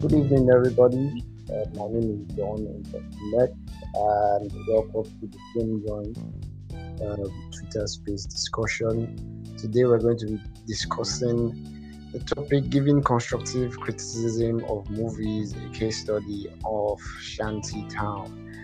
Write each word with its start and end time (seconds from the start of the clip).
Good 0.00 0.14
evening, 0.14 0.48
everybody. 0.50 1.22
Uh, 1.50 1.68
my 1.74 1.86
name 1.88 2.26
is 2.26 2.34
John 2.34 2.82
Let, 3.34 3.50
and 3.50 4.50
welcome 4.66 5.04
to 5.04 5.26
the 5.26 5.38
Film 5.52 5.84
Joint 5.86 6.18
uh, 7.02 7.16
Twitter 7.52 7.86
Space 7.86 8.24
discussion. 8.24 9.14
Today, 9.58 9.84
we're 9.84 9.98
going 9.98 10.16
to 10.20 10.26
be 10.26 10.40
discussing 10.66 12.08
the 12.14 12.20
topic 12.20 12.70
giving 12.70 13.02
constructive 13.02 13.78
criticism 13.78 14.64
of 14.70 14.88
movies, 14.88 15.54
a 15.54 15.68
case 15.78 16.00
study 16.00 16.50
of 16.64 16.98
Shanty 17.20 17.86
Town. 17.90 18.54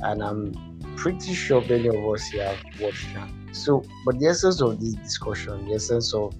And 0.00 0.24
I'm 0.24 0.80
pretty 0.96 1.34
sure 1.34 1.60
many 1.60 1.86
of 1.86 2.04
us 2.04 2.26
here 2.26 2.46
have 2.46 2.80
watched 2.80 3.14
that. 3.14 3.30
So, 3.52 3.84
but 4.04 4.18
the 4.18 4.26
essence 4.26 4.60
of 4.60 4.80
this 4.80 4.94
discussion, 4.94 5.68
the 5.68 5.74
essence 5.74 6.12
of 6.14 6.34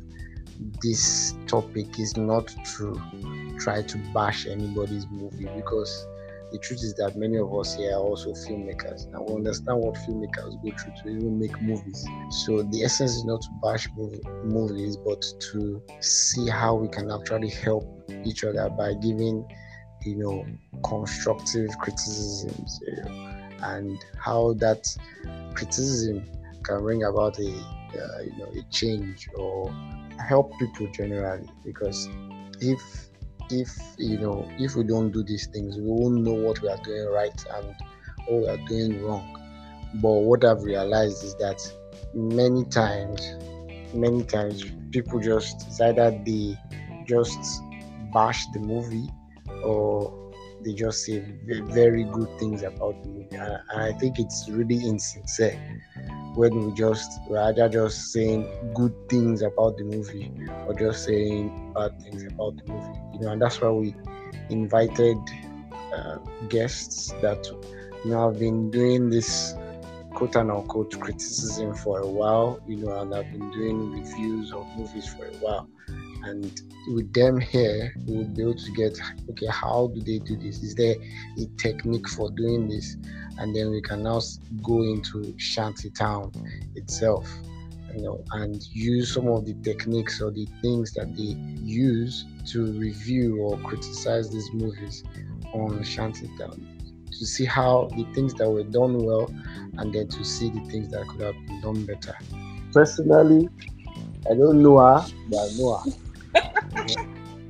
this 0.82 1.37
topic 1.46 2.01
is 2.01 2.17
not 2.17 2.48
to 2.48 3.01
try 3.60 3.82
to 3.82 3.98
bash 4.14 4.46
anybody's 4.46 5.06
movie 5.10 5.48
because 5.56 6.06
the 6.52 6.59
truth 6.59 6.80
is 6.82 6.95
that 6.95 7.16
many 7.16 7.37
of 7.37 7.55
us 7.55 7.74
here 7.74 7.92
are 7.92 8.01
also 8.01 8.30
filmmakers 8.32 9.06
and 9.14 9.24
we 9.28 9.37
understand 9.37 9.78
what 9.78 9.95
filmmakers 9.95 10.60
go 10.62 10.70
through 10.77 10.95
to 11.02 11.09
even 11.09 11.38
make 11.38 11.60
movies. 11.62 12.04
So 12.45 12.62
the 12.62 12.82
essence 12.82 13.12
is 13.12 13.24
not 13.24 13.41
to 13.42 13.48
bash 13.62 13.88
movie, 13.96 14.20
movies, 14.42 14.96
but 14.96 15.23
to 15.52 15.80
see 16.01 16.48
how 16.48 16.74
we 16.74 16.88
can 16.88 17.10
actually 17.10 17.51
help 17.51 17.84
each 18.24 18.42
other 18.42 18.68
by 18.70 18.95
giving, 18.95 19.46
you 20.02 20.16
know, 20.16 20.45
constructive 20.82 21.70
criticisms 21.79 22.80
and 23.62 23.96
how 24.18 24.54
that 24.54 24.84
criticism 25.54 26.24
can 26.65 26.80
bring 26.80 27.04
about 27.04 27.38
a, 27.38 27.48
uh, 27.48 28.23
you 28.23 28.37
know, 28.38 28.52
a 28.59 28.73
change 28.73 29.29
or 29.37 29.73
help 30.29 30.51
people 30.59 30.88
generally. 30.92 31.48
Because 31.65 32.09
if 32.60 33.09
if 33.52 33.70
you 33.98 34.18
know 34.18 34.48
if 34.59 34.76
we 34.76 34.84
don't 34.84 35.10
do 35.10 35.23
these 35.23 35.46
things 35.48 35.76
we 35.76 35.84
won't 35.84 36.23
know 36.23 36.32
what 36.32 36.60
we 36.62 36.68
are 36.68 36.79
doing 36.84 37.06
right 37.09 37.45
and 37.54 37.74
what 38.26 38.40
we 38.42 38.48
are 38.48 38.68
doing 38.68 39.02
wrong. 39.02 39.37
But 39.95 40.12
what 40.12 40.45
i've 40.45 40.62
realized 40.62 41.24
is 41.24 41.34
that 41.37 41.60
many 42.15 42.65
times 42.66 43.34
many 43.92 44.23
times 44.24 44.65
people 44.92 45.18
just 45.20 45.66
it's 45.66 45.80
either 45.80 46.10
they 46.24 46.57
just 47.07 47.62
bash 48.12 48.45
the 48.52 48.60
movie 48.60 49.09
or 49.64 50.29
they 50.65 50.73
just 50.73 51.05
say 51.05 51.23
very 51.49 52.05
good 52.05 52.29
things 52.39 52.63
about 52.63 53.03
the 53.03 53.09
movie. 53.09 53.37
And 53.37 53.80
i 53.80 53.93
think 53.93 54.19
it's 54.19 54.49
really 54.49 54.77
insincere 54.87 55.59
when 56.35 56.65
we 56.65 56.73
just 56.73 57.21
rather 57.29 57.69
just 57.69 58.13
saying 58.13 58.47
good 58.75 58.95
things 59.09 59.43
about 59.43 59.77
the 59.77 59.85
movie 59.85 60.33
or 60.66 60.75
just 60.75 61.05
saying 61.05 61.53
bad 61.75 61.93
things 62.03 62.25
about 62.25 62.57
the 62.57 62.73
movie 62.73 62.99
you 63.13 63.21
know. 63.21 63.33
And 63.33 63.43
that's 63.43 63.61
why 63.61 63.71
we 63.71 63.95
invited 64.49 65.19
uh, 65.97 66.16
guests 66.49 67.15
that 67.21 67.44
you 68.05 68.11
know 68.11 68.31
have 68.31 68.38
been 68.38 68.71
doing 68.71 69.11
this 69.11 69.55
quote 70.15 70.37
and 70.37 70.50
unquote 70.50 70.99
criticism 71.00 71.75
for 71.75 72.00
a 72.00 72.06
while 72.06 72.61
you 72.66 72.77
know 72.77 73.00
and 73.00 73.12
have 73.12 73.31
been 73.31 73.50
doing 73.50 73.91
reviews 73.91 74.53
of 74.53 74.66
movies 74.77 75.06
for 75.15 75.27
a 75.27 75.34
while 75.38 75.69
and 76.25 76.62
with 76.94 77.12
them 77.12 77.38
here 77.38 77.93
we 78.06 78.19
will 78.19 78.25
be 78.25 78.43
able 78.43 78.54
to 78.54 78.72
get 78.72 78.99
okay 79.31 79.47
how 79.47 79.91
do 79.94 80.00
they 80.00 80.19
do 80.19 80.37
this? 80.37 80.62
Is 80.62 80.75
there 80.75 80.97
a 81.38 81.47
technique 81.59 82.09
for 82.09 82.31
doing 82.31 82.69
this? 82.69 82.97
And 83.38 83.54
then 83.54 83.71
we 83.71 83.81
can 83.81 84.03
now 84.03 84.21
go 84.62 84.82
into 84.82 85.34
shanty 85.38 85.91
town 85.91 86.32
itself 86.75 87.28
you 87.94 88.03
know 88.03 88.22
and 88.32 88.66
use 88.72 89.15
some 89.15 89.28
of 89.28 89.44
the 89.47 89.54
techniques 89.62 90.21
or 90.21 90.31
the 90.31 90.47
things 90.62 90.93
that 90.93 91.15
they 91.16 91.34
use 91.62 92.25
to 92.47 92.72
review 92.72 93.38
or 93.38 93.56
criticize 93.59 94.31
these 94.31 94.53
movies 94.53 95.03
on 95.53 95.82
shanty 95.82 96.28
town 96.38 96.66
to 97.10 97.26
see 97.26 97.44
how 97.44 97.88
the 97.97 98.04
things 98.15 98.34
that 98.34 98.48
were 98.48 98.62
done 98.62 99.04
well 99.04 99.28
and 99.78 99.92
then 99.92 100.06
to 100.08 100.25
see 100.25 100.50
the 100.50 100.60
things 100.70 100.88
that 100.91 101.06
could 101.08 101.20
have 101.20 101.34
been 101.47 101.60
done 101.60 101.84
better. 101.84 102.16
Personally 102.72 103.48
i 104.31 104.34
don't 104.34 104.62
know 104.62 104.78
her 104.78 105.04
but 105.28 105.38
i 105.38 105.48
know 105.56 105.76
her 105.76 105.91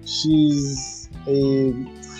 she's 0.07 1.09
a 1.27 1.73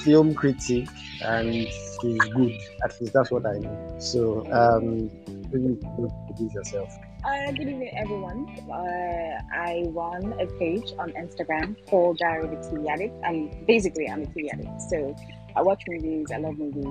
film 0.05 0.35
critic 0.35 0.89
and 1.23 1.55
she's 1.55 2.19
good. 2.35 2.59
At 2.85 3.01
least 3.01 3.13
that's 3.13 3.31
what 3.31 3.47
I 3.47 3.59
know. 3.59 3.97
So, 3.99 4.47
um, 4.53 5.11
introduce 5.53 6.55
yourself. 6.55 6.89
Uh, 7.25 7.53
good 7.53 7.69
evening, 7.69 7.91
everyone. 7.97 8.49
Uh, 8.71 9.43
I 9.53 9.85
run 9.89 10.33
a 10.41 10.47
page 10.59 10.93
on 10.99 11.13
Instagram 11.13 11.77
called 11.87 12.19
Diary 12.19 12.45
of 12.47 12.53
a 12.53 12.57
TV 12.57 12.89
Addict. 12.89 13.15
And 13.25 13.67
basically, 13.67 14.09
I'm 14.09 14.23
a 14.23 14.27
TV 14.27 14.49
addict. 14.53 14.81
So 14.89 15.15
I 15.55 15.63
watch 15.63 15.83
movies, 15.89 16.29
I 16.33 16.39
love 16.39 16.59
movies, 16.59 16.87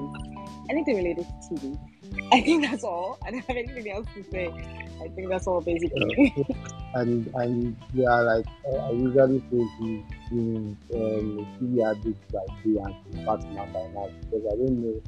anything 0.69 0.97
related 0.97 1.25
to 1.25 1.55
TV. 1.55 1.79
I 2.31 2.41
think 2.41 2.65
that's 2.65 2.83
all. 2.83 3.17
I 3.25 3.31
don't 3.31 3.45
have 3.45 3.57
anything 3.57 3.91
else 3.91 4.07
to 4.15 4.23
say. 4.31 4.47
I 5.01 5.07
think 5.09 5.29
that's 5.29 5.47
all 5.47 5.61
basically. 5.61 6.35
and 6.93 7.27
and 7.35 7.75
yeah, 7.93 8.19
like 8.21 8.45
uh, 8.71 8.77
I 8.77 8.91
usually 8.91 9.39
say 9.39 9.57
to 9.79 10.03
in 10.31 10.77
um, 10.93 11.47
TV 11.59 11.89
addict 11.89 12.31
by 12.31 12.39
day 12.63 12.77
and 12.83 13.25
partner 13.25 13.65
by 13.73 13.87
night 13.93 14.13
because 14.21 14.45
I 14.45 14.55
don't 14.57 14.79
know 14.81 15.01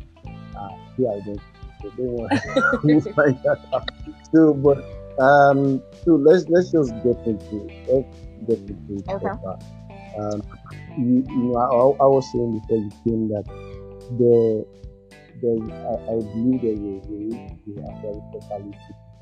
uh, 0.58 0.70
who 0.96 1.10
I 1.10 1.20
don't. 1.22 1.42
So 1.82 1.90
don't 1.98 2.12
want 2.12 2.32
to 3.04 3.14
find 3.14 3.40
that 3.44 3.60
out. 3.74 3.90
So, 4.34 4.54
but 4.54 4.78
um, 5.22 5.82
so 6.06 6.16
let's 6.16 6.48
let's 6.50 6.72
just 6.72 6.94
get 7.04 7.18
into 7.26 7.68
it. 7.68 8.06
Let's 8.48 8.62
get 8.62 8.70
into 8.70 8.94
it. 8.96 9.10
Okay. 9.10 9.30
Um, 10.20 10.44
you, 10.98 11.24
you 11.28 11.38
know, 11.38 11.56
I, 11.56 12.04
I 12.04 12.08
was 12.08 12.30
saying 12.32 12.60
before 12.60 12.78
you 12.78 12.92
came 13.04 13.28
that 13.30 13.46
the 14.18 14.66
I, 15.44 15.94
I 16.06 16.16
believe 16.22 16.62
there's 16.62 16.80
a 16.80 17.02
way 17.10 17.30
to 17.66 17.72
actually 17.90 18.22
properly 18.32 18.74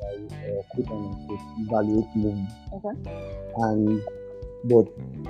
uh, 0.02 0.62
quote 0.70 0.92
unquote 0.92 1.40
evaluate 1.60 2.16
movement. 2.16 2.50
Okay. 2.74 2.96
And 3.58 4.02
but 4.66 4.88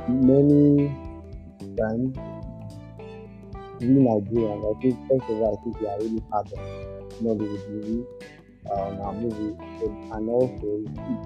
many 0.10 0.90
times 1.78 2.18
we 3.80 3.88
Nigerians, 3.88 4.76
I 4.76 4.82
think 4.82 4.98
first 5.08 5.30
of 5.30 5.42
all, 5.42 5.58
I 5.58 5.64
think 5.64 5.80
we 5.80 5.88
are 5.88 6.00
really 6.00 6.24
hard 6.32 6.48
on 6.54 6.66
Nollywood 7.22 7.70
movie, 7.70 8.06
on 8.72 9.00
our 9.00 9.14
movie, 9.14 9.56
but, 9.80 10.18
and 10.18 10.30
also 10.30 10.84
it, 10.84 11.22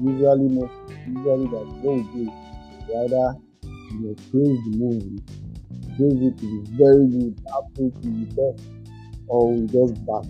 usually 0.00 0.48
most 0.48 0.72
usually 1.06 1.46
that 1.48 1.66
what 1.82 1.96
we 1.96 2.02
do 2.12 2.22
is 2.22 2.88
either 2.94 3.34
you 3.90 4.00
know 4.00 4.14
praise 4.30 4.60
the 4.64 4.76
movie, 4.76 5.22
praise 5.96 6.20
it 6.22 6.38
to 6.38 6.46
be 6.46 6.76
very 6.76 7.06
good, 7.08 7.40
absolutely 7.56 8.10
the 8.10 8.34
best 8.34 8.75
or 9.28 9.52
we 9.54 9.66
just 9.66 9.94
back. 10.06 10.24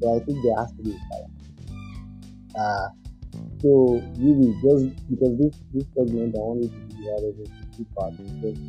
So 0.00 0.16
I 0.16 0.24
think 0.24 0.38
there 0.42 0.56
has 0.56 0.72
to 0.72 0.82
be 0.82 0.92
a 0.92 1.00
balance. 1.10 1.40
Uh, 2.56 2.88
so 3.62 4.02
really, 4.18 4.56
just 4.62 5.10
because 5.10 5.38
this 5.38 5.54
this 5.72 5.84
segment 5.94 6.34
I 6.34 6.40
wanted 6.40 6.72
to 6.72 6.80
be 6.88 7.04
divided 7.04 7.38
into 7.38 7.76
two 7.76 7.86
parts, 7.94 8.16
just 8.40 8.60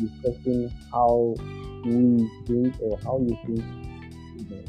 discussing 0.00 0.72
how 0.90 1.34
we 1.84 2.28
think 2.46 2.74
or 2.80 2.98
how 3.04 3.20
you 3.20 3.36
think 3.46 3.64
you 4.36 4.46
know, 4.48 4.64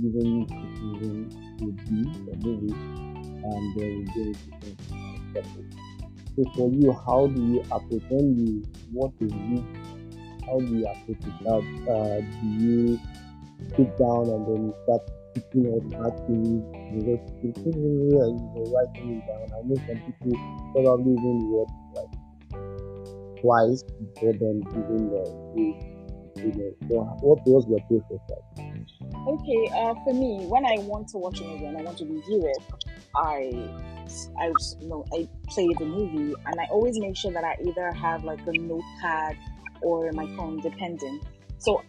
giving 0.00 0.46
criticism 0.48 1.28
would 1.60 1.76
be 1.84 2.00
a 2.32 2.36
movie, 2.40 2.74
and 2.74 3.76
then 3.76 3.90
we 3.98 4.04
go 4.14 4.20
into 4.20 4.50
things 4.60 4.78
So 6.36 6.44
for 6.56 6.70
you, 6.72 6.92
how 6.92 7.26
do 7.26 7.40
you 7.42 7.62
apprehend 7.70 8.38
you? 8.38 8.62
What 8.92 9.12
is 9.20 9.30
this? 9.30 9.64
How 10.46 10.58
do 10.58 10.76
you 10.76 10.86
approach 10.86 11.24
it? 11.26 11.46
Uh, 11.46 12.20
do 12.20 12.46
you 12.64 13.00
sit 13.76 13.90
down 13.98 14.28
and 14.28 14.42
then 14.46 14.74
start 14.84 15.02
picking 15.34 15.66
out 15.72 15.84
bad 15.90 16.14
things 16.26 16.62
because 16.92 17.20
you 17.64 18.10
know, 18.10 18.64
writing 18.74 19.16
it 19.16 19.26
down. 19.26 19.46
I 19.54 19.62
know 19.66 19.76
some 19.86 20.00
people 20.06 20.34
probably 20.74 21.12
even 21.12 21.36
watch 21.50 21.70
like 21.94 23.40
twice 23.40 23.82
before 23.82 24.32
then 24.34 24.60
giving 24.60 25.10
the 25.10 25.90
you 26.36 26.52
know. 26.52 26.72
So 26.88 26.94
what 27.20 27.46
was 27.46 27.66
your 27.68 27.80
process 27.88 28.20
like? 28.28 28.66
Okay, 29.28 29.70
uh, 29.76 29.94
for 30.04 30.14
me, 30.14 30.46
when 30.46 30.64
I 30.64 30.78
want 30.78 31.08
to 31.08 31.18
watch 31.18 31.40
a 31.40 31.44
movie 31.44 31.66
and 31.66 31.76
I 31.76 31.82
want 31.82 31.98
to 31.98 32.04
review 32.04 32.46
it, 32.46 32.62
I 33.14 33.52
I 34.38 34.52
you 34.80 34.88
know 34.88 35.04
I 35.12 35.28
play 35.48 35.68
the 35.78 35.84
movie 35.84 36.34
and 36.46 36.60
I 36.60 36.64
always 36.70 36.98
make 36.98 37.16
sure 37.16 37.32
that 37.32 37.44
I 37.44 37.56
either 37.66 37.92
have 37.92 38.24
like 38.24 38.40
a 38.46 38.52
notepad 38.52 39.36
or 39.82 40.10
my 40.12 40.26
phone, 40.36 40.60
depending. 40.60 41.20
So 41.58 41.82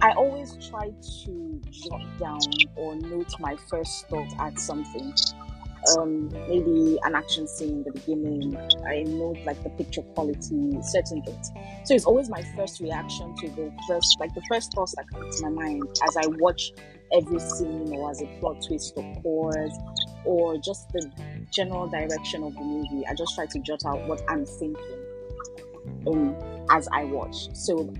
I 0.00 0.12
always 0.12 0.56
try 0.68 0.90
to 1.24 1.60
jot 1.70 2.18
down 2.18 2.40
or 2.76 2.94
note 2.96 3.32
my 3.40 3.56
first 3.68 4.08
thought 4.08 4.32
at 4.38 4.58
something. 4.58 5.12
Um, 5.96 6.28
maybe 6.48 6.98
an 7.04 7.14
action 7.14 7.48
scene 7.48 7.70
in 7.70 7.82
the 7.84 7.92
beginning. 7.92 8.56
I 8.86 9.02
note 9.04 9.38
like 9.44 9.62
the 9.62 9.70
picture 9.70 10.02
quality, 10.02 10.78
certain 10.82 11.22
things. 11.22 11.50
So 11.84 11.94
it's 11.94 12.04
always 12.04 12.28
my 12.28 12.42
first 12.56 12.80
reaction 12.80 13.34
to 13.36 13.48
the 13.48 13.72
first, 13.88 14.16
like 14.20 14.34
the 14.34 14.42
first 14.48 14.72
thoughts 14.72 14.94
that 14.96 15.06
come 15.12 15.28
to 15.30 15.50
my 15.50 15.64
mind 15.64 15.84
as 16.06 16.16
I 16.16 16.26
watch 16.38 16.72
every 17.12 17.40
scene 17.40 17.92
or 17.92 18.10
as 18.10 18.22
a 18.22 18.26
plot 18.38 18.62
twist 18.66 18.92
occurs 18.96 19.72
or 20.24 20.58
just 20.58 20.88
the 20.90 21.10
general 21.52 21.88
direction 21.88 22.42
of 22.44 22.54
the 22.54 22.60
movie. 22.60 23.06
I 23.06 23.14
just 23.14 23.34
try 23.34 23.46
to 23.46 23.58
jot 23.60 23.84
out 23.86 24.06
what 24.06 24.22
I'm 24.28 24.44
thinking 24.44 25.04
um, 26.06 26.36
as 26.70 26.88
I 26.92 27.04
watch. 27.04 27.48
So 27.54 27.92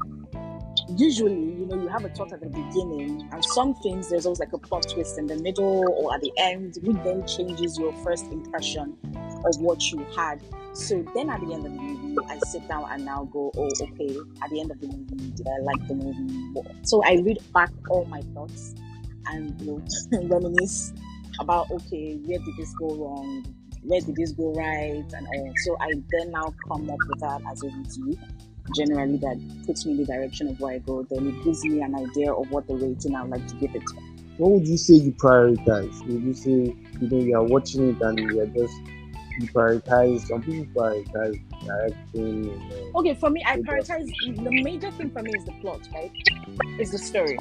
usually, 0.97 1.35
you 1.35 1.67
know, 1.67 1.81
you 1.81 1.89
have 1.89 2.05
a 2.05 2.09
thought 2.09 2.33
at 2.33 2.41
the 2.41 2.49
beginning, 2.49 3.29
and 3.33 3.45
some 3.45 3.75
things 3.75 4.09
there's 4.09 4.27
always 4.27 4.41
like 4.41 4.53
a 4.53 4.59
plot 4.59 4.87
twist 4.89 5.19
in 5.19 5.27
the 5.27 5.37
middle 5.37 5.85
or 5.97 6.15
at 6.15 6.21
the 6.21 6.33
end, 6.39 6.79
which 6.83 6.97
then 7.05 7.27
changes 7.27 7.79
your 7.79 7.93
first 8.05 8.27
impression 8.27 8.97
of 9.45 9.61
what 9.61 9.91
you 9.91 10.05
had. 10.17 10.41
So 10.73 11.05
then 11.15 11.31
at 11.31 11.41
the 11.41 11.53
end 11.53 11.67
of 11.67 11.73
the 11.73 11.81
movie, 11.81 12.17
I 12.29 12.39
sit 12.47 12.67
down 12.69 12.91
and 12.91 13.05
now 13.05 13.25
go, 13.33 13.51
oh, 13.57 13.71
okay, 13.81 14.17
at 14.43 14.51
the 14.51 14.61
end 14.61 14.71
of 14.71 14.81
the 14.81 14.87
movie, 14.87 15.31
did 15.31 15.47
I 15.47 15.59
like 15.61 15.89
the 15.89 15.95
movie? 15.95 16.63
So 16.83 17.03
I 17.05 17.15
read 17.15 17.39
back 17.53 17.71
all 17.91 18.05
my 18.07 18.23
thoughts 18.35 18.75
and 19.27 19.61
you 19.61 19.67
know, 20.13 20.29
reminisce 20.29 20.93
about, 21.41 21.71
okay, 21.71 22.15
where 22.25 22.39
did 22.39 22.57
this 22.57 22.73
go 22.75 22.95
wrong? 22.95 23.45
Where 23.83 24.01
did 24.01 24.17
this 24.17 24.33
go 24.33 24.53
right? 24.55 25.05
And 25.13 25.27
all. 25.35 25.53
So 25.65 25.77
I 25.81 25.93
then 26.11 26.33
now 26.33 26.55
come 26.69 26.91
up 26.91 26.99
with 27.09 27.21
that 27.21 27.43
as 27.51 27.63
a 27.63 27.67
review 27.69 28.19
generally 28.75 29.17
that 29.19 29.39
puts 29.67 29.85
me 29.87 29.93
in 29.93 29.99
the 29.99 30.05
direction 30.07 30.49
of 30.49 30.61
where 30.61 30.75
I 30.75 30.79
go, 30.79 31.03
then 31.05 31.29
it 31.29 31.45
gives 31.45 31.65
me 31.65 31.81
an 31.81 31.95
idea 31.95 32.33
of 32.33 32.51
what 32.51 32.67
the 32.67 32.75
rating 32.75 33.15
I'd 33.15 33.29
like 33.29 33.47
to 33.49 33.55
give 33.57 33.75
it. 33.75 33.83
What 34.39 34.53
would 34.53 34.69
you 34.69 34.77
say 34.77 34.95
you 34.95 35.13
prioritize? 35.13 35.99
Would 36.07 36.23
you 36.23 36.35
say 36.35 36.51
you 37.01 37.09
know 37.09 37.19
you 37.19 37.37
are 37.37 37.45
watching 37.45 37.91
it 37.91 38.01
and 38.01 38.19
you 38.19 38.41
are 38.41 38.47
just 38.47 38.75
you 39.41 39.49
prioritize 39.49 40.27
some 40.27 40.43
people 40.43 40.67
prioritize 40.75 41.41
directing 41.65 42.45
you 42.45 42.53
uh, 42.53 42.55
know, 42.55 43.01
Okay, 43.01 43.15
for 43.15 43.31
me, 43.31 43.43
I 43.47 43.57
prioritize 43.59 44.07
the 44.37 44.63
major 44.63 44.91
thing 44.93 45.11
for 45.11 45.23
me 45.23 45.33
is 45.37 45.45
the 45.45 45.53
plot, 45.61 45.81
right? 45.95 46.13
Is 46.79 46.93
the 46.93 46.99
story. 46.99 47.39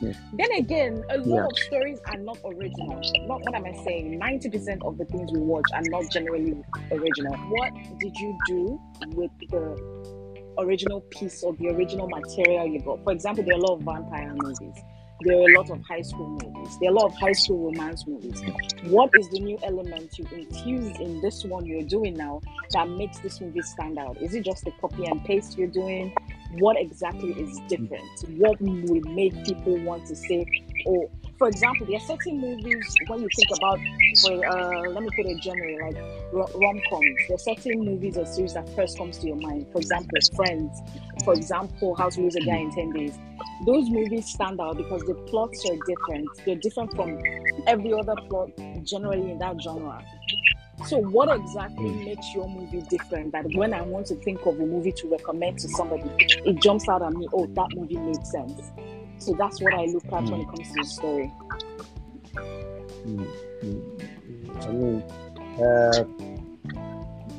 Yeah. 0.00 0.12
Then 0.32 0.52
again, 0.52 1.04
a 1.10 1.18
lot 1.18 1.26
Yeah. 1.26 1.44
of 1.46 1.58
stories 1.58 1.98
are 2.06 2.16
not 2.16 2.38
original. 2.44 3.00
Not 3.26 3.42
what 3.42 3.54
am 3.54 3.64
I 3.66 3.72
saying? 3.84 4.18
Ninety 4.18 4.48
percent 4.48 4.82
of 4.82 4.96
the 4.98 5.04
things 5.04 5.30
we 5.32 5.40
watch 5.40 5.66
are 5.74 5.82
not 5.82 6.10
generally 6.10 6.56
original. 6.90 7.36
What 7.50 7.72
did 7.98 8.16
you 8.18 8.38
do 8.46 8.80
with 9.14 9.30
the 9.50 10.19
original 10.58 11.00
piece 11.10 11.42
of 11.42 11.56
the 11.58 11.68
original 11.68 12.08
material 12.08 12.66
you 12.66 12.80
got? 12.80 13.02
For 13.04 13.12
example, 13.12 13.44
there 13.44 13.54
are 13.54 13.58
a 13.58 13.62
lot 13.62 13.78
of 13.78 13.82
vampire 13.82 14.34
movies. 14.34 14.82
There 15.22 15.36
are 15.36 15.50
a 15.50 15.58
lot 15.58 15.68
of 15.70 15.82
high 15.82 16.00
school 16.00 16.28
movies. 16.28 16.78
There 16.80 16.88
are 16.88 16.92
a 16.92 16.96
lot 16.96 17.12
of 17.12 17.14
high 17.18 17.32
school 17.32 17.70
romance 17.70 18.06
movies. 18.06 18.42
What 18.84 19.10
is 19.18 19.28
the 19.28 19.40
new 19.40 19.58
element 19.62 20.18
you 20.18 20.26
infuse 20.32 20.98
in 20.98 21.20
this 21.20 21.44
one 21.44 21.66
you're 21.66 21.82
doing 21.82 22.14
now 22.14 22.40
that 22.70 22.88
makes 22.88 23.18
this 23.18 23.38
movie 23.40 23.60
stand 23.60 23.98
out? 23.98 24.16
Is 24.22 24.34
it 24.34 24.44
just 24.44 24.64
the 24.64 24.70
copy 24.80 25.04
and 25.04 25.22
paste 25.24 25.58
you're 25.58 25.68
doing? 25.68 26.14
What 26.58 26.78
exactly 26.80 27.32
is 27.32 27.60
different? 27.68 28.02
What 28.38 28.60
will 28.62 29.02
make 29.12 29.44
people 29.44 29.76
want 29.80 30.06
to 30.06 30.16
say, 30.16 30.46
oh, 30.88 31.10
for 31.40 31.48
example, 31.48 31.86
there 31.86 31.96
are 31.96 32.00
certain 32.00 32.38
movies 32.38 32.94
when 33.06 33.22
you 33.22 33.28
think 33.34 33.48
about, 33.56 33.78
for 34.20 34.46
uh, 34.46 34.90
let 34.90 35.02
me 35.02 35.08
put 35.16 35.24
a 35.24 35.40
genre 35.40 35.86
like 35.86 35.96
rom 36.34 36.78
coms. 36.90 37.16
There 37.28 37.34
are 37.34 37.38
certain 37.38 37.82
movies 37.82 38.18
or 38.18 38.26
series 38.26 38.52
that 38.52 38.68
first 38.76 38.98
comes 38.98 39.16
to 39.20 39.26
your 39.26 39.36
mind. 39.36 39.66
For 39.72 39.78
example, 39.78 40.18
Friends. 40.36 40.78
For 41.24 41.32
example, 41.32 41.94
How 41.94 42.10
to 42.10 42.20
Lose 42.20 42.36
a 42.36 42.40
Guy 42.40 42.58
in 42.58 42.70
Ten 42.72 42.92
Days. 42.92 43.18
Those 43.64 43.88
movies 43.88 44.26
stand 44.26 44.60
out 44.60 44.76
because 44.76 45.00
the 45.04 45.14
plots 45.14 45.64
are 45.64 45.76
different. 45.86 46.28
They're 46.44 46.56
different 46.56 46.94
from 46.94 47.18
every 47.66 47.94
other 47.94 48.16
plot 48.28 48.50
generally 48.82 49.30
in 49.30 49.38
that 49.38 49.62
genre. 49.62 50.04
So, 50.84 50.98
what 50.98 51.34
exactly 51.34 51.88
makes 52.04 52.34
your 52.34 52.50
movie 52.50 52.82
different? 52.90 53.32
That 53.32 53.46
when 53.54 53.72
I 53.72 53.80
want 53.80 54.06
to 54.08 54.14
think 54.16 54.44
of 54.44 54.60
a 54.60 54.66
movie 54.66 54.92
to 54.92 55.08
recommend 55.08 55.58
to 55.60 55.68
somebody, 55.68 56.10
it 56.18 56.60
jumps 56.60 56.86
out 56.86 57.00
at 57.00 57.14
me. 57.14 57.28
Oh, 57.32 57.46
that 57.46 57.68
movie 57.74 57.96
made 57.96 58.26
sense. 58.26 58.60
So 59.20 59.34
that's 59.38 59.60
what 59.60 59.74
I 59.74 59.84
look 59.84 60.04
at 60.06 60.24
when 60.24 60.40
it 60.40 60.46
comes 60.46 60.68
to 60.68 60.74
the 60.76 60.84
story. 60.84 61.32
Mm, 63.04 63.26
mm, 63.62 63.80
mm. 64.24 64.66
I 64.66 64.72
mean, 64.72 65.02
uh, 65.62 66.04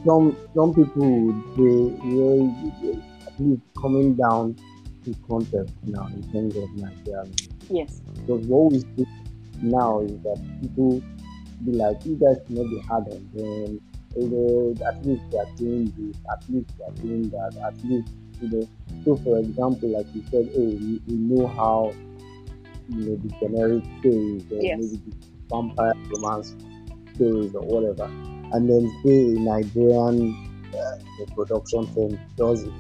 some 0.06 0.38
some 0.56 0.74
people 0.74 1.10
would 1.26 1.42
say, 1.58 1.74
yeah, 2.08 3.28
at 3.28 3.40
least 3.40 3.62
coming 3.82 4.16
down 4.16 4.56
to 5.06 5.16
context 5.28 5.74
now 5.84 6.06
in 6.08 6.22
terms 6.32 6.56
of 6.56 6.70
Nigeria. 6.76 7.26
Yes. 7.70 8.02
Because 8.14 8.46
what 8.46 8.72
we 8.74 8.80
see 8.80 9.08
now 9.62 10.02
is 10.02 10.12
that 10.22 10.40
people 10.62 11.02
be 11.66 11.72
like, 11.72 12.06
you 12.06 12.16
guys 12.16 12.38
cannot 12.48 12.70
be 12.70 12.80
hard 12.88 13.08
on 13.08 13.30
them. 13.34 13.82
You 14.16 14.28
know, 14.28 14.76
at 14.86 15.06
least 15.06 15.24
they 15.32 15.38
are 15.40 15.56
doing 15.56 15.86
this, 15.98 16.18
at 16.32 16.48
least 16.50 16.78
they 16.78 16.84
are 16.86 16.92
doing 17.02 17.30
that, 17.30 17.58
at 17.66 17.84
least, 17.86 18.14
you 18.42 18.50
know. 18.50 18.68
So, 19.06 19.16
for 19.24 19.40
example, 19.40 19.90
like 19.90 20.06
you 20.14 20.24
said, 20.30 20.50
oh, 20.56 20.78
we, 20.80 21.02
we 21.08 21.16
know 21.16 21.48
how, 21.48 21.94
you 22.90 23.06
know, 23.06 23.16
the 23.16 23.30
generic 23.40 23.84
stories, 24.00 24.44
or 24.52 24.62
Yes. 24.62 24.80
maybe 24.80 24.98
the 25.08 25.14
vampire 25.50 25.94
romance 26.12 26.56
stories 27.16 27.54
or 27.56 27.64
whatever. 27.64 28.12
And 28.52 28.70
then 28.70 28.90
say 29.04 29.36
a 29.36 29.40
Nigerian 29.40 30.36
uh, 30.74 30.98
the 31.20 31.26
production 31.36 31.86
firm 31.88 32.20
does 32.38 32.64
it. 32.64 32.74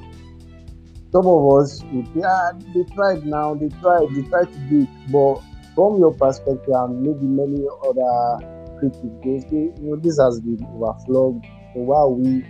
Some 1.12 1.28
of 1.28 1.60
us 1.60 1.84
would 1.92 2.08
ah, 2.24 2.52
they 2.74 2.84
tried 2.94 3.26
now, 3.26 3.54
they 3.56 3.70
tried, 3.82 4.08
they 4.16 4.24
tried 4.30 4.52
to 4.52 4.60
do 4.70 4.82
it. 4.84 4.90
But 5.12 5.42
from 5.76 6.00
your 6.00 6.14
perspective, 6.14 6.74
and 6.74 7.02
maybe 7.02 7.26
many 7.26 7.66
other 7.86 8.46
critics, 8.78 9.16
they 9.24 9.40
say, 9.50 9.72
you 9.76 9.90
know, 9.92 9.96
this 9.98 10.18
has 10.20 10.40
been 10.40 10.66
overflowed. 10.74 11.42
So 11.74 11.82
why 11.82 11.98
are 12.00 12.10
we 12.10 12.44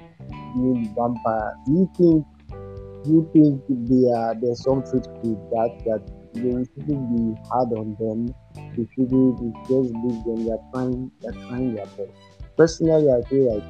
doing 0.53 0.83
the 0.83 0.89
vampire? 0.95 1.53
Do 1.65 1.71
you 1.73 1.89
think 1.97 2.25
you 3.06 3.30
think 3.33 3.63
there 3.68 4.36
there's 4.42 4.63
some 4.63 4.83
truth 4.83 5.07
to 5.24 5.36
that 5.51 5.71
that 5.86 6.01
you 6.33 6.44
know, 6.44 6.57
we 6.59 6.65
shouldn't 6.65 7.18
be 7.18 7.42
hard 7.50 7.69
on 7.74 7.95
them? 8.00 8.33
We 8.77 8.88
shouldn't 8.95 9.39
just 9.68 9.94
leave 9.94 10.24
them. 10.24 10.45
They're 10.45 10.57
trying 10.74 11.12
they're 11.21 11.48
trying 11.48 11.74
their 11.75 11.86
best. 11.86 12.12
Personally 12.57 13.09
I 13.12 13.21
feel 13.30 13.56
like 13.56 13.63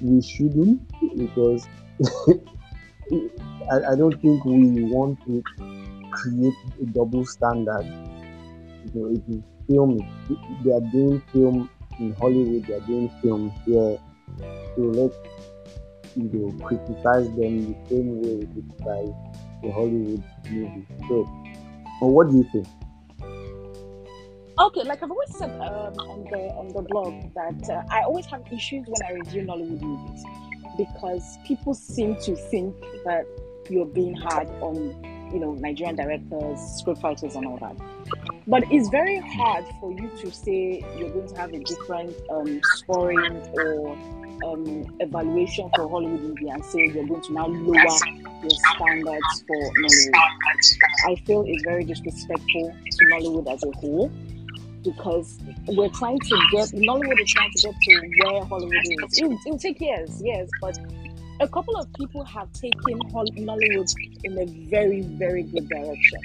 we 0.00 0.22
shouldn't 0.22 0.80
because 1.16 1.66
I, 3.70 3.92
I 3.92 3.96
don't 3.96 4.20
think 4.20 4.44
we 4.44 4.82
want 4.84 5.18
to 5.26 5.42
create 6.10 6.54
a 6.82 6.86
double 6.86 7.24
standard. 7.24 7.86
You 8.84 8.90
know, 8.94 9.06
it 9.08 9.22
is 9.28 9.42
film. 9.68 9.98
They 10.64 10.72
are 10.72 10.80
doing 10.92 11.22
film 11.32 11.70
in 11.98 12.14
Hollywood. 12.14 12.66
They 12.66 12.74
are 12.74 12.80
doing 12.80 13.10
film 13.22 13.52
here. 13.66 13.98
So 14.76 14.82
let's 14.82 15.16
you 16.16 16.30
know 16.32 16.66
criticize 16.66 17.26
them 17.36 17.72
the 17.72 17.76
same 17.88 18.20
way 18.20 18.34
we 18.36 18.46
criticize 18.46 19.14
the 19.62 19.70
Hollywood 19.72 20.22
movie. 20.50 20.86
So, 21.08 21.28
or 22.00 22.10
what 22.10 22.30
do 22.30 22.36
you 22.38 22.48
think? 22.52 22.66
Okay, 24.58 24.82
like 24.82 25.02
I've 25.02 25.10
always 25.10 25.36
said 25.36 25.50
um, 25.60 25.94
on 26.10 26.24
the 26.30 26.50
on 26.54 26.68
the 26.68 26.82
blog 26.82 27.32
that 27.34 27.70
uh, 27.70 27.94
I 27.94 28.02
always 28.02 28.26
have 28.26 28.42
issues 28.50 28.86
when 28.88 29.02
I 29.08 29.12
review 29.12 29.42
Nollywood 29.42 29.80
movies 29.80 30.24
because 30.76 31.38
people 31.46 31.74
seem 31.74 32.16
to 32.22 32.34
think 32.34 32.74
that 33.04 33.24
you're 33.70 33.86
being 33.86 34.14
hard 34.14 34.48
on 34.60 34.76
you 35.32 35.38
know 35.38 35.52
Nigerian 35.54 35.94
directors, 35.94 36.58
scriptwriters, 36.82 37.36
and 37.36 37.46
all 37.46 37.58
that. 37.58 37.76
But 38.48 38.64
it's 38.72 38.88
very 38.88 39.18
hard 39.18 39.64
for 39.80 39.92
you 39.92 40.10
to 40.22 40.32
say 40.32 40.82
you're 40.96 41.10
going 41.10 41.28
to 41.28 41.36
have 41.36 41.52
a 41.52 41.60
different 41.60 42.16
um, 42.30 42.60
scoring 42.64 43.42
or 43.52 43.96
um, 44.44 44.96
evaluation 45.00 45.70
for 45.74 45.88
Hollywood 45.88 46.20
movie 46.22 46.48
and 46.48 46.64
say 46.64 46.86
you're 46.86 47.06
going 47.06 47.20
to 47.22 47.32
now 47.32 47.46
lower 47.46 47.74
your 48.42 48.50
standards 48.74 49.44
for 49.46 49.56
Nollywood. 49.56 50.14
I 51.06 51.14
feel 51.26 51.44
it's 51.46 51.62
very 51.64 51.84
disrespectful 51.84 52.74
to 52.90 53.04
Nollywood 53.06 53.52
as 53.52 53.62
a 53.64 53.70
whole 53.78 54.10
because 54.84 55.38
we're 55.66 55.88
trying 55.90 56.20
to 56.20 56.40
get 56.52 56.68
Nollywood 56.68 57.20
is 57.20 57.30
trying 57.32 57.50
to 57.56 57.62
get 57.68 57.74
to 57.80 58.10
where 58.24 58.44
Hollywood 58.44 58.74
is. 58.74 59.18
It 59.18 59.26
will, 59.26 59.32
it 59.44 59.50
will 59.50 59.58
take 59.58 59.80
years, 59.80 60.22
yes, 60.22 60.48
but 60.60 60.78
a 61.40 61.48
couple 61.48 61.76
of 61.76 61.92
people 61.94 62.24
have 62.24 62.52
taken 62.52 62.98
Nollywood 63.10 63.92
in 64.24 64.38
a 64.38 64.46
very, 64.70 65.02
very 65.02 65.42
good 65.42 65.68
direction. 65.68 66.20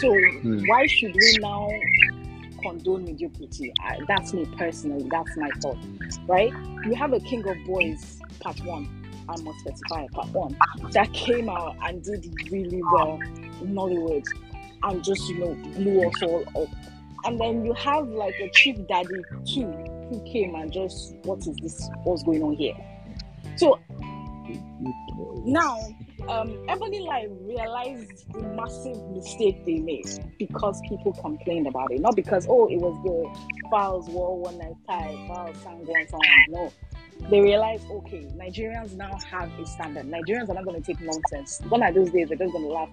So 0.00 0.14
Hmm. 0.42 0.60
why 0.66 0.86
should 0.86 1.14
we 1.14 1.38
now 1.40 1.68
condone 2.62 3.04
mediocrity? 3.04 3.72
I, 3.80 3.98
that's 4.08 4.32
me 4.32 4.46
personally. 4.56 5.08
That's 5.10 5.36
my 5.36 5.50
thought, 5.60 5.78
right? 6.26 6.52
You 6.84 6.94
have 6.94 7.12
a 7.12 7.20
King 7.20 7.46
of 7.48 7.56
Boys 7.66 8.20
Part 8.40 8.60
One. 8.64 8.88
I 9.28 9.40
must 9.42 9.60
specify 9.60 10.06
Part 10.08 10.28
One 10.28 10.56
that 10.92 11.12
came 11.12 11.48
out 11.48 11.76
and 11.82 12.02
did 12.02 12.26
really 12.50 12.82
well 12.92 13.20
in 13.20 13.74
Nollywood 13.74 14.26
and 14.82 15.04
just 15.04 15.28
you 15.28 15.38
know 15.38 15.54
blew 15.74 16.06
us 16.08 16.22
all 16.22 16.44
up. 16.60 16.68
And 17.24 17.40
then 17.40 17.64
you 17.64 17.72
have 17.74 18.08
like 18.08 18.34
a 18.40 18.50
Chief 18.50 18.76
Daddy 18.88 19.22
too, 19.46 19.70
who 20.10 20.20
came 20.26 20.54
and 20.56 20.72
just 20.72 21.14
what 21.22 21.38
is 21.46 21.56
this? 21.62 21.88
What's 22.04 22.24
going 22.24 22.42
on 22.42 22.56
here? 22.56 22.74
So 23.56 23.78
now, 25.44 25.78
um, 26.28 26.50
EbonyLife 26.68 27.46
realized 27.46 28.32
the 28.32 28.42
massive 28.54 28.96
mistake 29.10 29.64
they 29.64 29.78
made 29.78 30.06
because 30.38 30.80
people 30.88 31.12
complained 31.14 31.66
about 31.66 31.92
it, 31.92 32.00
not 32.00 32.16
because 32.16 32.46
oh 32.48 32.68
it 32.68 32.76
was 32.76 32.94
the 33.04 33.68
Falz 33.70 34.08
war 34.08 34.38
one 34.38 34.58
night 34.58 34.74
tie, 34.88 35.14
Falz 35.28 35.56
sang 35.62 35.84
one. 35.84 36.02
No, 36.48 36.72
they 37.30 37.40
realized 37.40 37.84
okay, 37.90 38.26
Nigerians 38.36 38.94
now 38.96 39.18
have 39.30 39.50
a 39.58 39.66
standard. 39.66 40.06
Nigerians 40.06 40.48
are 40.48 40.54
not 40.54 40.64
going 40.64 40.80
to 40.80 40.86
take 40.86 41.00
nonsense. 41.00 41.60
One 41.68 41.82
of 41.82 41.94
those 41.94 42.10
days 42.10 42.28
they're 42.28 42.38
just 42.38 42.52
going 42.52 42.64
to 42.64 42.72
laugh. 42.72 42.88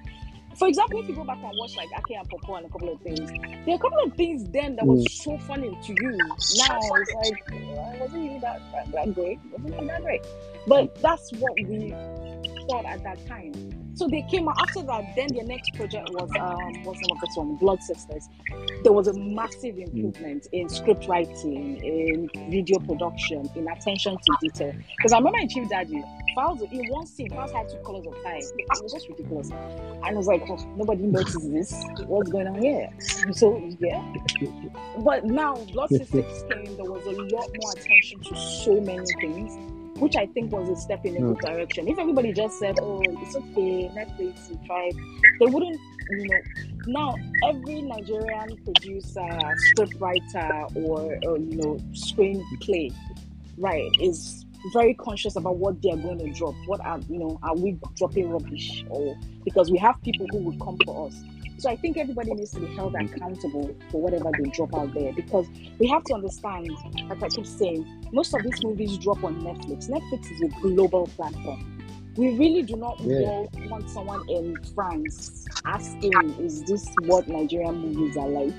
For 0.59 0.67
example, 0.67 0.99
if 0.99 1.07
you 1.07 1.15
go 1.15 1.23
back 1.23 1.37
and 1.41 1.57
watch 1.57 1.77
like 1.77 1.87
Ake 1.97 2.17
and 2.17 2.29
Popo 2.29 2.55
and 2.55 2.65
a 2.65 2.69
couple 2.69 2.91
of 2.91 2.99
things, 2.99 3.31
there 3.31 3.75
are 3.75 3.77
a 3.77 3.79
couple 3.79 3.99
of 4.03 4.13
things 4.15 4.43
then 4.49 4.75
that 4.75 4.85
was 4.85 5.09
so 5.13 5.37
funny 5.37 5.69
to 5.85 5.93
you. 5.93 6.17
Now 6.17 6.35
it's 6.37 7.13
like, 7.13 7.51
uh, 7.53 7.97
wasn't 7.97 8.25
even 8.25 8.41
that, 8.41 8.61
that, 8.73 8.91
that 8.91 9.15
great? 9.15 9.39
Wasn't 9.53 9.73
even 9.73 9.87
that 9.87 10.03
great? 10.03 10.21
But 10.67 11.01
that's 11.01 11.31
what 11.31 11.53
we 11.55 11.91
thought 12.67 12.83
at 12.85 13.01
that 13.03 13.25
time. 13.25 13.53
So 13.99 14.07
they 14.07 14.21
came 14.21 14.47
out 14.47 14.55
after 14.61 14.81
that. 14.83 15.13
Then 15.13 15.27
their 15.33 15.43
next 15.43 15.73
project 15.73 16.09
was 16.11 16.29
um, 16.39 16.83
what's 16.85 17.01
the 17.01 17.07
name 17.07 17.17
of 17.17 17.19
this 17.19 17.35
one? 17.35 17.55
Blood 17.57 17.83
Sisters. 17.83 18.29
There 18.81 18.93
was 18.93 19.09
a 19.09 19.13
massive 19.13 19.77
improvement 19.77 20.47
in 20.53 20.69
script 20.69 21.05
writing, 21.09 21.83
in 21.83 22.29
video 22.49 22.79
production, 22.79 23.49
in 23.57 23.67
attention 23.67 24.15
to 24.15 24.37
detail. 24.39 24.73
Because 24.95 25.11
I 25.11 25.17
remember 25.17 25.39
in 25.39 25.49
Chief 25.49 25.67
Daddy, 25.67 26.01
Falz 26.33 26.61
in 26.71 26.87
one 26.87 27.07
scene, 27.07 27.29
Falz 27.31 27.51
had 27.51 27.67
two 27.67 27.75
colors 27.85 28.07
of 28.07 28.13
tie. 28.23 28.37
It 28.37 28.81
was 28.81 28.93
just 28.93 29.09
ridiculous. 29.09 29.49
And 29.49 30.05
I 30.05 30.13
was 30.13 30.27
like, 30.27 30.43
oh, 30.47 30.55
nobody 30.77 31.03
noticed 31.03 31.51
this. 31.51 31.83
What's 32.05 32.31
going 32.31 32.47
on 32.47 32.61
here? 32.61 32.87
So 33.33 33.61
yeah. 33.79 34.01
But 34.99 35.25
now 35.25 35.55
Blood 35.73 35.89
Sisters 35.89 36.43
came. 36.49 36.77
There 36.77 36.89
was 36.89 37.05
a 37.05 37.35
lot 37.35 37.49
more 37.53 37.73
attention 37.75 38.21
to 38.21 38.37
so 38.37 38.79
many 38.79 39.05
things 39.19 39.57
which 39.99 40.15
I 40.15 40.25
think 40.27 40.51
was 40.51 40.69
a 40.69 40.75
step 40.75 41.05
in 41.05 41.15
a 41.17 41.19
good 41.19 41.37
hmm. 41.37 41.45
direction. 41.45 41.87
If 41.87 41.99
everybody 41.99 42.33
just 42.33 42.59
said, 42.59 42.79
"Oh, 42.81 43.01
it's 43.05 43.35
okay, 43.35 43.91
Netflix, 43.93 44.49
you 44.49 44.59
try," 44.65 44.91
they 45.39 45.45
wouldn't, 45.45 45.79
you 46.09 46.27
know. 46.27 46.39
Now 46.87 47.15
every 47.47 47.81
Nigerian 47.81 48.57
producer, 48.63 49.27
script 49.57 49.95
writer, 49.99 50.65
or, 50.75 51.17
or 51.27 51.37
you 51.37 51.57
know, 51.57 51.75
screenplay, 51.91 52.93
right, 53.57 53.89
is 54.01 54.45
very 54.73 54.93
conscious 54.93 55.35
about 55.35 55.57
what 55.57 55.81
they 55.81 55.91
are 55.91 55.97
going 55.97 56.19
to 56.19 56.31
drop. 56.31 56.55
What 56.65 56.81
are 56.81 56.99
you 57.09 57.19
know, 57.19 57.39
are 57.43 57.55
we 57.55 57.77
dropping 57.95 58.29
rubbish, 58.29 58.85
or 58.89 59.17
because 59.43 59.71
we 59.71 59.77
have 59.77 60.01
people 60.01 60.27
who 60.31 60.39
would 60.39 60.59
come 60.59 60.77
for 60.85 61.07
us. 61.07 61.21
So 61.59 61.69
I 61.69 61.75
think 61.75 61.97
everybody 61.97 62.33
needs 62.33 62.51
to 62.51 62.61
be 62.61 62.73
held 62.73 62.95
accountable 62.95 63.75
for 63.91 64.01
whatever 64.01 64.31
they 64.37 64.49
drop 64.51 64.73
out 64.73 64.93
there 64.93 65.11
because 65.11 65.45
we 65.77 65.87
have 65.87 66.05
to 66.05 66.13
understand, 66.13 66.71
like 67.09 67.21
I 67.21 67.27
keep 67.27 67.45
saying, 67.45 67.85
most 68.13 68.33
of 68.33 68.43
these 68.43 68.63
movies 68.63 68.97
drop 68.97 69.21
on 69.25 69.41
Netflix. 69.41 69.89
Netflix 69.89 70.31
is 70.31 70.41
a 70.41 70.47
global 70.61 71.07
platform. 71.07 71.75
We 72.15 72.29
really 72.37 72.61
do 72.61 72.77
not 72.77 72.97
yeah. 73.01 73.45
want 73.67 73.89
someone 73.89 74.27
in 74.29 74.55
France 74.73 75.45
asking, 75.65 76.13
is 76.39 76.63
this 76.63 76.87
what 77.01 77.27
Nigerian 77.27 77.77
movies 77.77 78.15
are 78.15 78.29
like? 78.29 78.55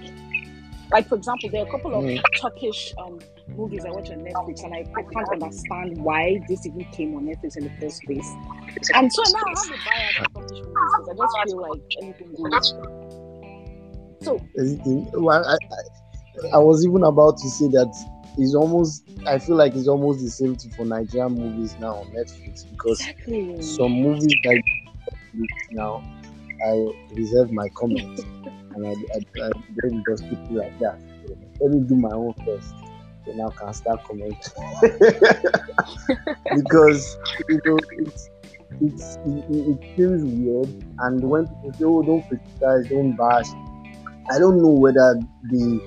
Like, 0.93 1.09
for 1.09 1.15
example, 1.15 1.51
there 1.51 1.65
are 1.65 1.69
a 1.69 1.71
couple 1.71 1.95
of 1.95 2.05
mm. 2.05 2.21
Turkish 2.37 2.93
um, 2.99 3.21
movies 3.49 3.85
I 3.85 3.91
watch 3.91 4.11
on 4.11 4.19
Netflix, 4.19 4.65
and 4.65 4.75
I, 4.75 4.85
I, 4.97 5.03
can't 5.03 5.29
understand 5.33 5.99
why 5.99 6.41
this 6.49 6.67
even 6.67 6.85
came 6.87 7.15
on 7.15 7.27
Netflix 7.27 7.57
in 7.57 7.65
the 7.65 7.71
first 7.81 8.03
place. 8.03 8.29
And 8.95 9.13
so 9.13 9.23
now 9.33 9.41
I 9.47 9.51
have 9.51 9.71
a 9.71 9.79
bias 9.85 10.17
for 10.17 10.25
Turkish 10.35 10.59
movies 10.59 10.73
because 10.73 11.09
I 11.09 11.45
just 11.45 11.47
feel 11.47 11.71
like 11.71 11.83
anything 12.03 12.35
goes. 12.35 12.75
So, 14.23 14.41
well, 15.21 15.47
I, 15.47 15.55
I, 15.55 16.57
I 16.57 16.59
was 16.59 16.85
even 16.85 17.05
about 17.05 17.39
to 17.39 17.49
say 17.49 17.69
that 17.69 17.95
it's 18.39 18.55
almost 18.55 19.09
I 19.27 19.39
feel 19.39 19.57
like 19.57 19.75
it's 19.75 19.89
almost 19.89 20.23
the 20.23 20.31
same 20.31 20.57
thing 20.57 20.71
for 20.73 20.85
Nigerian 20.85 21.35
movies 21.35 21.75
now 21.81 21.97
on 21.97 22.07
Netflix 22.09 22.69
because 22.71 23.01
exactly. 23.01 23.61
some 23.63 23.93
movies 23.93 24.35
like 24.45 24.65
now 25.71 26.03
I 26.65 26.87
reserve 27.15 27.51
my 27.53 27.69
comments 27.71 28.23
and 28.75 28.87
I, 28.87 28.91
I, 28.91 29.47
I 29.47 29.51
don't 29.83 30.05
just 30.09 30.29
people 30.29 30.57
like 30.57 30.79
that. 30.81 30.99
Let 31.61 31.71
me 31.71 31.81
do 31.89 31.97
my 31.97 32.13
own 32.13 32.35
first. 32.45 32.75
Then 33.27 33.41
I 33.41 33.51
can 33.57 33.73
start 33.75 34.03
commenting 34.05 34.39
because 36.57 37.19
you 37.49 37.61
know 37.65 37.79
it's 37.99 38.29
it's 38.81 39.17
it, 39.27 39.45
it 39.51 39.97
feels 39.97 40.23
weird 40.25 40.85
and 41.01 41.23
when 41.23 41.47
people 41.47 41.73
say 41.75 41.85
oh 41.85 42.03
don't 42.03 42.27
criticize 42.29 42.89
don't 42.89 43.15
bash 43.17 43.47
I 44.31 44.39
don't 44.39 44.63
know 44.63 44.71
whether 44.71 45.21
they 45.51 45.79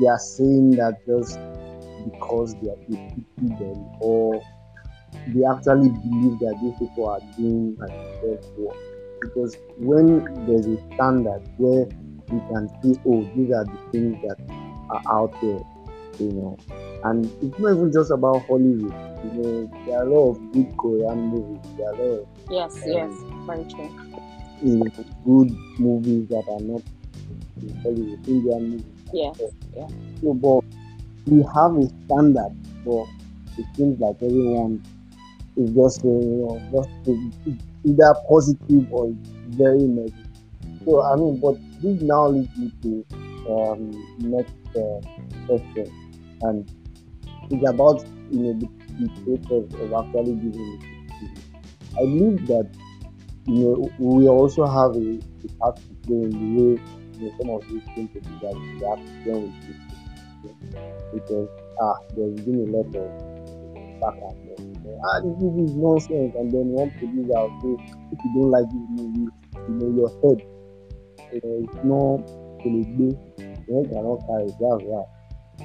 they 0.00 0.06
are 0.08 0.18
saying 0.18 0.72
that 0.72 0.98
just 1.06 1.38
because 2.04 2.54
they 2.60 2.70
are 2.70 2.76
pity 2.86 3.24
them 3.40 3.90
or 4.00 4.42
they 5.28 5.44
actually 5.44 5.90
believe 5.90 6.38
that 6.40 6.58
these 6.62 6.78
people 6.78 7.08
are 7.08 7.20
doing 7.36 7.76
like 7.78 7.90
best 8.22 8.48
work. 8.58 8.76
Because 9.20 9.56
when 9.78 10.24
there's 10.46 10.66
a 10.66 10.76
standard 10.94 11.42
where 11.56 11.86
you 12.30 12.42
can 12.50 12.68
see, 12.82 12.98
oh, 13.06 13.28
these 13.34 13.50
are 13.52 13.64
the 13.64 13.78
things 13.90 14.20
that 14.22 14.36
are 14.90 15.02
out 15.10 15.32
there, 15.40 15.60
you 16.18 16.32
know, 16.32 16.58
and 17.04 17.24
it's 17.42 17.58
not 17.58 17.76
even 17.76 17.92
just 17.92 18.10
about 18.10 18.46
Hollywood. 18.46 18.94
You 19.24 19.30
know, 19.32 19.70
there 19.86 19.98
are 19.98 20.06
a 20.06 20.10
lot 20.10 20.30
of 20.30 20.52
good 20.52 20.76
Korean 20.76 21.28
movies. 21.28 21.64
There 21.76 21.88
are 21.88 21.94
a 21.94 22.02
lot 22.02 22.20
of 22.20 22.28
yes, 22.50 22.82
um, 22.84 22.92
yes, 22.92 23.24
very 23.46 23.64
true. 23.64 23.90
You 24.62 24.76
know, 24.76 25.04
good 25.24 25.56
movies 25.78 26.28
that 26.28 26.44
are 26.48 26.60
not 26.60 26.82
in 27.62 27.74
Hollywood, 27.82 28.28
Indian 28.28 28.70
movies. 28.70 28.84
Yes, 29.12 29.40
yeah. 29.76 29.88
So, 30.22 30.34
but 30.34 30.64
we 31.26 31.44
have 31.54 31.76
a 31.76 31.88
standard, 32.06 32.56
but 32.84 33.06
it 33.58 33.66
seems 33.76 33.98
like 34.00 34.16
everyone 34.22 34.82
is 35.56 35.70
just 35.70 36.02
saying, 36.02 36.22
you 36.22 36.46
know, 36.46 36.60
just 36.72 37.67
either 37.84 38.14
positive 38.28 38.92
or 38.92 39.14
very 39.48 39.82
negative. 39.82 40.26
So 40.84 41.02
I 41.02 41.16
mean, 41.16 41.38
but 41.40 41.56
this 41.82 42.00
now 42.02 42.28
leads 42.28 42.56
me 42.56 42.72
to 42.82 43.06
um, 43.50 43.90
next 44.18 44.54
uh, 44.76 45.00
question, 45.46 45.86
and 46.42 46.70
it's 47.50 47.68
about 47.68 48.04
you 48.30 48.40
know 48.40 48.52
the, 48.58 48.68
the 49.00 49.38
process 49.38 49.80
of 49.80 49.92
actually 49.92 50.34
giving 50.34 50.80
it. 50.80 50.98
I 51.96 52.04
believe 52.04 52.46
that 52.46 52.70
you 53.46 53.64
know 53.64 53.92
we 53.98 54.28
also 54.28 54.66
have 54.66 54.96
a, 54.96 55.18
a 55.44 55.58
part 55.58 55.76
to 55.76 55.94
play 56.06 56.16
in 56.16 56.30
the 56.30 56.62
way 56.62 56.82
you 57.18 57.26
know, 57.26 57.34
some 57.38 57.50
of 57.50 57.68
these 57.68 57.82
things 57.94 58.10
that 58.14 58.54
we 58.54 58.86
have 58.86 59.24
deal 59.24 59.40
with 59.40 59.78
because 61.12 61.48
ah, 61.80 61.96
there's 62.14 62.40
been 62.40 62.68
a 62.68 62.76
lot 62.76 62.94
of 62.94 63.37
back 64.00 64.14
and 64.20 64.36
forth. 64.44 65.00
Ah, 65.04 65.20
this 65.20 65.36
movie 65.38 65.64
is 65.64 65.76
nonsense, 65.76 66.34
and 66.34 66.50
then 66.52 66.66
one 66.74 66.90
producer 66.98 67.38
will 67.38 67.54
say, 67.62 67.74
if 68.12 68.18
you 68.24 68.30
don't 68.34 68.50
like 68.50 68.66
this 68.66 68.86
movie, 68.90 69.30
you 69.68 69.74
know 69.78 69.90
your 69.94 70.10
head, 70.22 70.38
you 71.32 71.40
know, 71.44 71.54
it's 71.62 71.78
not 71.84 72.18
Telegbe, 72.64 73.14
you 73.68 73.86
cannot 73.90 74.18
carry 74.26 74.50
that, 74.58 74.78
that. 74.88 75.06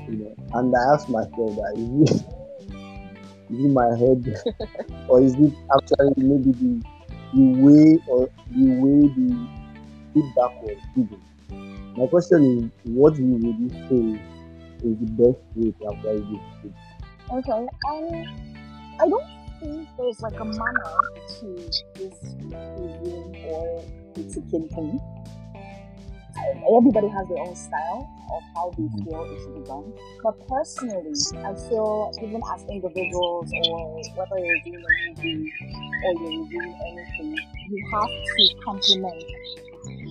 You 0.08 0.18
know, 0.20 0.36
and 0.54 0.74
I 0.76 0.94
ask 0.94 1.08
myself 1.10 1.56
that 1.58 1.74
is 1.78 2.12
it, 2.12 2.26
is 3.50 3.60
it 3.66 3.72
my 3.72 3.90
head, 3.98 4.22
or 5.08 5.22
is 5.24 5.34
it 5.36 5.54
actually 5.74 6.14
maybe 6.18 6.52
the 6.52 6.84
the 7.34 7.46
way 7.58 7.98
or 8.08 8.30
the 8.52 8.68
way 8.82 9.08
the 9.18 9.48
feedback 10.14 10.54
was 10.62 10.78
given? 10.96 11.22
My 11.96 12.08
question 12.08 12.42
is, 12.58 12.92
what 12.94 13.14
would 13.18 13.58
you 13.60 13.70
say 13.90 14.20
is 14.86 14.98
the 15.00 15.10
best 15.18 15.42
way 15.56 15.72
to 15.72 15.86
apply 15.88 16.14
this 16.14 16.74
Okay. 17.34 17.52
Um, 17.52 17.68
I 19.02 19.10
don't 19.10 19.26
think 19.60 19.88
there's 19.98 20.22
like 20.22 20.40
a 20.40 20.46
manner 20.46 20.98
to 21.40 21.70
this 21.96 22.36
reviewing 22.40 23.36
or 23.48 23.84
critiquing 24.14 24.70
thing. 24.70 25.02
Everybody 26.78 27.08
has 27.08 27.28
their 27.30 27.40
own 27.40 27.56
style 27.56 28.08
of 28.36 28.44
how 28.54 28.72
they 28.78 28.84
mm-hmm. 28.84 29.10
feel 29.10 29.24
it 29.24 29.42
should 29.42 29.56
be 29.56 29.68
done. 29.68 29.94
But 30.22 30.48
personally, 30.48 31.14
I 31.44 31.56
feel 31.68 32.12
even 32.22 32.42
as 32.54 32.66
individuals, 32.70 33.50
or 33.52 34.02
whether 34.16 34.38
you're 34.38 34.62
doing 34.64 34.84
a 34.86 35.10
movie 35.10 35.54
or 36.06 36.14
you're 36.14 36.44
reviewing 36.44 36.78
anything, 36.86 37.38
you 37.68 37.90
have 37.94 38.10
to 38.10 38.56
compliment. 38.64 39.24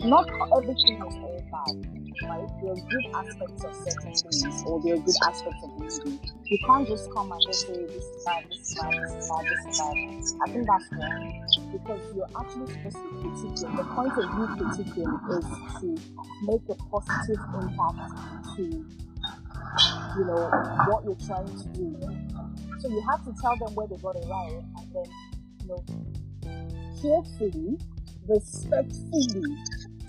Not 0.07 0.29
everything 0.57 0.97
is 1.07 1.15
all 1.15 1.45
bad 1.53 2.02
right? 2.25 2.49
There 2.63 2.73
are 2.73 2.77
good 2.77 3.07
aspects 3.15 3.65
of 3.65 3.75
certain 3.75 4.15
things, 4.15 4.63
or 4.67 4.81
there 4.83 4.95
are 4.95 4.99
good 4.99 5.15
aspects 5.27 5.63
of 5.63 5.71
the. 5.79 6.33
You 6.45 6.59
can't 6.67 6.87
just 6.87 7.11
come 7.13 7.33
and 7.33 7.41
just 7.43 7.67
say 7.67 7.87
this 7.87 8.05
is 8.05 8.25
bad, 8.25 8.45
this 8.51 8.59
is 8.59 8.75
bad, 8.79 8.93
this 8.93 9.25
is 9.25 9.31
bad, 9.31 9.45
this 9.49 9.61
is 9.67 9.79
bad. 9.79 10.49
I 10.49 10.53
think 10.53 10.67
that's 10.67 10.89
wrong 10.93 11.47
because 11.73 12.01
you're 12.15 12.29
actually 12.39 12.67
supposed 12.73 12.97
to 12.97 13.09
critique 13.21 13.43
critiquing. 13.53 13.77
The 13.77 13.85
point 13.95 14.13
of 14.13 14.25
you 14.37 14.45
critiquing 14.59 15.13
is 15.39 15.47
to 15.81 15.89
make 16.43 16.65
a 16.69 16.75
positive 16.91 17.43
impact 17.61 18.57
to 18.57 18.63
you 20.19 20.25
know 20.27 20.51
what 20.89 21.05
you're 21.05 21.23
trying 21.27 21.47
to 21.47 21.69
do. 21.73 21.97
So 22.81 22.89
you 22.89 23.03
have 23.09 23.25
to 23.25 23.35
tell 23.41 23.57
them 23.57 23.75
where 23.75 23.87
they 23.87 23.97
got 23.97 24.17
it 24.17 24.27
right, 24.29 24.63
and 24.79 24.95
then 24.95 25.09
you 25.63 25.69
know 25.69 25.85
carefully, 27.01 27.79
respectfully 28.29 29.57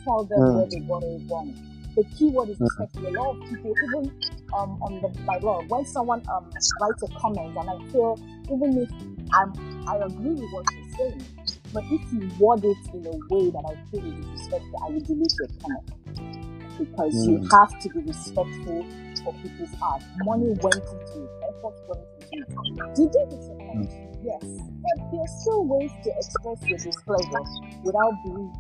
tell 0.04 0.26
them 0.26 0.40
mm. 0.40 0.56
where 0.56 0.68
they 0.70 0.80
got 0.80 1.04
it 1.04 1.22
wrong 1.30 1.73
the 1.96 2.04
key 2.16 2.30
word 2.30 2.50
is 2.50 2.60
respect. 2.60 2.96
A 2.98 3.10
lot 3.12 3.36
of 3.36 3.50
people, 3.50 3.74
even 3.88 4.12
um, 4.58 4.82
on 4.82 5.02
the 5.02 5.10
blog, 5.40 5.70
when 5.70 5.86
someone 5.86 6.24
um, 6.30 6.50
writes 6.82 7.04
a 7.04 7.08
comment, 7.20 7.56
and 7.56 7.70
I 7.70 7.92
feel 7.92 8.20
even 8.52 8.78
if 8.78 8.90
I'm, 9.34 9.54
I 9.88 9.98
agree 9.98 10.34
with 10.34 10.50
what 10.52 10.66
you're 10.74 10.98
saying, 10.98 11.26
but 11.74 11.84
if 11.90 12.02
you 12.14 12.30
word 12.40 12.64
it 12.64 12.78
in 12.94 13.06
a 13.06 13.18
way 13.34 13.50
that 13.52 13.64
I 13.66 13.76
feel 13.90 14.06
is 14.06 14.26
disrespectful, 14.26 14.84
I 14.86 14.90
will 14.92 15.02
delete 15.02 15.34
your 15.40 15.50
comment 15.62 16.54
because 16.78 17.14
mm. 17.14 17.30
you 17.30 17.50
have 17.52 17.80
to 17.80 17.90
be 17.90 18.00
respectful 18.02 18.86
for 19.24 19.34
people's 19.42 19.74
heart. 19.80 20.02
Money 20.26 20.54
went 20.62 20.76
into 20.76 21.24
it, 21.24 21.30
effort 21.50 21.76
went 21.88 22.02
into 22.32 22.52
it. 22.52 22.96
Did 22.96 23.10
you 23.14 23.26
disappoint? 23.30 23.90
Mm. 23.90 24.10
Yes, 24.24 24.44
but 24.82 25.12
there 25.12 25.22
are 25.22 25.34
still 25.42 25.66
ways 25.66 25.92
to 26.04 26.12
express 26.16 26.64
your 26.64 26.78
displeasure 26.80 27.44
without 27.84 28.14
being 28.24 28.54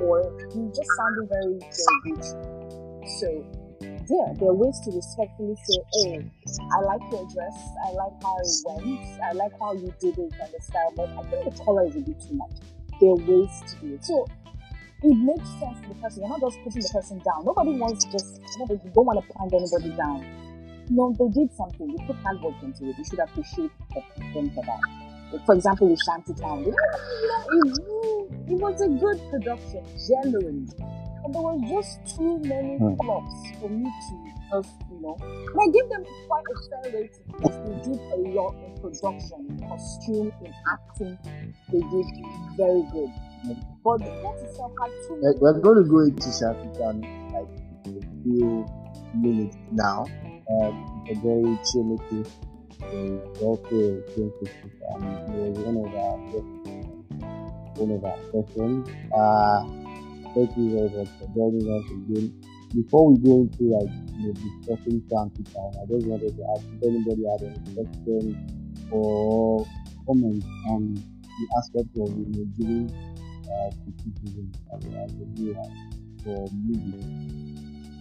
or 0.00 0.22
you 0.54 0.72
just 0.74 0.90
sounding 0.96 1.28
very, 1.28 1.58
good. 2.04 2.24
So, 3.18 3.28
yeah, 3.82 4.32
there 4.38 4.50
are 4.50 4.54
ways 4.54 4.78
to 4.84 4.90
respectfully 4.90 5.56
say, 5.64 5.78
oh, 5.96 6.22
I 6.72 6.80
like 6.82 7.02
your 7.10 7.26
dress, 7.32 7.58
I 7.86 7.92
like 7.92 8.16
how 8.22 8.36
it 8.38 8.50
went, 8.64 9.00
I 9.22 9.32
like 9.32 9.52
how 9.58 9.72
you 9.74 9.92
did 10.00 10.18
it 10.18 10.32
and 10.40 10.50
the 10.52 10.60
style, 10.60 10.92
but 10.96 11.08
I 11.10 11.22
think 11.30 11.44
the 11.44 11.64
color 11.64 11.86
is 11.86 11.96
a 11.96 12.00
bit 12.00 12.20
too 12.20 12.34
much. 12.34 12.52
there 13.00 13.10
are 13.10 13.16
ways 13.16 13.50
to 13.66 13.76
do 13.80 13.94
it. 13.94 14.04
So 14.04 14.26
it 15.02 15.16
makes 15.16 15.48
sense 15.58 15.80
to 15.82 15.88
the 15.88 15.94
person. 15.96 16.22
You're 16.22 16.30
not 16.30 16.40
just 16.40 16.58
putting 16.62 16.82
the 16.82 16.90
person 16.92 17.18
down. 17.18 17.44
Nobody 17.44 17.72
wants 17.72 18.04
to 18.04 18.12
just, 18.12 18.40
nobody, 18.58 18.80
you 18.84 18.90
don't 18.94 19.06
want 19.06 19.18
to 19.18 19.34
pound 19.34 19.52
anybody 19.52 19.90
down. 19.96 20.24
No, 20.90 21.14
they 21.18 21.28
did 21.28 21.52
something. 21.54 21.90
You 21.90 21.98
put 22.06 22.16
hard 22.16 22.40
work 22.42 22.54
into 22.62 22.88
it. 22.88 22.98
You 22.98 23.04
should 23.04 23.18
appreciate 23.18 23.70
them 24.34 24.50
for 24.50 24.62
that. 24.64 25.01
For 25.46 25.54
example, 25.54 25.88
with 25.88 26.00
Shantytown, 26.06 26.64
you 26.64 26.70
know, 26.72 27.46
it, 27.64 28.52
it 28.52 28.54
was 28.54 28.80
a 28.80 28.88
good 28.88 29.20
production, 29.30 29.84
generally. 30.08 30.66
But 31.22 31.32
there 31.32 31.42
was 31.42 31.60
just 31.70 32.16
too 32.16 32.38
many 32.40 32.78
flops 32.78 33.34
for 33.60 33.68
me 33.68 33.84
to 33.84 34.32
just, 34.50 34.74
you 34.90 35.00
know. 35.00 35.16
And 35.20 35.60
I 35.60 35.66
give 35.72 35.88
them 35.88 36.04
quite 36.26 36.44
a 36.44 36.56
fair 36.68 37.00
rating 37.00 37.24
because 37.26 37.56
they 37.64 37.92
did 37.92 38.00
a 38.00 38.18
lot 38.34 38.54
in 38.64 38.74
production, 38.80 39.46
in 39.48 39.68
costume, 39.68 40.32
in 40.44 40.52
acting. 40.70 41.18
They 41.72 41.80
did 41.80 42.06
very 42.56 42.82
good. 42.92 43.10
But 43.84 43.98
the 43.98 44.10
plot 44.20 44.38
itself 44.42 44.72
had 44.80 44.90
too 45.08 45.18
many. 45.22 45.38
We're 45.40 45.58
going 45.60 45.82
to 45.82 45.88
go 45.88 46.00
into 46.00 46.28
Shantytown 46.30 47.00
like 47.32 47.48
a 47.86 48.22
few 48.22 48.66
minutes 49.14 49.56
now. 49.70 50.06
Um, 50.60 51.04
a 51.08 51.14
very 51.14 51.58
chilly 51.70 51.98
is 52.20 52.28
also 53.40 53.76
a 53.76 54.02
film 54.12 54.32
festival 54.40 54.72
and 54.94 55.04
it 55.04 55.38
was 55.38 55.58
one 55.58 55.76
of 55.80 55.94
our 55.94 56.72
one 57.76 57.90
of 57.96 58.04
our 58.04 58.18
sessions. 58.30 58.88
Uh, 59.12 59.60
thank 60.34 60.56
you 60.56 60.70
very 60.76 60.90
much 60.90 61.08
for 61.18 61.28
joining 61.34 61.66
us 61.70 61.86
again. 61.90 62.32
Before 62.74 63.12
we 63.12 63.18
go 63.18 63.42
into 63.42 63.64
like 63.68 63.90
you 64.16 64.28
know, 64.28 64.32
discussing 64.32 65.02
Shanty 65.10 65.44
Town, 65.52 65.72
I 65.76 65.84
just 65.88 66.06
wanted 66.06 66.36
to 66.36 66.42
ask 66.56 66.64
if 66.72 66.82
anybody 66.82 67.24
had 67.28 67.42
any 67.42 67.60
questions 67.74 68.36
or 68.90 69.66
comments 70.06 70.46
on 70.68 70.94
the 70.94 71.46
aspect 71.58 71.88
of 71.96 72.08
you 72.16 72.28
know 72.32 72.46
giving 72.56 72.88
uh, 73.48 73.70
criticism 73.84 74.52
as, 74.72 75.12
a 75.12 75.26
viewer 75.36 75.54
for 76.24 76.48
movies. 76.64 77.04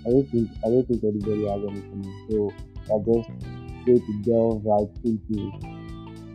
I 0.05 0.09
don't 0.09 0.27
think 0.31 0.49
I 0.65 0.69
don't 0.69 0.87
think 0.87 1.03
anybody 1.03 1.45
has 1.47 1.61
anything. 1.67 2.03
So 2.29 2.53
I 2.89 2.97
just 3.05 3.60
go 3.85 3.97
to 3.97 4.13
delve 4.23 4.65
right 4.65 4.89
into 5.03 5.51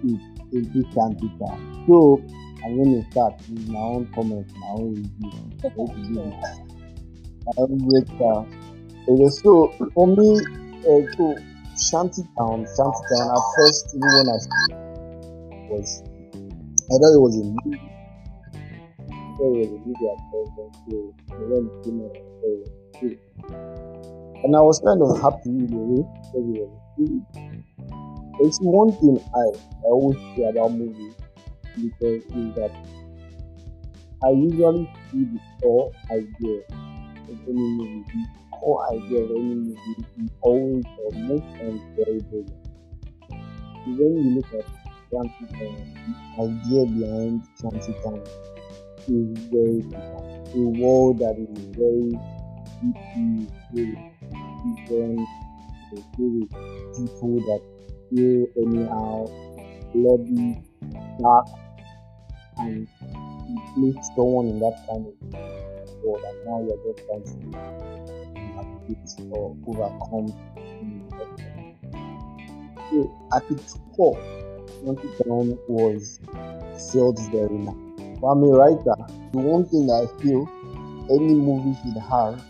it, 0.05 0.21
into 0.53 0.83
Shanty 0.93 1.29
Town. 1.39 1.85
So 1.87 2.23
I'm 2.65 2.77
going 2.77 3.03
to 3.03 3.11
start 3.11 3.35
with 3.49 3.69
my 3.69 3.79
own 3.79 4.11
comments, 4.15 4.53
my 4.59 4.67
own 4.69 4.95
review. 4.95 5.31
my 7.47 7.53
own 7.59 7.79
breakdown. 7.89 8.45
Okay, 9.09 9.29
so 9.29 9.73
for 9.95 10.07
me, 10.07 10.41
uh, 10.81 11.01
so 11.17 11.37
Shanty 11.79 12.23
Town, 12.39 12.67
Shanty 12.77 13.03
Town. 13.15 13.31
At 13.31 13.43
first, 13.57 13.95
even 13.95 14.11
when 14.17 14.29
I 14.29 14.39
was, 15.71 16.03
I 16.03 16.95
thought 16.99 17.15
it 17.15 17.23
was 17.23 17.37
a 17.37 17.45
movie. 17.45 17.81
I 18.99 19.15
thought 19.37 19.53
it 19.53 19.63
was 19.63 19.71
a 19.71 19.79
movie 19.87 20.07
at 20.11 20.21
first, 20.33 20.51
so 20.89 20.97
when 21.39 21.67
it 21.67 21.75
came 21.85 22.01
out, 22.03 22.17
I 22.17 23.27
and 24.45 24.55
I 24.55 24.61
was 24.61 24.81
kind 24.81 25.03
of 25.03 25.21
happy 25.21 25.51
in 25.51 25.73
a 25.73 25.77
way 25.77 26.03
because 26.03 26.47
it 26.49 26.63
was 26.63 26.86
It's 26.99 28.59
one 28.61 28.93
thing 28.93 29.19
I, 29.35 29.39
I 29.39 29.89
always 29.89 30.19
say 30.35 30.45
about 30.45 30.73
movies 30.73 31.15
because 31.77 32.23
is 32.25 32.55
that 32.55 32.73
I 34.25 34.31
usually 34.31 34.89
see 35.11 35.25
the 35.25 35.41
core 35.61 35.93
idea 36.11 36.61
of 37.29 37.39
any 37.49 37.69
movie. 37.77 38.05
The 38.09 38.57
core 38.57 38.87
idea 38.95 39.25
of 39.25 39.31
any 39.31 39.55
movie 39.55 40.07
is 40.25 40.31
always 40.41 40.85
or 41.05 41.13
most 41.13 41.45
times 41.59 41.83
very 41.97 42.21
brilliant. 42.21 42.67
When 43.87 44.17
you 44.17 44.31
look 44.37 44.53
at 44.55 44.67
Shanty 45.11 45.47
the 45.53 46.43
idea 46.43 46.87
behind 46.87 47.43
Shanty 47.61 47.93
is 49.09 49.39
very 49.53 49.83
different. 49.83 50.27
A 50.55 50.59
world 50.81 51.19
that 51.19 51.37
is 51.39 51.77
very 51.77 52.19
deeply 52.81 53.97
different 55.91 56.51
with 56.51 56.51
people 56.97 57.41
that 57.41 57.63
feel 58.11 58.47
anyhow, 58.57 59.27
bloody, 59.95 60.63
dark, 61.21 61.47
and 62.59 62.89
place 63.75 64.07
someone 64.15 64.47
in 64.49 64.59
that 64.61 64.77
kind 64.89 65.07
of 65.07 65.15
world, 66.03 66.23
and 66.25 66.37
now 66.47 66.59
you're 66.67 66.81
just 66.85 67.07
trying 67.07 67.25
to 67.25 67.37
navigate 68.35 69.33
or 69.33 69.57
overcome 69.67 70.29
so 72.91 73.29
at 73.35 73.43
its 73.51 73.79
core, 73.97 74.19
Monty 74.85 75.09
Brown 75.21 75.59
was 75.69 76.21
very 77.31 77.59
nice. 77.59 77.75
But 78.21 78.27
I'm 78.29 78.43
a 78.45 78.47
writer. 78.47 78.95
The 79.33 79.39
one 79.39 79.65
thing 79.67 79.91
I 79.91 80.07
feel 80.23 80.49
any 81.11 81.35
movie 81.35 81.77
should 81.83 82.01
have 82.01 82.41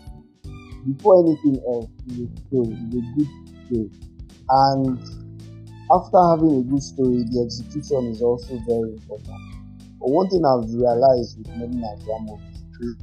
before 0.85 1.25
anything 1.25 1.61
else 1.67 1.89
is 2.07 2.19
a 2.19 2.47
story, 2.47 2.73
is 2.73 2.95
a 2.95 3.03
good 3.15 3.29
story. 3.65 3.91
And 4.49 4.99
after 5.91 6.19
having 6.19 6.59
a 6.59 6.63
good 6.63 6.83
story, 6.83 7.23
the 7.31 7.43
execution 7.43 8.11
is 8.11 8.21
also 8.21 8.59
very 8.67 8.93
important. 8.93 9.41
But 9.99 10.09
one 10.09 10.29
thing 10.29 10.45
I've 10.45 10.69
realized 10.73 11.37
with 11.39 11.49
many 11.55 11.75
Nigerian 11.75 12.25
movies 12.25 12.63
is 12.81 12.95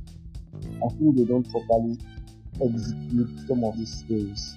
I 0.85 0.89
feel 0.99 1.13
they 1.13 1.25
don't 1.25 1.49
properly 1.51 1.99
execute 2.63 3.49
some 3.49 3.65
of 3.65 3.77
these 3.77 4.05
stories. 4.05 4.57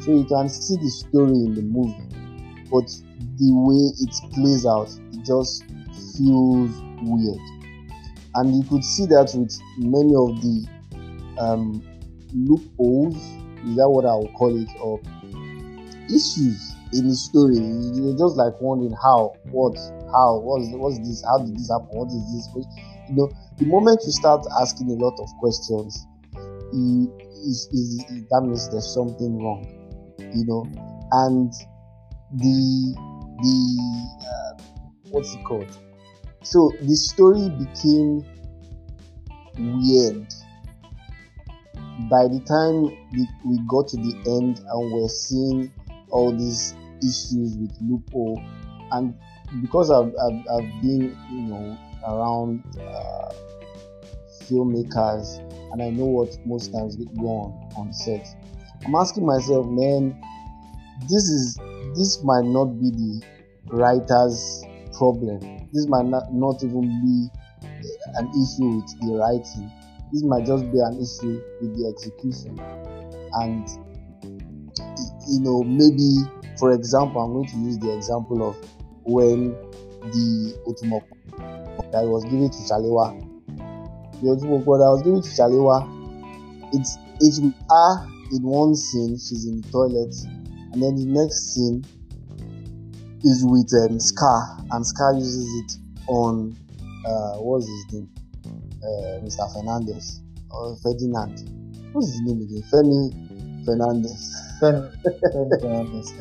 So 0.00 0.12
you 0.12 0.24
can 0.24 0.48
see 0.48 0.76
the 0.76 0.90
story 0.90 1.32
in 1.46 1.54
the 1.54 1.62
movie, 1.62 2.08
but 2.70 2.88
the 3.38 3.50
way 3.52 3.92
it 4.00 4.14
plays 4.34 4.66
out, 4.66 4.88
it 5.12 5.24
just 5.24 5.64
feels 6.16 6.82
weird. 7.02 7.40
And 8.34 8.56
you 8.56 8.64
could 8.68 8.84
see 8.84 9.06
that 9.06 9.32
with 9.34 9.52
many 9.78 10.14
of 10.14 10.40
the 10.40 10.66
um, 11.38 11.82
loopholes, 12.34 13.16
is 13.16 13.76
that 13.76 13.88
what 13.88 14.04
I 14.04 14.14
would 14.16 14.32
call 14.34 14.56
it, 14.56 14.68
or 14.80 15.00
issues 16.08 16.74
in 16.92 17.08
the 17.08 17.14
story. 17.14 17.56
You're 17.56 18.18
just 18.18 18.36
like 18.36 18.60
wondering 18.60 18.94
how, 19.02 19.34
what, 19.50 19.76
how, 20.12 20.40
what's 20.40 20.68
what's 20.76 20.98
this, 20.98 21.24
how 21.24 21.38
did 21.38 21.56
this 21.56 21.70
happen, 21.70 21.88
what 21.90 22.08
is 22.08 22.24
this? 22.34 22.48
You 23.08 23.16
know, 23.16 23.30
the 23.58 23.66
moment 23.66 24.00
you 24.04 24.12
start 24.12 24.44
asking 24.60 24.90
a 24.90 24.94
lot 24.94 25.18
of 25.18 25.28
questions, 25.40 26.06
that 26.72 28.40
means 28.42 28.68
there's 28.70 28.92
something 28.92 29.38
wrong, 29.42 29.66
you 30.18 30.44
know, 30.46 30.66
and 31.12 31.52
the 32.34 32.94
the 33.42 33.56
uh, 34.28 34.54
what's 35.10 35.34
it 35.34 35.44
called? 35.44 35.76
So 36.42 36.72
the 36.80 36.96
story 36.96 37.50
became 37.50 38.24
weird 39.58 40.26
by 42.10 42.24
the 42.24 42.40
time 42.48 42.96
we, 43.44 43.58
got 43.68 43.88
to 43.88 43.96
the 43.96 44.14
end 44.26 44.58
and 44.58 44.92
we're 44.92 45.08
seeing 45.08 45.72
all 46.10 46.32
these 46.32 46.74
issues 47.00 47.56
with 47.56 47.76
loophole 47.80 48.40
and 48.92 49.14
because 49.60 49.90
I've, 49.90 50.08
I've, 50.08 50.40
I've 50.52 50.82
been 50.82 51.16
you 51.30 51.42
know 51.42 51.78
around 52.06 52.62
uh, 52.80 53.32
filmmakers 54.44 55.38
and 55.72 55.82
I 55.82 55.90
know 55.90 56.06
what 56.06 56.36
most 56.46 56.72
times 56.72 56.96
go 56.96 57.26
on 57.26 57.70
on 57.76 57.92
set 57.92 58.26
I'm 58.84 58.94
asking 58.94 59.26
myself 59.26 59.66
man 59.66 60.20
this 61.08 61.28
is 61.28 61.58
this 61.94 62.22
might 62.24 62.44
not 62.44 62.66
be 62.80 62.90
the 62.90 63.22
writer's 63.66 64.64
problem. 64.96 65.40
This 65.72 65.86
might 65.88 66.06
not, 66.06 66.32
not 66.32 66.62
even 66.62 66.82
be 67.02 67.28
an 68.14 68.28
issue 68.28 68.76
with 68.76 69.00
the 69.00 69.16
writing 69.16 69.70
this 70.12 70.22
might 70.24 70.44
just 70.46 70.70
be 70.70 70.78
an 70.78 71.00
issue 71.00 71.40
with 71.60 71.74
the 71.76 71.88
execution. 71.88 72.60
And 73.34 73.66
you 75.28 75.40
know 75.40 75.62
maybe 75.62 76.28
for 76.58 76.72
example 76.72 77.22
i'm 77.22 77.32
going 77.32 77.46
to 77.46 77.56
use 77.56 77.78
the 77.78 77.94
example 77.94 78.48
of 78.48 78.56
when 79.04 79.54
the 80.02 80.54
otumoko 80.66 81.16
that 81.92 82.04
was 82.04 82.24
given 82.24 82.50
to 82.50 82.58
Shalewa 82.58 83.18
the 84.20 84.28
otumoko 84.28 84.78
that 84.78 84.90
was 84.90 85.02
given 85.02 85.22
to 85.22 85.28
Shalewa 85.28 85.88
it's 86.72 86.98
it's 87.20 87.40
with 87.40 87.54
her 87.70 88.06
in 88.32 88.42
one 88.42 88.74
scene 88.74 89.16
she's 89.16 89.46
in 89.46 89.60
the 89.60 89.68
toilet 89.70 90.14
and 90.72 90.82
then 90.82 90.96
the 90.96 91.06
next 91.06 91.54
scene 91.54 91.84
is 93.24 93.44
with 93.46 93.70
um, 93.84 94.00
Scar 94.00 94.58
and 94.72 94.86
Scar 94.86 95.14
uses 95.14 95.46
it 95.64 95.78
on 96.08 96.56
uh, 97.06 97.36
what's 97.38 97.66
his 97.66 97.92
name 97.92 98.08
uh, 98.82 99.20
Mr. 99.22 99.52
Fernandez 99.52 100.20
or 100.50 100.76
Ferdinand. 100.82 101.48
What's 101.92 102.12
his 102.12 102.20
name 102.22 102.42
again? 102.42 102.62
Femi 102.70 103.64
Fernandez. 103.64 104.34
Femi, 104.60 104.92
Fernandez. 105.60 106.12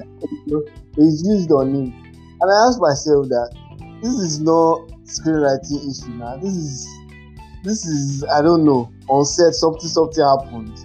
it's 0.97 1.23
used 1.25 1.51
on 1.51 1.73
him. 1.73 1.93
And 2.41 2.51
I 2.51 2.67
asked 2.67 2.81
myself 2.81 3.27
that 3.29 3.55
this 4.01 4.13
is 4.13 4.41
not 4.41 4.87
screenwriting 5.05 5.89
issue 5.89 6.13
now. 6.17 6.37
This 6.37 6.53
is 6.55 6.87
this 7.63 7.85
is 7.85 8.23
I 8.25 8.41
don't 8.41 8.65
know. 8.65 8.91
On 9.09 9.25
set 9.25 9.53
something 9.53 9.89
something 9.89 10.23
happened. 10.23 10.77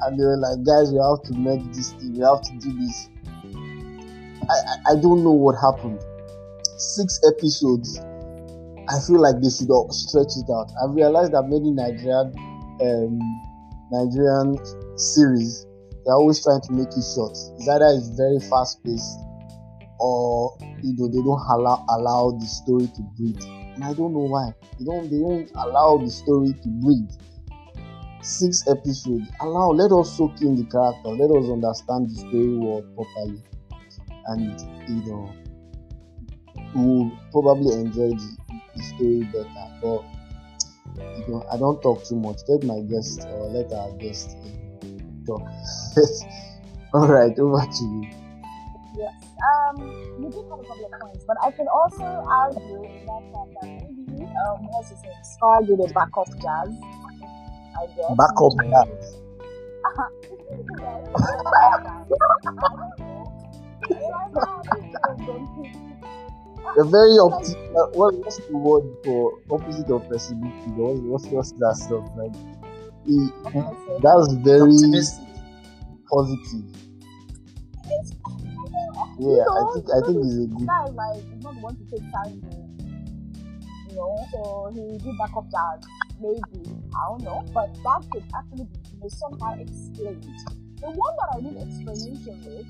And 0.00 0.18
they 0.18 0.24
were 0.24 0.36
like, 0.36 0.62
guys, 0.64 0.92
we 0.92 0.98
have 0.98 1.22
to 1.24 1.34
make 1.38 1.72
this 1.72 1.92
thing, 1.92 2.14
we 2.14 2.20
have 2.20 2.42
to 2.42 2.52
do 2.58 2.72
this. 2.78 3.08
I, 4.50 4.52
I, 4.52 4.92
I 4.92 4.94
don't 5.00 5.24
know 5.24 5.32
what 5.32 5.54
happened. 5.54 6.00
Six 6.76 7.20
episodes 7.26 7.98
I 8.88 9.00
feel 9.06 9.20
like 9.20 9.40
they 9.40 9.48
should 9.48 9.70
stretch 9.92 10.36
it 10.36 10.50
out. 10.52 10.68
I've 10.82 10.94
realized 10.94 11.32
that 11.32 11.44
many 11.48 11.70
Nigerian 11.72 12.32
um, 12.82 13.18
Nigerian 13.90 14.58
series 14.98 15.66
they're 16.04 16.14
always 16.14 16.42
trying 16.42 16.60
to 16.60 16.72
make 16.72 16.88
it 16.88 17.04
short. 17.14 17.32
It's 17.32 17.68
either 17.68 17.88
it's 17.96 18.08
very 18.12 18.40
fast 18.50 18.84
paced 18.84 19.18
or 19.98 20.56
you 20.82 20.92
know 20.98 21.08
they 21.08 21.22
don't 21.24 21.40
allow 21.48 21.84
allow 21.96 22.36
the 22.38 22.46
story 22.46 22.86
to 22.88 23.02
breathe. 23.16 23.40
And 23.74 23.84
I 23.84 23.94
don't 23.94 24.12
know 24.12 24.28
why. 24.28 24.52
They 24.78 24.84
don't 24.84 25.08
they 25.10 25.18
don't 25.18 25.50
allow 25.56 25.96
the 25.96 26.10
story 26.10 26.52
to 26.52 26.68
breathe. 26.84 27.10
Six 28.20 28.68
episodes. 28.68 29.28
Allow 29.40 29.70
let 29.72 29.92
us 29.92 30.16
soak 30.16 30.40
in 30.42 30.56
the 30.56 30.64
character, 30.68 31.08
let 31.08 31.30
us 31.32 31.48
understand 31.48 32.10
the 32.10 32.16
story 32.20 32.56
world 32.56 32.84
properly. 32.94 33.42
And 34.26 34.60
you 34.88 35.00
know 35.08 35.32
we'll 36.74 37.10
probably 37.32 37.80
enjoy 37.80 38.10
the 38.10 38.36
story 38.82 39.28
better. 39.32 39.68
But 39.82 40.04
you 40.96 41.24
know, 41.28 41.46
I 41.50 41.56
don't 41.56 41.80
talk 41.82 42.04
too 42.04 42.16
much. 42.16 42.38
Let 42.48 42.64
my 42.64 42.80
guest 42.80 43.26
or 43.28 43.48
let 43.48 43.72
our 43.72 43.90
guest 43.98 44.36
uh, 44.36 44.86
talk. 45.26 45.42
All 46.94 47.08
right, 47.08 47.36
over 47.38 47.60
to 47.60 47.84
you. 47.84 48.08
Yes. 48.96 49.12
Um, 49.42 49.76
you 50.20 50.30
did 50.30 50.44
have 50.48 50.60
a 50.60 50.62
couple 50.62 50.86
of 50.86 51.00
points, 51.00 51.24
but 51.26 51.36
I 51.42 51.50
can 51.50 51.66
also 51.68 52.04
argue 52.04 52.84
in 52.84 53.06
that 53.06 53.22
fact 53.32 53.50
that 53.60 53.68
maybe 54.08 54.24
um, 54.24 54.68
what's 54.70 54.90
his 54.90 55.02
name? 55.02 55.12
Scar 55.22 55.62
did 55.62 55.80
a 55.80 55.92
backup 55.92 56.28
jazz. 56.40 56.70
I 57.76 57.86
guess. 57.96 58.14
Backup 58.16 58.54
jazz. 58.70 59.20
You're 66.76 66.84
very 66.84 67.18
optimistic. 67.18 67.70
Uh, 67.76 67.86
what, 67.92 68.14
what's 68.14 68.38
the 68.38 68.56
word 68.56 68.84
for 69.04 69.38
opposite 69.50 69.90
of 69.90 70.08
pessimistic? 70.10 70.72
What's, 70.76 71.00
what's, 71.00 71.26
what's 71.26 71.52
that 71.52 71.76
stuff 71.76 72.10
like? 72.16 72.32
That's 74.02 74.32
very 74.42 74.72
positive. 76.08 76.64
Yeah, 79.20 79.44
I 79.46 79.72
think 79.72 79.86
I 79.94 80.00
think 80.06 80.24
he's 80.24 80.38
a 80.38 80.46
good. 80.46 80.66
Guy 80.66 80.84
like 80.86 81.22
he's 81.22 81.44
not 81.44 81.54
the 81.54 81.60
one 81.60 81.76
to 81.76 81.84
take 81.90 82.12
time 82.12 82.42
you 83.88 83.96
know. 83.96 84.26
So 84.32 84.70
he 84.74 84.98
did 84.98 85.18
backup 85.18 85.50
that 85.50 85.84
maybe 86.20 86.40
I 86.96 87.08
don't 87.08 87.22
know, 87.22 87.44
but 87.52 87.72
that 87.74 88.02
could 88.10 88.24
actually 88.34 88.64
be 88.64 88.78
you 88.92 89.00
know, 89.00 89.08
somehow 89.08 89.54
explained. 89.60 90.24
The 90.80 90.90
one 90.90 91.14
that 91.16 91.28
I 91.36 91.40
need 91.40 91.56
explanation 91.56 92.42
with 92.44 92.66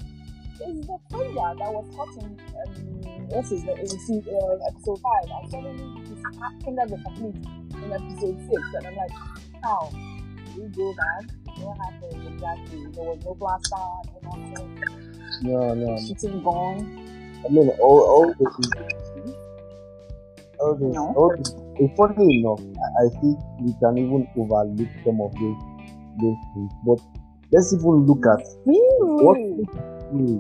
is 0.61 0.87
the 0.87 0.99
finger 1.11 1.49
that 1.59 1.71
was 1.73 1.87
caught 1.97 2.15
in 2.23 2.31
um, 2.31 3.29
what's 3.29 3.51
his 3.51 3.65
name 3.65 3.79
in 3.79 3.85
uh, 3.85 4.57
episode 4.69 5.01
five, 5.01 5.27
and 5.31 5.51
suddenly 5.51 6.01
his 6.07 6.21
fingers 6.65 6.91
were 6.91 7.03
complete 7.05 7.37
in 7.83 7.93
episode 7.93 8.39
six, 8.49 8.63
and 8.75 8.87
I'm 8.87 8.97
like, 8.97 9.11
how? 9.63 9.91
We 10.57 10.69
go 10.69 10.95
back. 10.95 11.31
What 11.59 11.77
happened 11.79 12.35
exactly? 12.35 12.87
There 12.93 13.05
was 13.05 13.25
no 13.25 13.35
blaster, 13.35 13.77
no 14.23 14.31
nothing. 14.37 14.85
No, 15.43 15.75
no. 15.75 15.99
Shooting 15.99 16.43
gone. 16.43 16.79
I 17.45 17.49
mean, 17.51 17.69
all 17.81 18.01
all 18.01 18.27
this 18.39 18.55
is 18.59 19.35
all 20.61 20.75
this, 20.75 20.95
No. 20.95 21.13
all. 21.17 21.35
It's 21.77 21.97
funny 21.97 22.39
enough. 22.39 22.61
I, 22.61 23.05
I 23.05 23.09
think 23.21 23.39
we 23.61 23.75
can 23.81 23.99
even 23.99 24.29
overlook 24.37 24.89
some 25.05 25.21
of 25.21 25.33
those 25.35 25.59
those 26.23 26.37
things. 26.55 26.73
But 26.87 27.01
let's 27.51 27.73
even 27.75 28.07
look 28.07 28.25
at 28.27 28.47
what. 28.65 29.94
Hmm, 30.11 30.39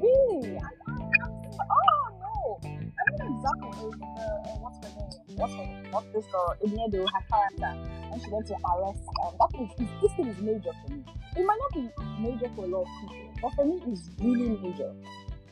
Really? 0.00 0.58
I, 0.58 0.60
I, 0.60 1.64
oh 1.70 2.04
no! 2.20 2.60
I 2.62 3.02
mean, 3.10 3.36
example 3.36 3.88
is 3.88 3.94
uh, 4.00 4.58
what's 4.60 4.78
her 4.78 4.90
name? 4.94 5.10
What's 5.36 5.52
her 5.54 5.66
name? 5.66 5.90
What's 5.90 6.06
this 6.14 6.26
girl? 6.30 6.54
Ini 6.64 6.86
Edo, 6.88 7.02
her 7.02 7.22
character, 7.26 7.72
when 8.10 8.20
she 8.20 8.30
went 8.30 8.46
to 8.46 8.54
arrest. 8.54 9.02
Um, 9.24 9.34
that 9.40 9.50
thing 9.52 9.66
is, 9.66 9.90
this 10.02 10.12
thing 10.14 10.28
is 10.28 10.38
major 10.38 10.70
for 10.70 10.92
me. 10.94 11.02
It 11.36 11.44
might 11.44 11.58
not 11.58 11.72
be 11.74 11.84
major 12.22 12.48
for 12.54 12.64
a 12.64 12.68
lot 12.68 12.82
of 12.86 12.92
people, 13.00 13.26
but 13.42 13.50
for 13.54 13.64
me, 13.64 13.82
it's 13.90 14.10
really 14.20 14.54
major. 14.62 14.92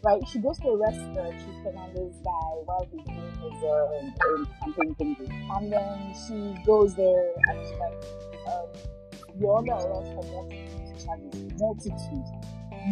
Right? 0.04 0.22
She 0.28 0.38
goes 0.38 0.58
to 0.60 0.68
arrest 0.68 1.02
the 1.14 1.24
Chief 1.34 1.56
Fernandez 1.64 2.14
guy 2.22 2.50
while 2.68 2.86
he's 2.92 3.02
doing 3.02 3.34
his 3.42 3.58
uh, 3.66 4.06
campaign 4.62 4.94
thingy. 4.94 5.26
And 5.56 5.72
then 5.72 6.14
she 6.14 6.54
goes 6.64 6.94
there 6.94 7.32
and 7.50 7.56
she's 7.66 7.78
like, 7.82 7.98
um, 8.46 8.68
you're 9.40 9.56
under 9.58 9.72
arrest 9.74 10.14
for 10.14 10.22
multitude 10.30 11.02
charges. 11.02 11.52
Multitude. 11.58 12.28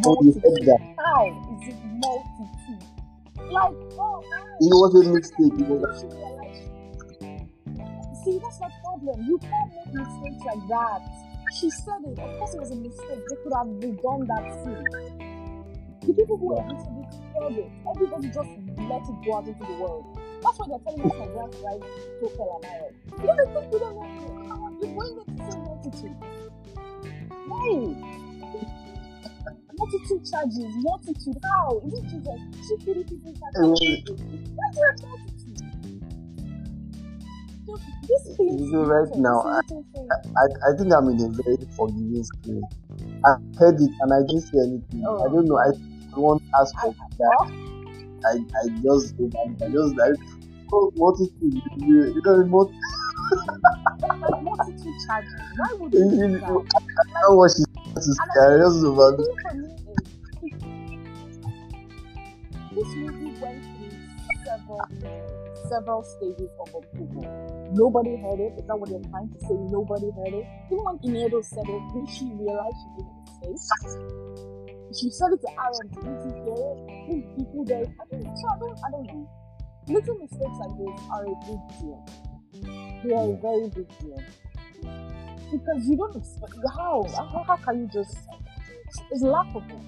You 0.02 0.33
that. 0.66 0.94
How 0.98 1.26
is 1.62 1.68
it 1.68 1.76
multitude? 1.85 2.83
Like, 3.52 3.74
oh. 3.98 4.22
It 4.61 4.74
was 4.74 4.94
a 4.94 5.12
mistake. 5.12 5.61
It 5.61 5.68
was 5.68 6.04
realized- 6.04 6.70
See, 8.24 8.38
that's 8.38 8.61
my 8.61 8.70
problem. 8.83 9.24
You 9.26 9.38
can't 9.38 9.70
make 9.74 9.94
mistakes 9.94 10.44
like 10.46 10.68
that. 10.68 11.02
She 11.61 11.70
said 11.70 12.00
it. 12.07 12.18
Of 12.18 12.38
course, 12.38 12.54
it 12.54 12.61
was 12.61 12.70
a 12.72 12.76
mistake. 12.76 13.22
They 13.28 13.37
could 13.37 13.52
have 13.54 13.66
redone 13.68 14.26
that 14.26 14.44
scene. 14.64 14.85
The 16.00 16.12
people 16.12 16.37
who 16.38 16.46
were 16.48 16.64
this 16.68 16.85
heard 17.38 17.52
it. 17.59 17.70
Everybody 17.88 18.28
just 18.28 18.50
let 18.88 19.02
it 19.02 19.24
go 19.24 19.37
out 19.37 19.46
into 19.46 19.64
the 19.64 19.78
world. 19.78 20.18
That's 20.42 20.59
why 20.59 20.66
they're 20.68 20.78
telling 20.85 21.04
us 21.04 21.18
like 21.18 21.35
that's 21.35 21.57
right, 21.62 21.83
Tokel 22.20 22.57
and 22.57 22.66
Iron. 22.66 22.94
Because 23.07 23.37
they 23.38 23.52
think 23.54 23.72
we 23.72 23.78
don't 23.78 23.94
know. 23.94 24.78
You're 24.83 24.94
going 24.94 25.14
to 25.16 25.52
say 25.52 25.59
multitude. 25.61 26.16
Why? 27.46 28.24
Multitude 29.79 30.25
charges, 30.31 30.75
multitude. 30.77 31.39
How? 31.45 31.81
Is 31.87 31.95
it 31.95 32.05
Jesus? 32.11 32.41
She 32.69 32.77
pity 32.85 33.05
people 33.05 33.35
was, 33.71 33.81
What's 34.57 34.79
your 34.79 34.95
multitude? 35.03 35.59
So 37.67 37.77
this 38.09 38.37
thing. 38.37 38.59
You 38.61 38.73
know, 38.73 38.85
right 38.85 39.11
now, 39.17 39.41
I- 39.47 39.61
I, 40.37 40.47
I 40.71 40.79
think 40.79 40.93
I'm 40.95 41.09
in 41.11 41.21
a 41.21 41.31
very 41.45 41.67
forgiving 41.77 42.25
spirit. 42.25 42.65
I 43.27 43.35
heard 43.59 43.77
it 43.81 43.93
and 44.01 44.13
I 44.13 44.21
didn't 44.27 44.43
say 44.43 44.59
anything. 44.67 45.03
I 45.05 45.09
Oh. 45.11 45.31
don't 45.33 45.47
know. 45.49 45.59
I 45.59 46.19
want 46.21 46.43
to 46.43 46.61
ask 46.61 46.75
for 46.81 46.95
that. 47.19 47.49
I, 48.27 48.33
I 48.37 48.69
just 48.83 49.15
I 49.63 49.67
just 49.71 49.97
like 49.97 50.17
oh, 50.73 50.93
what 50.97 51.17
is 51.21 51.31
it? 51.41 51.63
You, 53.31 53.41
you 53.43 54.09
know 54.09 54.17
what 54.19 54.33
Like 54.33 54.43
multitude 54.43 54.99
charges. 55.07 55.43
Why 55.57 55.69
would 55.79 55.95
you 55.95 56.07
do 56.07 56.17
You- 56.17 56.41
that? 56.41 56.49
you- 56.49 56.69
I 57.01 57.21
know 57.23 57.37
what 57.37 57.53
she's 57.53 57.67
trying. 57.77 58.55
I 58.55 58.59
just 58.65 58.85
over 58.85 59.13
The 59.17 59.25
thing 59.25 59.39
for 59.43 59.55
me 59.55 59.69
is 59.93 60.09
this 62.75 62.97
movie 62.97 63.33
went 63.41 63.65
through 63.77 63.99
several 64.45 64.81
several 65.69 66.03
stages 66.05 66.51
of 66.61 66.69
approval. 66.75 67.27
Nobody 67.75 68.17
heard 68.17 68.41
it. 68.41 68.53
Is 68.59 68.67
that 68.67 68.79
what 68.79 68.91
you're 68.91 69.01
trying 69.11 69.31
to 69.31 69.41
say? 69.41 69.55
Nobody 69.71 70.11
heard 70.13 70.35
it. 70.35 70.47
Even 70.71 70.85
when 70.85 70.99
Ini 71.01 71.27
Edo 71.27 71.41
said 71.43 71.65
it, 71.69 71.83
did 71.95 72.09
she 72.11 72.27
realize 72.35 72.75
she 72.83 72.89
made 73.03 73.09
a 73.09 73.15
mistake? 73.51 74.05
She 74.95 75.11
said 75.11 75.33
it 75.33 75.41
to 75.41 75.49
Aaron. 75.59 75.89
Didn't 75.95 76.21
he 76.23 76.31
hear 76.45 76.55
it? 76.55 76.79
Did 77.09 77.37
people 77.37 77.65
there? 77.65 77.87
I 77.87 78.05
don't, 78.11 78.27
I 78.27 78.59
don't, 78.61 78.79
I 78.87 78.91
don't 78.91 79.07
know. 79.07 79.31
Little 79.89 80.19
mistakes 80.19 80.59
like 80.61 80.75
this 80.79 81.01
are 81.13 81.25
a 81.25 81.35
big 81.47 81.61
deal. 81.81 82.05
Are 83.12 83.33
a 83.33 83.37
very 83.37 83.69
big 83.69 83.88
deal. 83.99 84.23
Because 85.53 85.88
you 85.88 85.97
don't 85.97 86.17
expect 86.17 86.55
how 86.77 87.05
how, 87.14 87.45
how 87.47 87.57
can 87.57 87.83
you 87.83 87.88
just 87.93 88.17
it's 89.11 89.23
laughable. 89.23 89.81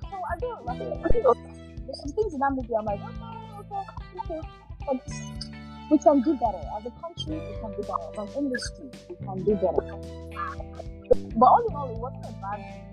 So 0.00 0.16
I 0.30 0.38
don't 0.40 0.64
like. 0.64 0.78
There's 0.78 2.00
some 2.00 2.12
things 2.12 2.34
in 2.34 2.40
that 2.40 2.52
movie 2.52 2.74
I'm 2.78 2.84
like, 2.84 3.00
oh, 3.02 3.60
okay, 3.60 3.82
okay, 4.20 4.38
okay. 4.38 4.48
But 4.86 5.00
we 5.90 5.98
can 5.98 6.22
do 6.22 6.34
better. 6.34 6.62
As 6.76 6.86
a 6.86 6.90
country, 7.00 7.36
we 7.36 7.54
can 7.60 7.70
do 7.76 7.82
better. 7.82 8.08
As 8.22 8.36
an 8.36 8.44
industry, 8.44 8.90
we 9.08 9.16
can 9.16 9.44
do 9.44 9.54
better. 9.54 9.84
But 11.36 11.46
all 11.46 11.66
in 11.68 11.74
all, 11.74 11.90
it 11.90 11.98
wasn't 11.98 12.24
a 12.24 12.32
bad 12.40 12.58
movie. 12.60 12.88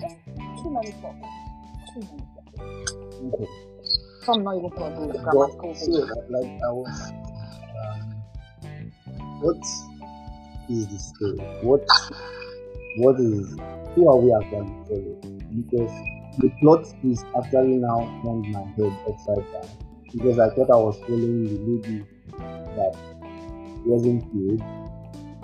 Just 0.00 0.16
too 0.62 0.70
many 0.70 0.92
problems. 0.92 1.34
Too 1.92 2.00
many 2.00 2.24
problems. 3.32 3.75
Some 4.26 4.42
not 4.42 4.56
even 4.56 4.70
But, 4.70 5.76
so, 5.76 5.92
like 6.30 6.50
I 6.66 6.70
was, 6.72 7.12
um, 7.78 8.24
what 9.40 9.56
is 10.68 10.88
the 10.88 10.98
story? 10.98 11.38
What 11.62 11.86
what 12.98 13.20
is 13.20 13.56
who 13.94 14.10
are 14.10 14.16
we 14.18 14.34
actually 14.34 14.74
following? 14.88 15.62
Because 15.62 15.94
the 16.38 16.50
plot 16.60 16.86
is 17.04 17.24
actually 17.38 17.76
now 17.76 18.10
turned 18.24 18.50
my 18.50 18.64
head 18.76 18.98
upside 19.08 19.46
down. 19.52 19.70
Because 20.12 20.40
I 20.40 20.48
thought 20.56 20.70
I 20.70 20.76
was 20.76 20.98
following 21.06 21.44
the 21.44 21.58
lady 21.62 22.04
that 22.74 22.96
wasn't 23.84 24.22
killed 24.32 24.60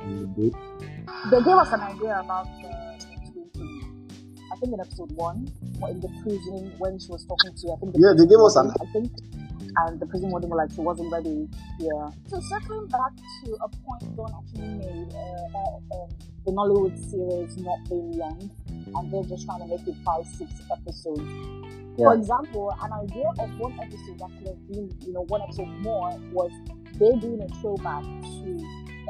in 0.03 0.18
the 0.23 0.27
boat. 0.27 0.59
They 1.31 1.38
gave 1.38 1.57
us 1.57 1.73
an 1.73 1.81
idea 1.83 2.18
about 2.18 2.47
the 2.47 2.53
next 2.53 2.61
movie. 2.61 2.71
I 2.71 2.71
think 4.62 4.75
in 4.75 4.81
episode 4.81 5.11
one, 5.18 5.51
or 5.83 5.90
in 5.90 5.98
the 6.01 6.09
prison 6.22 6.72
when 6.79 6.98
she 6.98 7.09
was 7.11 7.27
talking 7.27 7.51
to, 7.51 7.72
I 7.72 7.77
think. 7.83 7.94
The 7.94 8.01
Yeah, 8.01 8.12
they 8.16 8.27
gave 8.31 8.38
us 8.38 8.55
an- 8.57 8.70
I 8.81 8.87
think, 8.94 9.11
and 9.83 9.98
the 9.98 10.07
prison 10.07 10.31
warden 10.31 10.51
was 10.51 10.59
like, 10.59 10.70
she 10.70 10.81
wasn't 10.81 11.11
ready. 11.12 11.48
Yeah. 11.83 12.11
So 12.31 12.38
circling 12.40 12.87
back 12.87 13.12
to 13.44 13.46
a 13.59 13.68
point 13.68 14.07
Don 14.16 14.31
actually 14.38 14.68
made 14.79 15.11
uh, 15.11 15.51
about 15.51 15.83
um, 15.98 16.09
the 16.46 16.53
Nollywood 16.53 16.94
series 17.11 17.57
not 17.59 17.79
being 17.90 18.12
long, 18.16 18.51
and 18.70 19.05
they're 19.12 19.25
just 19.25 19.46
trying 19.46 19.61
to 19.61 19.66
make 19.66 19.83
it 19.87 19.96
five, 20.05 20.27
six 20.38 20.51
episodes. 20.70 21.27
Yeah. 21.98 22.07
For 22.09 22.14
example, 22.14 22.72
an 22.83 22.92
idea 23.05 23.29
of 23.38 23.48
one 23.59 23.75
episode 23.83 24.18
that 24.18 24.31
could 24.38 24.48
have 24.48 24.68
been, 24.68 24.88
you 25.05 25.12
know, 25.12 25.25
one 25.29 25.42
episode 25.42 25.68
more 25.83 26.11
was 26.33 26.51
they 26.98 27.12
doing 27.20 27.42
a 27.42 27.48
throwback 27.61 28.03
to 28.05 28.48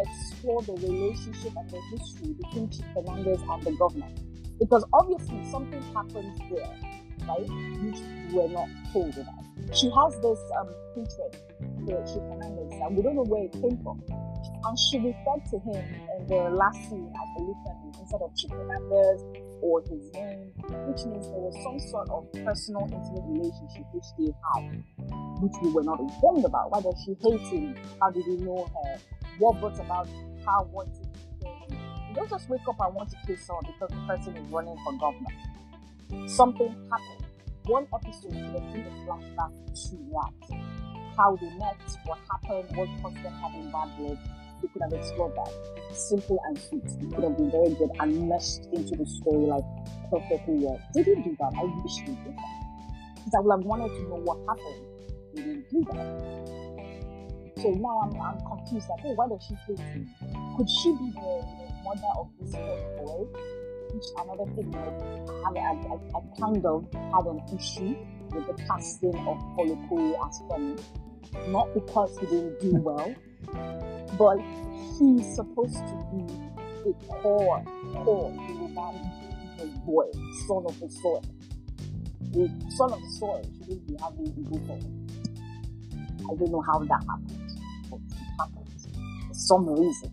explore 0.02 0.62
the 0.62 0.72
relationship 0.72 1.52
and 1.56 1.68
the 1.70 1.80
history 1.92 2.32
between 2.32 2.70
Chief 2.70 2.84
Fernandez 2.94 3.38
and 3.48 3.62
the 3.62 3.72
government. 3.72 4.18
Because 4.62 4.84
obviously 4.92 5.42
something 5.50 5.82
happens 5.92 6.38
there, 6.48 6.70
right? 7.26 7.50
Which 7.82 7.98
we're 8.30 8.46
not 8.46 8.68
told 8.92 9.10
about. 9.18 9.42
She 9.74 9.90
has 9.90 10.14
this 10.22 10.38
um, 10.54 10.70
hatred 10.94 11.34
for 11.82 11.98
Chief 12.06 12.22
Fernandez, 12.30 12.70
and 12.70 12.96
we 12.96 13.02
don't 13.02 13.16
know 13.16 13.26
where 13.26 13.42
it 13.42 13.52
came 13.52 13.76
from. 13.82 14.00
And 14.06 14.78
she 14.78 14.98
referred 14.98 15.42
to 15.50 15.58
him 15.66 15.82
in 16.14 16.26
the 16.28 16.54
last 16.54 16.78
scene 16.88 17.10
as 17.10 17.28
a 17.34 17.42
lieutenant 17.42 17.96
instead 17.98 18.22
of 18.22 18.30
Chief 18.36 18.50
Fernandez 18.50 19.24
or 19.62 19.82
his 19.82 20.12
name, 20.14 20.54
which 20.86 21.02
means 21.10 21.26
there 21.26 21.42
was 21.42 21.58
some 21.66 21.80
sort 21.90 22.08
of 22.10 22.30
personal, 22.46 22.86
intimate 22.86 23.26
relationship 23.34 23.82
which 23.90 24.06
they 24.14 24.30
had, 24.30 24.78
which 25.42 25.58
we 25.60 25.72
were 25.72 25.82
not 25.82 25.98
informed 25.98 26.44
about. 26.44 26.70
Why 26.70 26.80
does 26.82 26.94
she 27.02 27.18
hate 27.18 27.46
him? 27.50 27.74
How 28.00 28.10
did 28.10 28.22
he 28.26 28.36
know 28.36 28.70
her? 28.70 28.98
What 29.38 29.58
brought 29.58 29.80
about 29.80 30.06
her 30.06 30.62
wanting 30.70 31.01
don't 32.12 32.30
just 32.30 32.48
wake 32.48 32.66
up 32.68 32.76
and 32.80 32.94
want 32.94 33.10
to 33.10 33.16
kill 33.26 33.36
someone 33.36 33.64
because 33.66 33.90
the 33.90 34.06
person 34.06 34.36
is 34.36 34.52
running 34.52 34.76
for 34.84 34.92
governor. 34.98 36.28
Something 36.28 36.68
happened. 36.90 37.26
One 37.66 37.86
episode 37.94 38.32
have 38.32 38.72
been 38.72 38.86
a 38.86 38.90
flashback 39.06 39.52
to 39.88 39.96
that. 40.12 40.58
How 41.16 41.36
they 41.36 41.50
met, 41.58 41.76
what 42.04 42.18
happened, 42.30 42.76
what 42.76 42.88
caused 43.02 43.22
them 43.22 43.32
having 43.34 43.70
bad 43.70 43.96
blood. 43.98 44.18
We 44.62 44.68
could 44.68 44.82
have 44.82 44.92
explored 44.92 45.34
that. 45.36 45.96
Simple 45.96 46.40
and 46.46 46.58
sweet. 46.58 46.84
It 46.84 47.14
could 47.14 47.24
have 47.24 47.36
been 47.36 47.50
very 47.50 47.74
good 47.74 47.90
and 48.00 48.28
meshed 48.28 48.66
into 48.72 48.96
the 48.96 49.06
story 49.06 49.46
like 49.46 49.64
perfectly 50.10 50.64
well. 50.64 50.80
They 50.94 51.02
didn't 51.02 51.24
do 51.24 51.36
that. 51.38 51.52
I 51.56 51.64
wish 51.82 51.96
they 52.00 52.14
did 52.14 52.36
that. 52.36 52.62
Because 53.16 53.34
I 53.36 53.40
would 53.40 53.52
have 53.52 53.64
wanted 53.64 53.88
to 53.88 54.02
know 54.08 54.20
what 54.22 54.38
happened. 54.48 54.86
They 55.34 55.42
didn't 55.42 55.70
do 55.70 55.84
that. 55.92 56.62
So 57.62 57.70
now 57.70 58.02
I'm, 58.02 58.20
I'm 58.20 58.40
confused. 58.40 58.88
Like, 58.90 59.04
oh, 59.06 59.14
why 59.14 59.28
does 59.28 59.42
she 59.46 59.54
him? 59.54 60.10
Could 60.56 60.68
she 60.68 60.90
be 60.98 61.14
the, 61.14 61.46
the 61.58 61.61
mother 61.84 62.12
of 62.18 62.28
this 62.40 62.52
boy? 62.52 63.26
Which 63.92 64.04
another 64.18 64.50
thing, 64.54 64.74
I, 64.74 65.50
I, 65.50 65.72
I, 65.72 66.18
I 66.18 66.40
kind 66.40 66.64
of 66.64 66.86
had 66.92 67.26
an 67.26 67.40
issue 67.56 67.94
with 68.34 68.46
the 68.46 68.54
casting 68.64 69.14
of 69.14 69.38
Polokuri 69.56 70.14
as 70.26 70.40
Femi. 70.48 70.82
Not 71.48 71.72
because 71.74 72.18
he 72.18 72.26
didn't 72.26 72.60
do 72.60 72.76
well, 72.80 73.14
but 74.18 74.38
he's 74.98 75.34
supposed 75.34 75.76
to 75.76 75.94
be 76.12 76.90
a 76.90 76.92
core, 77.20 77.62
core 78.04 78.32
Yoruba 78.48 79.22
boy, 79.84 80.06
son 80.46 80.64
of 80.66 80.78
the 80.80 80.88
soil. 80.88 81.24
The 82.32 82.48
son 82.76 82.92
of 82.92 83.00
the 83.02 83.10
soil 83.18 83.42
shouldn't 83.58 83.86
be 83.86 83.96
having 84.02 84.26
Igbo 84.26 84.66
for 84.66 84.78
I 86.30 86.34
don't 86.36 86.50
know 86.52 86.62
how 86.62 86.78
that 86.78 87.04
happened, 87.08 87.52
but 87.90 87.98
it 87.98 88.16
happened 88.38 88.70
for 89.28 89.34
some 89.34 89.68
reason. 89.68 90.12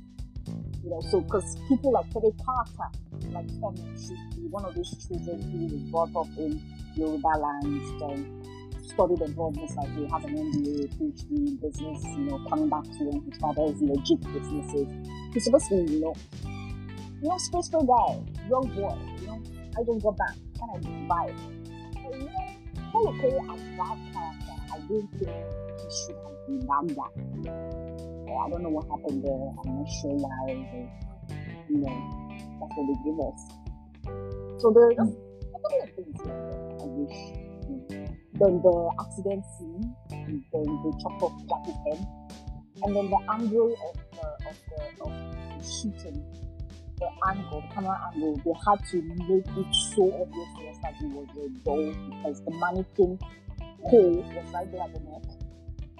You 0.84 0.90
know, 0.92 1.02
so 1.12 1.22
because 1.22 1.58
people 1.68 1.92
like 1.92 2.06
Fede 2.14 2.34
Carter, 2.46 2.90
like 3.32 3.48
Femi, 3.48 4.08
should 4.08 4.36
be 4.36 4.48
one 4.48 4.66
of 4.66 4.76
those 4.76 4.96
children 5.08 5.42
who 5.52 5.66
was 5.66 5.84
brought 5.92 6.16
up 6.16 6.38
in 6.38 6.62
Yoruba 6.96 7.28
land, 7.28 8.02
um, 8.04 8.42
studied 8.88 9.22
abroad 9.22 9.56
most 9.58 9.76
likely, 9.76 10.08
has 10.08 10.24
an 10.24 10.36
MBA, 10.36 10.88
PhD 10.98 11.32
in 11.32 11.56
business, 11.58 12.04
you 12.04 12.26
know, 12.26 12.40
coming 12.50 12.70
back 12.70 12.84
to 12.84 13.12
his 13.12 13.38
father's 13.40 13.82
legit 13.82 14.22
businesses. 14.34 14.88
He's 15.34 15.44
supposed 15.44 15.68
to 15.70 15.84
be, 15.84 15.94
you 15.94 16.00
know, 16.02 16.14
you 17.22 17.28
know, 17.28 17.38
for 17.52 17.62
guy, 17.86 18.20
young 18.50 18.68
boy, 18.76 18.98
you 19.20 19.28
know, 19.28 19.42
I 19.78 19.84
don't 19.84 20.02
go 20.02 20.12
back, 20.12 20.36
kind 20.58 20.76
of 20.76 20.92
vibe. 21.08 21.38
So, 21.94 22.16
you 22.16 22.26
know, 22.26 23.54
as 23.54 23.62
that 23.78 23.98
character, 24.14 24.56
I 24.74 24.80
don't 24.88 25.10
think 25.12 25.30
he 25.80 25.90
should 26.06 26.16
have 26.16 26.48
been 26.48 26.96
that. 26.96 27.89
I 28.38 28.50
don't 28.50 28.64
know 28.64 28.70
what 28.70 28.86
happened 28.90 29.24
there. 29.24 29.34
I'm 29.34 29.80
not 29.80 29.90
sure 30.02 30.14
why 30.14 30.46
they, 30.48 30.86
you 31.70 31.78
know, 31.82 31.98
that's 32.60 32.74
what 32.76 32.86
they 32.88 32.98
give 33.06 33.20
us. 33.20 33.40
So 34.62 34.72
there 34.72 34.86
are 34.86 34.94
just 34.94 35.14
a 35.14 35.50
couple 35.54 35.80
of 35.82 35.90
things 35.96 36.20
I 36.26 36.86
wish. 36.86 37.20
Then 38.40 38.62
the 38.64 38.76
accident 39.00 39.44
scene, 39.58 39.96
then 40.10 40.68
the 40.84 40.92
chop 41.02 41.24
off 41.24 41.36
Jackie's 41.48 41.76
head, 41.86 42.08
and 42.84 42.96
then 42.96 43.10
the 43.10 43.20
angle 43.32 43.74
of 43.74 43.96
the 44.16 44.28
of 44.48 44.58
the 44.70 44.80
of 45.04 45.12
the 45.12 45.68
shooting, 45.68 46.24
the 47.00 47.10
angle, 47.28 47.62
the 47.62 47.74
camera 47.74 48.00
angle, 48.14 48.36
they 48.46 48.56
had 48.66 48.80
to 48.92 49.02
make 49.28 49.48
it 49.48 49.76
so 49.96 50.08
obvious 50.22 50.50
to 50.56 50.70
us 50.70 50.78
that 50.84 50.94
it 51.02 51.12
was 51.12 51.28
a 51.36 51.50
doll 51.66 51.92
because 52.10 52.42
the 52.46 52.52
mannequin 52.52 53.20
hole 53.84 54.24
was 54.36 54.54
right 54.54 54.72
there 54.72 54.84
at 54.84 54.94
the 54.94 55.00
neck. 55.02 55.24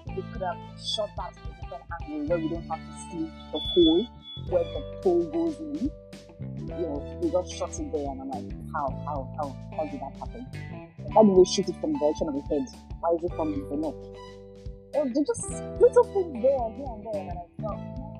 They 0.06 0.22
could 0.32 0.42
have 0.42 0.58
shot 0.80 1.10
that 1.16 1.36
different 1.70 2.02
angle 2.04 2.26
where 2.26 2.38
we 2.38 2.48
don't 2.48 2.68
have 2.68 2.80
to 2.80 2.94
see 3.10 3.30
the 3.52 3.58
hole 3.58 4.06
where 4.48 4.64
the 4.64 4.80
toe 5.02 5.22
goes 5.32 5.56
in. 5.60 5.90
You 6.40 6.86
know, 6.86 7.18
they 7.20 7.30
just 7.30 7.52
shot 7.56 7.70
it 7.78 7.92
there, 7.92 8.08
and 8.10 8.20
I'm 8.22 8.30
like, 8.30 8.50
how, 8.72 8.88
how, 9.06 9.18
how, 9.36 9.56
how 9.76 9.84
did 9.86 10.00
that 10.00 10.14
happen? 10.18 10.46
Why 11.12 11.22
did 11.22 11.36
they 11.36 11.44
shoot 11.50 11.68
it 11.68 11.76
from 11.80 11.92
the 11.92 11.98
direction 11.98 12.28
of 12.28 12.34
the 12.34 12.42
head? 12.48 12.66
Why 13.00 13.10
is 13.16 13.24
it 13.24 13.32
from 13.36 13.52
the 13.68 13.76
neck? 13.76 13.94
Oh, 14.94 15.04
they're 15.14 15.24
just 15.24 15.46
little 15.80 16.04
things 16.10 16.42
there, 16.42 16.70
here 16.74 16.90
and 16.90 17.04
there 17.06 17.22
that 17.28 17.36
I 17.36 17.46
felt, 17.62 17.78
you 17.78 17.94
know, 18.00 18.10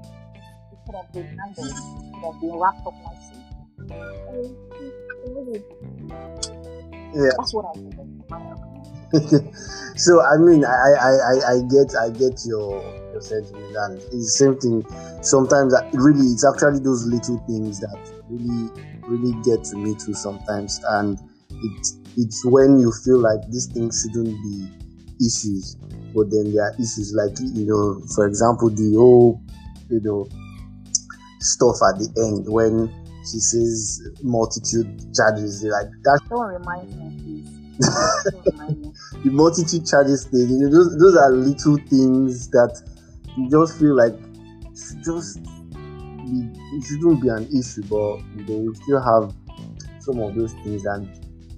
it 0.73 0.79
could 0.87 0.95
have 0.95 1.11
been 1.13 1.27
handled, 1.27 1.71
it 1.71 1.75
could 2.15 2.25
have 2.25 2.41
been 2.41 2.55
wrapped 2.55 2.87
up 2.87 2.95
nicely. 3.03 3.41
Yeah. 7.15 7.35
That's 7.39 7.53
what 7.55 7.65
I 7.67 7.73
think 7.75 7.99
of 7.99 7.99
my 7.99 8.03
opinion. 8.05 8.20
so 9.97 10.23
I 10.23 10.37
mean, 10.39 10.65
I, 10.65 10.71
I, 10.71 11.11
I, 11.11 11.35
I 11.53 11.57
get 11.67 11.89
I 11.99 12.09
get 12.11 12.39
your 12.47 12.79
your 13.13 13.21
sentiment, 13.21 13.75
and 13.77 13.97
it's 14.15 14.39
the 14.39 14.39
same 14.39 14.57
thing. 14.59 14.85
Sometimes, 15.23 15.75
I- 15.75 15.89
really, 15.95 16.27
it's 16.31 16.47
actually 16.47 16.81
those 16.81 17.05
little 17.07 17.39
things 17.47 17.81
that 17.81 17.99
really 18.31 18.71
really 19.09 19.35
get 19.43 19.65
to 19.65 19.77
me 19.77 19.95
too. 19.99 20.15
Sometimes, 20.15 20.81
and 21.01 21.19
it's 21.51 21.99
it's 22.17 22.45
when 22.47 22.79
you 22.79 22.93
feel 23.05 23.19
like 23.19 23.41
these 23.51 23.67
things 23.73 23.99
shouldn't 24.03 24.31
be 24.43 24.69
issues, 25.27 25.77
but 26.15 26.31
then 26.31 26.55
there 26.55 26.65
are 26.71 26.75
issues. 26.79 27.13
Like 27.15 27.35
you 27.41 27.67
know, 27.67 28.01
for 28.15 28.27
example, 28.27 28.71
the 28.71 28.95
whole 28.97 29.43
you 29.91 30.01
know 30.03 30.29
stuff 31.41 31.77
at 31.89 31.99
the 31.99 32.09
end 32.31 32.47
when 32.47 32.89
she 33.27 33.39
says 33.39 34.01
multitude 34.23 34.87
charges. 35.15 35.65
Like 35.65 35.91
that 36.05 36.21
Don't 36.31 36.47
remind 36.47 36.89
me, 36.95 37.43
please. 37.43 37.60
The 39.25 39.31
multitude 39.31 39.87
charges 39.87 40.25
thing. 40.27 40.49
You 40.49 40.59
know, 40.61 40.71
those 40.71 40.97
those 40.99 41.17
are 41.17 41.31
little 41.33 41.77
things 41.89 42.49
that 42.51 42.73
you 43.37 43.49
just 43.51 43.79
feel 43.79 43.95
like 43.97 44.15
just 45.05 45.41
it 46.73 46.85
shouldn't 46.85 47.21
be 47.23 47.29
an 47.29 47.47
issue, 47.57 47.83
but 47.89 48.21
you 48.37 48.45
know, 48.47 48.63
you 48.63 48.75
still 48.75 49.03
have 49.03 49.35
some 50.01 50.21
of 50.21 50.35
those 50.35 50.53
things, 50.65 50.85
and 50.87 51.09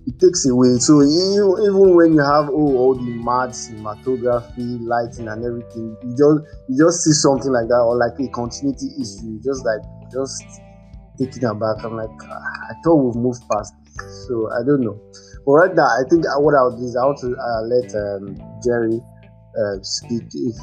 it 0.07 0.19
takes 0.19 0.47
away. 0.47 0.79
So 0.79 1.01
you, 1.01 1.59
even 1.63 1.95
when 1.95 2.13
you 2.15 2.21
have 2.23 2.49
oh, 2.51 2.77
all 2.77 2.95
the 2.95 3.11
mad 3.23 3.51
cinematography, 3.51 4.81
lighting, 4.81 5.29
and 5.29 5.45
everything, 5.45 5.97
you 6.03 6.11
just 6.17 6.39
you 6.69 6.85
just 6.85 7.05
see 7.05 7.13
something 7.13 7.53
like 7.53 7.69
that, 7.69 7.81
or 7.81 7.97
like 7.97 8.19
a 8.19 8.29
continuity 8.33 8.91
issue, 9.01 9.39
just 9.43 9.65
like 9.65 9.83
just 10.11 10.43
taking 11.19 11.45
aback. 11.45 11.85
I'm 11.85 11.97
like, 11.97 12.11
"Ah, 12.25 12.71
I 12.71 12.75
thought 12.85 12.97
we've 12.97 13.17
moved 13.23 13.43
past. 13.53 13.75
So 14.27 14.51
I 14.53 14.65
don't 14.65 14.81
know. 14.81 14.99
But 15.45 15.53
right 15.53 15.75
now, 15.75 15.87
I 15.87 16.03
think 16.09 16.25
what 16.39 16.55
I'll 16.55 16.77
do 16.77 16.85
is 16.85 16.97
I'll 16.97 17.17
to 17.17 17.37
uh, 17.37 17.63
let 17.63 17.95
um, 17.95 18.39
Jerry 18.63 19.01
uh, 19.59 19.83
speak. 19.83 20.23
If 20.33 20.57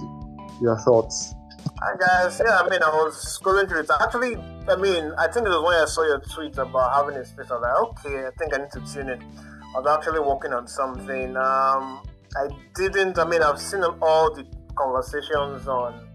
your 0.61 0.77
thoughts. 0.79 1.33
Hi 1.81 1.95
guys, 1.99 2.41
yeah, 2.43 2.59
I 2.59 2.69
mean, 2.69 2.81
I 2.81 2.89
was 2.89 3.15
scrolling 3.15 3.67
through 3.67 3.81
it. 3.81 3.89
Actually, 4.01 4.35
I 4.67 4.75
mean, 4.75 5.11
I 5.17 5.27
think 5.27 5.45
it 5.45 5.49
was 5.49 5.63
when 5.63 5.81
I 5.81 5.85
saw 5.85 6.03
your 6.03 6.19
tweet 6.19 6.57
about 6.57 6.93
having 6.93 7.15
a 7.15 7.25
space. 7.25 7.51
I 7.51 7.55
was 7.55 7.93
like, 7.95 8.07
okay, 8.07 8.27
I 8.27 8.31
think 8.37 8.53
I 8.53 8.57
need 8.57 8.71
to 8.71 8.93
tune 8.93 9.09
in. 9.09 9.21
I 9.21 9.79
was 9.79 9.97
actually 9.97 10.19
working 10.19 10.53
on 10.53 10.67
something. 10.67 11.35
Um, 11.37 12.03
I 12.35 12.47
didn't. 12.75 13.17
I 13.17 13.25
mean, 13.25 13.41
I've 13.41 13.59
seen 13.59 13.83
all 13.83 14.33
the 14.33 14.45
conversations 14.75 15.67
on 15.67 16.07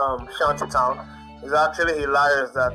um, 0.00 0.28
Shantytown. 0.38 1.06
It's 1.42 1.52
actually 1.52 2.00
hilarious 2.00 2.50
that 2.52 2.72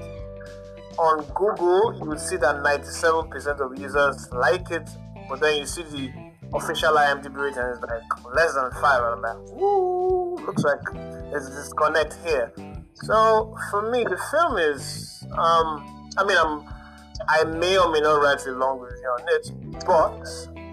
on 0.97 1.25
Google 1.34 1.97
you 1.99 2.05
would 2.05 2.19
see 2.19 2.38
that 2.38 2.55
97% 2.58 3.60
of 3.60 3.79
users 3.79 4.29
like 4.31 4.71
it, 4.71 4.89
but 5.29 5.39
then 5.39 5.60
you 5.60 5.65
see 5.65 5.84
the 5.84 6.12
official 6.53 6.93
IMDb 6.93 7.36
rating 7.36 7.63
is 7.63 7.79
like 7.81 8.36
less 8.36 8.53
than 8.53 8.71
five. 8.81 9.01
I'm 9.01 9.21
like, 9.21 9.62
ooh, 9.62 10.36
looks 10.45 10.63
like 10.63 10.79
there's 11.31 11.47
a 11.47 11.55
disconnect 11.55 12.17
here. 12.25 12.51
So 12.93 13.55
for 13.69 13.91
me, 13.91 14.03
the 14.03 14.17
film 14.31 14.58
is, 14.58 15.25
um, 15.31 16.10
I 16.17 16.23
mean, 16.25 16.38
I'm, 16.38 16.63
I 17.27 17.43
may 17.43 17.77
or 17.77 17.91
may 17.91 17.99
not 17.99 18.21
write 18.21 18.45
a 18.45 18.51
long 18.51 18.79
review 18.79 19.08
on 19.08 19.25
it, 19.27 19.86
but, 19.86 20.23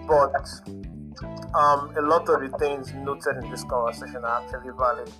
but, 0.07 1.53
um, 1.55 1.93
a 1.97 2.01
lot 2.01 2.27
of 2.29 2.41
the 2.41 2.57
things 2.57 2.93
noted 2.93 3.43
in 3.43 3.51
this 3.51 3.63
conversation 3.63 4.23
are 4.23 4.41
actually 4.41 4.71
valid. 4.77 5.11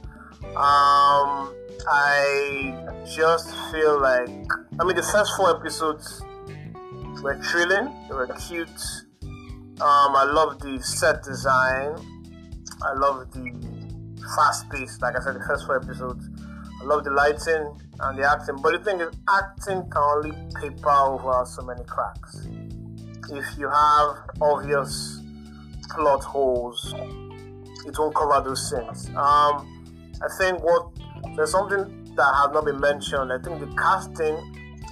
Um, 0.55 1.53
I 1.89 2.89
just 3.05 3.49
feel 3.71 3.99
like, 3.99 4.29
I 4.79 4.83
mean, 4.83 4.95
the 4.95 5.03
first 5.03 5.31
four 5.35 5.55
episodes 5.57 6.21
were 7.21 7.41
thrilling, 7.41 7.93
they 8.07 8.15
were 8.15 8.27
cute. 8.47 8.69
Um, 9.81 10.15
I 10.15 10.23
love 10.23 10.59
the 10.59 10.81
set 10.83 11.23
design. 11.23 11.97
I 12.83 12.93
love 12.93 13.31
the 13.31 13.51
fast 14.35 14.69
pace, 14.69 14.99
like 15.01 15.15
I 15.15 15.23
said, 15.23 15.35
the 15.35 15.43
first 15.47 15.65
four 15.65 15.77
episodes. 15.77 16.29
I 16.81 16.85
love 16.85 17.03
the 17.03 17.11
lighting 17.11 17.79
and 17.99 18.19
the 18.19 18.29
acting. 18.29 18.57
But 18.61 18.73
the 18.73 18.79
thing 18.83 19.01
is, 19.01 19.09
acting 19.27 19.89
can 19.89 20.01
only 20.01 20.31
paper 20.61 20.89
over 20.89 21.45
so 21.45 21.63
many 21.63 21.83
cracks. 21.85 22.47
If 23.31 23.57
you 23.57 23.69
have 23.69 24.17
obvious 24.41 25.21
plot 25.89 26.23
holes, 26.23 26.93
it 27.85 27.97
won't 27.97 28.15
cover 28.15 28.41
those 28.47 28.69
sins. 28.69 29.09
Um, 29.15 29.72
I 30.23 30.27
think 30.37 30.63
what 30.63 30.87
there's 31.35 31.51
something 31.51 32.03
that 32.15 32.33
has 32.35 32.51
not 32.53 32.65
been 32.65 32.79
mentioned. 32.79 33.31
I 33.33 33.39
think 33.39 33.59
the 33.59 33.67
casting 33.75 34.37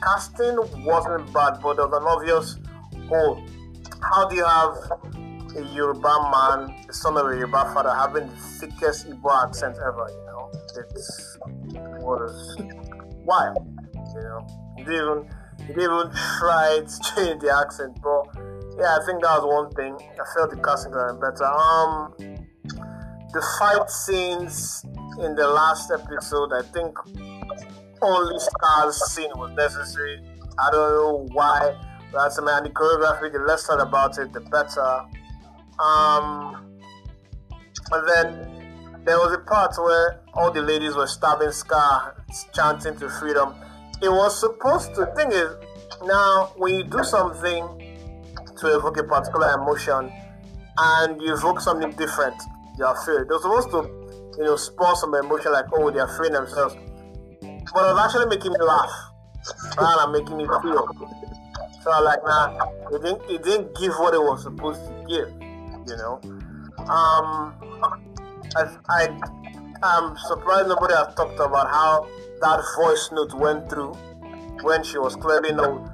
casting 0.01 0.57
wasn't 0.83 1.31
bad, 1.33 1.59
but 1.61 1.75
there 1.75 1.87
was 1.87 2.01
an 2.01 2.07
obvious 2.07 2.59
hole. 3.07 3.41
How 4.01 4.27
do 4.27 4.35
you 4.35 4.45
have 4.45 4.75
a 5.55 5.63
Yoruba 5.73 6.31
man, 6.31 6.85
the 6.87 6.93
son 6.93 7.17
of 7.17 7.27
a 7.27 7.35
Yoruba 7.35 7.71
father, 7.73 7.93
having 7.93 8.27
the 8.27 8.35
thickest 8.35 9.09
Igbo 9.09 9.43
accent 9.47 9.77
ever? 9.77 10.07
You 10.09 10.25
know, 10.25 10.51
it's 10.95 11.37
was 12.01 12.57
wild. 13.23 13.57
You 14.15 14.21
know, 14.21 14.47
he 14.77 14.83
didn't 14.83 15.01
even 15.01 15.67
he 15.67 15.73
didn't 15.73 15.83
even 15.83 16.11
try 16.39 16.79
to 16.81 16.99
change 17.15 17.41
the 17.41 17.55
accent, 17.55 17.97
but 18.01 18.41
yeah, 18.79 18.97
I 18.99 19.05
think 19.05 19.21
that 19.21 19.43
was 19.43 19.45
one 19.45 19.71
thing. 19.75 19.93
I 19.95 20.23
felt 20.35 20.49
the 20.49 20.57
casting 20.57 20.91
got 20.91 21.19
better. 21.19 21.45
Um, 21.45 22.13
the 23.33 23.41
fight 23.59 23.89
scenes 23.89 24.83
in 25.19 25.35
the 25.35 25.47
last 25.47 25.91
episode, 25.91 26.51
I 26.53 26.63
think 26.63 26.97
only 28.01 28.39
Scar's 28.39 29.11
scene 29.11 29.31
was 29.35 29.51
necessary. 29.51 30.19
I 30.59 30.71
don't 30.71 30.95
know 30.95 31.27
why. 31.31 31.75
That's 32.13 32.37
a 32.37 32.41
man. 32.41 32.63
The 32.63 32.69
choreography, 32.69 33.31
the 33.31 33.39
less 33.39 33.65
said 33.65 33.79
about 33.79 34.17
it, 34.17 34.33
the 34.33 34.41
better. 34.41 35.05
Um, 35.79 36.79
and 37.91 38.09
then 38.09 39.03
there 39.05 39.17
was 39.17 39.33
a 39.33 39.39
part 39.39 39.75
where 39.77 40.21
all 40.33 40.51
the 40.51 40.61
ladies 40.61 40.95
were 40.95 41.07
stabbing 41.07 41.51
Scar, 41.51 42.23
chanting 42.53 42.97
to 42.97 43.09
freedom. 43.09 43.55
It 44.01 44.09
was 44.09 44.39
supposed 44.39 44.93
to. 44.95 45.05
Thing 45.15 45.31
is, 45.31 45.55
now 46.03 46.51
when 46.57 46.73
you 46.75 46.83
do 46.83 47.03
something 47.03 47.65
to 48.59 48.75
evoke 48.75 48.97
a 48.97 49.03
particular 49.03 49.53
emotion 49.53 50.11
and 50.77 51.21
you 51.21 51.33
evoke 51.33 51.61
something 51.61 51.91
different, 51.91 52.35
you 52.77 52.85
are 52.85 52.93
afraid. 52.95 53.27
They're 53.27 53.39
supposed 53.39 53.71
to, 53.71 54.37
you 54.37 54.45
know, 54.45 54.55
spur 54.55 54.95
some 54.95 55.13
emotion 55.15 55.51
like, 55.51 55.65
oh, 55.73 55.91
they're 55.91 56.05
afraid 56.05 56.33
themselves. 56.33 56.75
But 57.41 57.89
it 57.89 57.93
was 57.93 57.99
actually 58.05 58.27
making 58.27 58.51
me 58.51 58.59
laugh 58.61 58.91
rather 59.77 60.03
than 60.03 60.21
making 60.21 60.37
me 60.37 60.45
feel. 60.45 60.87
So 61.81 61.91
I'm 61.91 62.03
like, 62.03 62.23
nah, 62.23 62.69
it 62.91 63.01
didn't, 63.01 63.21
it 63.29 63.43
didn't 63.43 63.75
give 63.77 63.93
what 63.97 64.13
it 64.13 64.21
was 64.21 64.43
supposed 64.43 64.81
to 64.85 64.93
give, 65.09 65.29
you 65.87 65.97
know. 65.97 66.19
Um, 66.87 67.53
I, 68.55 68.77
I, 68.89 69.07
I'm 69.83 70.15
surprised 70.27 70.67
nobody 70.67 70.93
has 70.93 71.13
talked 71.15 71.39
about 71.39 71.67
how 71.69 72.07
that 72.41 72.63
voice 72.77 73.09
note 73.11 73.33
went 73.33 73.69
through 73.69 73.93
when 74.61 74.83
she 74.83 74.97
was 74.97 75.15
clearly 75.15 75.53
no, 75.53 75.87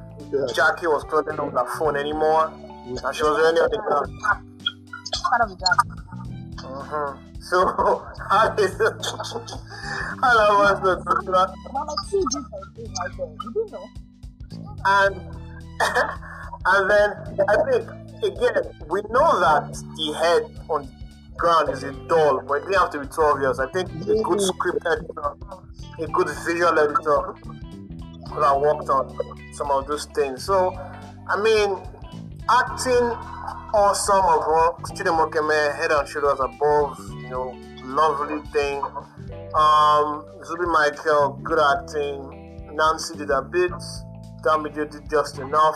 Jackie 0.53 0.87
was 0.87 1.03
clearly 1.05 1.35
not 1.37 1.55
on 1.55 1.65
her 1.65 1.77
phone 1.77 1.95
anymore, 1.95 2.47
and 2.47 2.97
she 3.15 3.23
was 3.23 3.37
really 3.37 3.61
on 3.61 3.69
the 3.69 3.77
ground. 3.77 4.11
Uh-huh. 6.77 7.17
So 7.39 7.63
how 8.29 8.53
is 8.57 8.73
it? 8.73 9.05
How 10.21 10.57
was 10.59 10.81
the 10.81 10.99
Mama, 11.71 11.95
two 12.09 12.23
different 12.31 12.75
things 12.75 12.89
right 12.99 13.17
there. 13.17 13.27
You 13.27 13.53
didn't 13.53 13.71
know. 13.71 13.87
and 14.85 15.15
and 16.65 16.89
then 16.89 17.09
I 17.47 17.55
think 17.69 17.83
again 18.23 18.63
we 18.89 19.01
know 19.11 19.39
that 19.39 19.71
the 19.95 20.13
head 20.19 20.59
on 20.67 20.89
ground 21.37 21.69
is 21.69 21.83
a 21.83 21.91
doll, 22.09 22.41
but 22.45 22.55
it 22.55 22.59
didn't 22.65 22.79
have 22.79 22.89
to 22.91 22.99
be 22.99 23.07
too 23.07 23.21
obvious. 23.21 23.59
I 23.59 23.67
think 23.69 23.87
a 24.09 24.21
good 24.23 24.41
script 24.41 24.85
editor, 24.85 25.37
a 25.99 26.07
good 26.07 26.27
visual 26.45 26.77
editor 26.77 27.33
could 28.27 28.43
have 28.43 28.59
worked 28.59 28.89
on 28.89 29.15
some 29.53 29.71
of 29.71 29.87
those 29.87 30.05
things. 30.15 30.43
So 30.43 30.75
I 31.29 31.39
mean 31.41 31.77
acting 32.49 33.07
awesome 33.73 34.25
overall. 34.25 34.77
Chidi 34.95 35.11
Mokeme 35.11 35.75
head 35.75 35.91
and 35.91 36.07
shoulders 36.07 36.39
above, 36.39 36.97
you 37.21 37.29
know, 37.29 37.55
lovely 37.83 38.41
thing. 38.51 38.81
Um, 39.53 40.25
Zubby 40.43 40.67
Michael, 40.71 41.39
good 41.43 41.59
acting. 41.59 42.75
Nancy 42.75 43.17
did 43.17 43.29
a 43.29 43.41
bit. 43.41 43.71
Damijo 44.43 44.89
did 44.89 45.09
just 45.09 45.39
enough. 45.39 45.75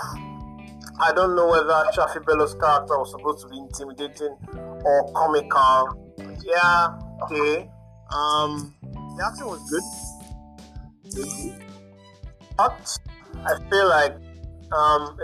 I 1.00 1.12
don't 1.16 1.36
know 1.36 1.48
whether 1.50 1.84
Shaffy 1.96 2.24
Bello's 2.26 2.54
character 2.56 2.98
was 3.00 3.12
supposed 3.12 3.42
to 3.42 3.50
be 3.50 3.58
intimidating 3.58 4.38
or 4.84 5.12
comical. 5.14 6.14
Yeah, 6.44 7.00
okay. 7.24 7.70
Um, 8.14 8.76
the 8.84 9.26
acting 9.26 9.48
was 9.48 9.62
good. 9.70 9.84
But 12.58 12.98
I 13.46 13.70
feel 13.70 13.88
like 13.90 14.14
um, 14.72 15.18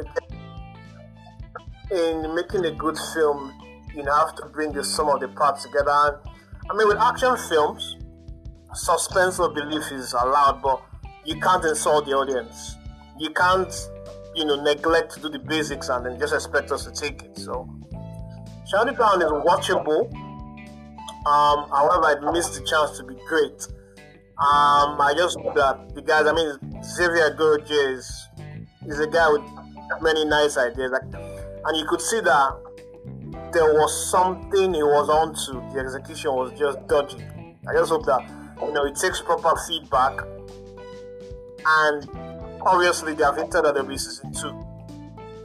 in 1.91 2.35
making 2.35 2.65
a 2.65 2.71
good 2.71 2.97
film, 3.13 3.53
you 3.95 4.03
have 4.03 4.35
to 4.35 4.45
bring 4.47 4.73
the 4.73 4.83
sum 4.83 5.09
of 5.09 5.19
the 5.19 5.27
parts 5.29 5.63
together. 5.63 6.19
I 6.69 6.75
mean, 6.75 6.87
with 6.87 6.97
action 6.97 7.35
films, 7.49 7.97
suspense 8.73 9.39
or 9.39 9.53
belief 9.53 9.91
is 9.91 10.13
allowed, 10.13 10.61
but 10.61 10.81
you 11.25 11.39
can't 11.39 11.63
insult 11.65 12.05
the 12.05 12.13
audience. 12.13 12.75
You 13.17 13.31
can't, 13.31 13.73
you 14.35 14.45
know, 14.45 14.61
neglect 14.61 15.13
to 15.15 15.21
do 15.21 15.29
the 15.29 15.39
basics 15.39 15.89
and 15.89 16.05
then 16.05 16.19
just 16.19 16.33
expect 16.33 16.71
us 16.71 16.85
to 16.85 16.91
take 16.91 17.23
it. 17.23 17.37
So, 17.37 17.67
Shanty 18.69 18.95
Town 18.95 19.21
is 19.21 19.31
watchable. 19.31 20.13
Um, 21.25 21.69
however, 21.69 22.05
I 22.05 22.31
missed 22.31 22.53
the 22.53 22.65
chance 22.65 22.97
to 22.97 23.03
be 23.03 23.15
great. 23.27 23.67
Um, 24.37 25.01
I 25.01 25.13
just 25.17 25.37
hope 25.39 25.55
that 25.55 25.95
the 25.95 26.01
guys, 26.01 26.27
I 26.27 26.33
mean, 26.33 26.83
Xavier 26.83 27.31
Ighorodje 27.31 27.93
is, 27.93 28.27
is 28.85 28.99
a 28.99 29.07
guy 29.07 29.29
with 29.31 29.41
many 30.01 30.25
nice 30.25 30.57
ideas. 30.57 30.91
Like, 30.91 31.26
and 31.65 31.77
you 31.77 31.85
could 31.87 32.01
see 32.01 32.19
that 32.21 32.57
there 33.53 33.73
was 33.73 34.11
something 34.11 34.73
he 34.73 34.83
was 34.83 35.09
onto. 35.09 35.61
The 35.73 35.79
execution 35.79 36.33
was 36.33 36.57
just 36.57 36.85
dodgy. 36.87 37.23
I 37.67 37.73
just 37.73 37.91
hope 37.91 38.05
that 38.05 38.21
you 38.61 38.71
know 38.73 38.85
it 38.85 38.95
takes 38.95 39.21
proper 39.21 39.55
feedback, 39.67 40.19
and 41.65 42.09
obviously 42.61 43.13
they 43.13 43.23
have 43.23 43.37
hinted 43.37 43.63
that 43.63 43.73
there'll 43.73 43.87
be 43.87 43.97
season 43.97 44.31
two. 44.33 44.53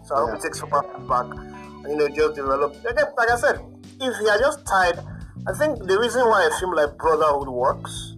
So 0.04 0.14
I 0.14 0.30
hope 0.30 0.38
it 0.38 0.42
takes 0.42 0.60
proper 0.60 0.98
feedback, 0.98 1.26
and 1.32 1.88
you 1.88 1.96
know 1.96 2.08
just 2.08 2.34
develop. 2.34 2.74
Again, 2.84 3.06
like 3.16 3.30
I 3.30 3.36
said, 3.36 3.60
if 4.00 4.16
he 4.18 4.28
had 4.28 4.40
just 4.40 4.66
tied, 4.66 4.98
I 5.46 5.52
think 5.52 5.86
the 5.86 5.98
reason 5.98 6.22
why 6.28 6.46
a 6.46 6.60
film 6.60 6.74
like 6.74 6.96
Brotherhood 6.98 7.48
works 7.48 8.16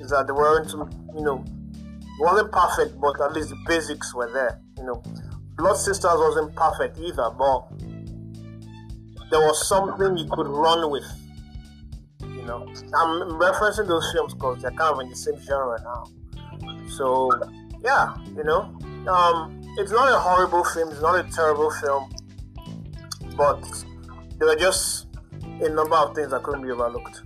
is 0.00 0.10
that 0.10 0.26
they 0.26 0.32
weren't, 0.32 0.70
you 0.72 1.22
know, 1.22 1.44
it 1.44 2.20
wasn't 2.20 2.52
perfect, 2.52 3.00
but 3.00 3.20
at 3.20 3.32
least 3.32 3.50
the 3.50 3.58
basics 3.66 4.14
were 4.14 4.30
there. 4.32 4.60
You 4.76 4.84
know, 4.84 5.02
Blood 5.56 5.76
Sisters 5.76 6.14
wasn't 6.14 6.54
perfect 6.56 6.98
either, 6.98 7.30
but 7.30 7.68
there 9.30 9.40
was 9.40 9.66
something 9.66 10.16
you 10.16 10.28
could 10.30 10.46
run 10.46 10.90
with. 10.90 11.04
You 12.20 12.42
know, 12.42 12.66
I'm 12.94 13.38
referencing 13.38 13.88
those 13.88 14.10
films 14.12 14.34
because 14.34 14.62
they're 14.62 14.70
kind 14.72 14.94
of 14.94 15.00
in 15.00 15.08
the 15.08 15.16
same 15.16 15.38
genre 15.40 15.80
now. 15.82 16.04
So, 16.88 17.30
yeah, 17.82 18.14
you 18.36 18.44
know, 18.44 18.74
um, 19.08 19.60
it's 19.78 19.90
not 19.90 20.12
a 20.12 20.18
horrible 20.18 20.64
film, 20.64 20.90
it's 20.90 21.00
not 21.00 21.24
a 21.24 21.30
terrible 21.30 21.70
film, 21.70 22.12
but 23.36 23.62
there 24.38 24.48
were 24.48 24.56
just 24.56 25.06
a 25.60 25.68
number 25.68 25.96
of 25.96 26.14
things 26.14 26.30
that 26.30 26.42
couldn't 26.42 26.62
be 26.62 26.70
overlooked. 26.70 27.22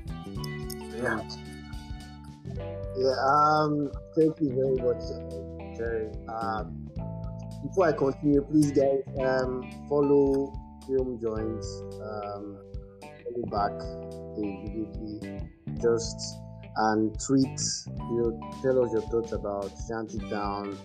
Yeah. 0.97 1.21
Yeah, 2.99 3.15
um, 3.29 3.91
thank 4.17 4.41
you 4.41 4.55
very 4.55 4.77
much, 4.77 5.03
Jerry. 5.77 6.11
Um, 6.29 6.86
before 7.69 7.89
I 7.89 7.93
continue, 7.93 8.43
please 8.43 8.71
guys, 8.71 9.03
um, 9.21 9.63
follow 9.89 10.53
Film 10.87 11.19
Joints, 11.21 11.83
um, 12.03 12.59
follow 13.03 13.47
back 13.51 13.73
immediately, 14.37 15.41
just 15.81 16.39
and 16.77 17.19
tweet, 17.19 17.61
you 17.87 18.23
know, 18.23 18.41
tell 18.63 18.85
us 18.85 18.93
your 18.93 19.03
thoughts 19.03 19.33
about 19.33 19.71
Shantytown, 19.89 20.77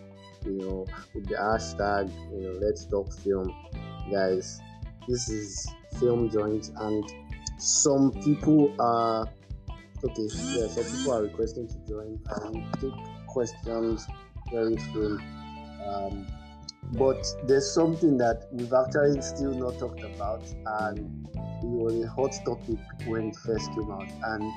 you 0.46 0.58
know, 0.58 0.86
with 1.14 1.28
the 1.28 1.36
hashtag, 1.36 2.10
you 2.32 2.42
know, 2.42 2.60
let's 2.62 2.86
talk 2.86 3.12
film, 3.20 3.54
guys. 4.10 4.60
This 5.08 5.30
is 5.30 5.68
Film 6.00 6.30
Joints, 6.30 6.72
and 6.78 7.04
some 7.58 8.12
people 8.24 8.74
are 8.80 9.28
okay. 10.04 10.28
Yeah, 10.46 10.68
some 10.68 10.84
people 10.86 11.14
are 11.14 11.24
requesting 11.24 11.68
to 11.68 11.76
join. 11.88 12.20
and 12.44 12.74
take 12.80 13.28
questions 13.28 14.08
very 14.52 14.78
soon. 14.94 15.22
Um, 15.86 16.28
but 16.94 17.26
there's 17.48 17.74
something 17.74 18.18
that 18.18 18.48
we've 18.52 18.74
actually 18.74 19.22
still 19.22 19.54
not 19.54 19.80
talked 19.80 20.04
about, 20.04 20.44
and 20.82 21.28
it 21.36 21.68
was 21.68 22.04
a 22.04 22.08
hot 22.10 22.34
topic 22.46 22.80
when 23.06 23.30
it 23.30 23.36
first 23.38 23.72
came 23.74 23.92
out, 23.92 24.10
and 24.24 24.52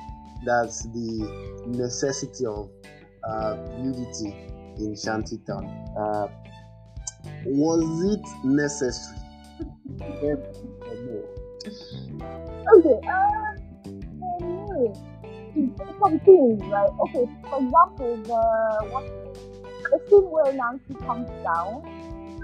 that's 0.45 0.83
the 0.83 1.63
necessity 1.67 2.45
of 2.45 2.69
uh, 3.23 3.55
nudity 3.79 4.35
in 4.77 4.95
Shantytown. 4.95 5.65
Uh, 5.97 6.27
Was 7.45 8.13
it 8.13 8.45
necessary? 8.45 9.19
Okay, 12.75 12.99
uh, 13.07 13.45
some 16.01 16.19
things, 16.19 16.61
right? 16.65 16.89
Okay, 16.99 17.25
for 17.49 17.59
example, 17.63 18.17
the 18.23 18.41
what 18.91 19.05
the 19.91 19.99
scene 20.09 20.29
where 20.29 20.53
Nancy 20.53 20.93
comes 21.05 21.29
down 21.43 21.94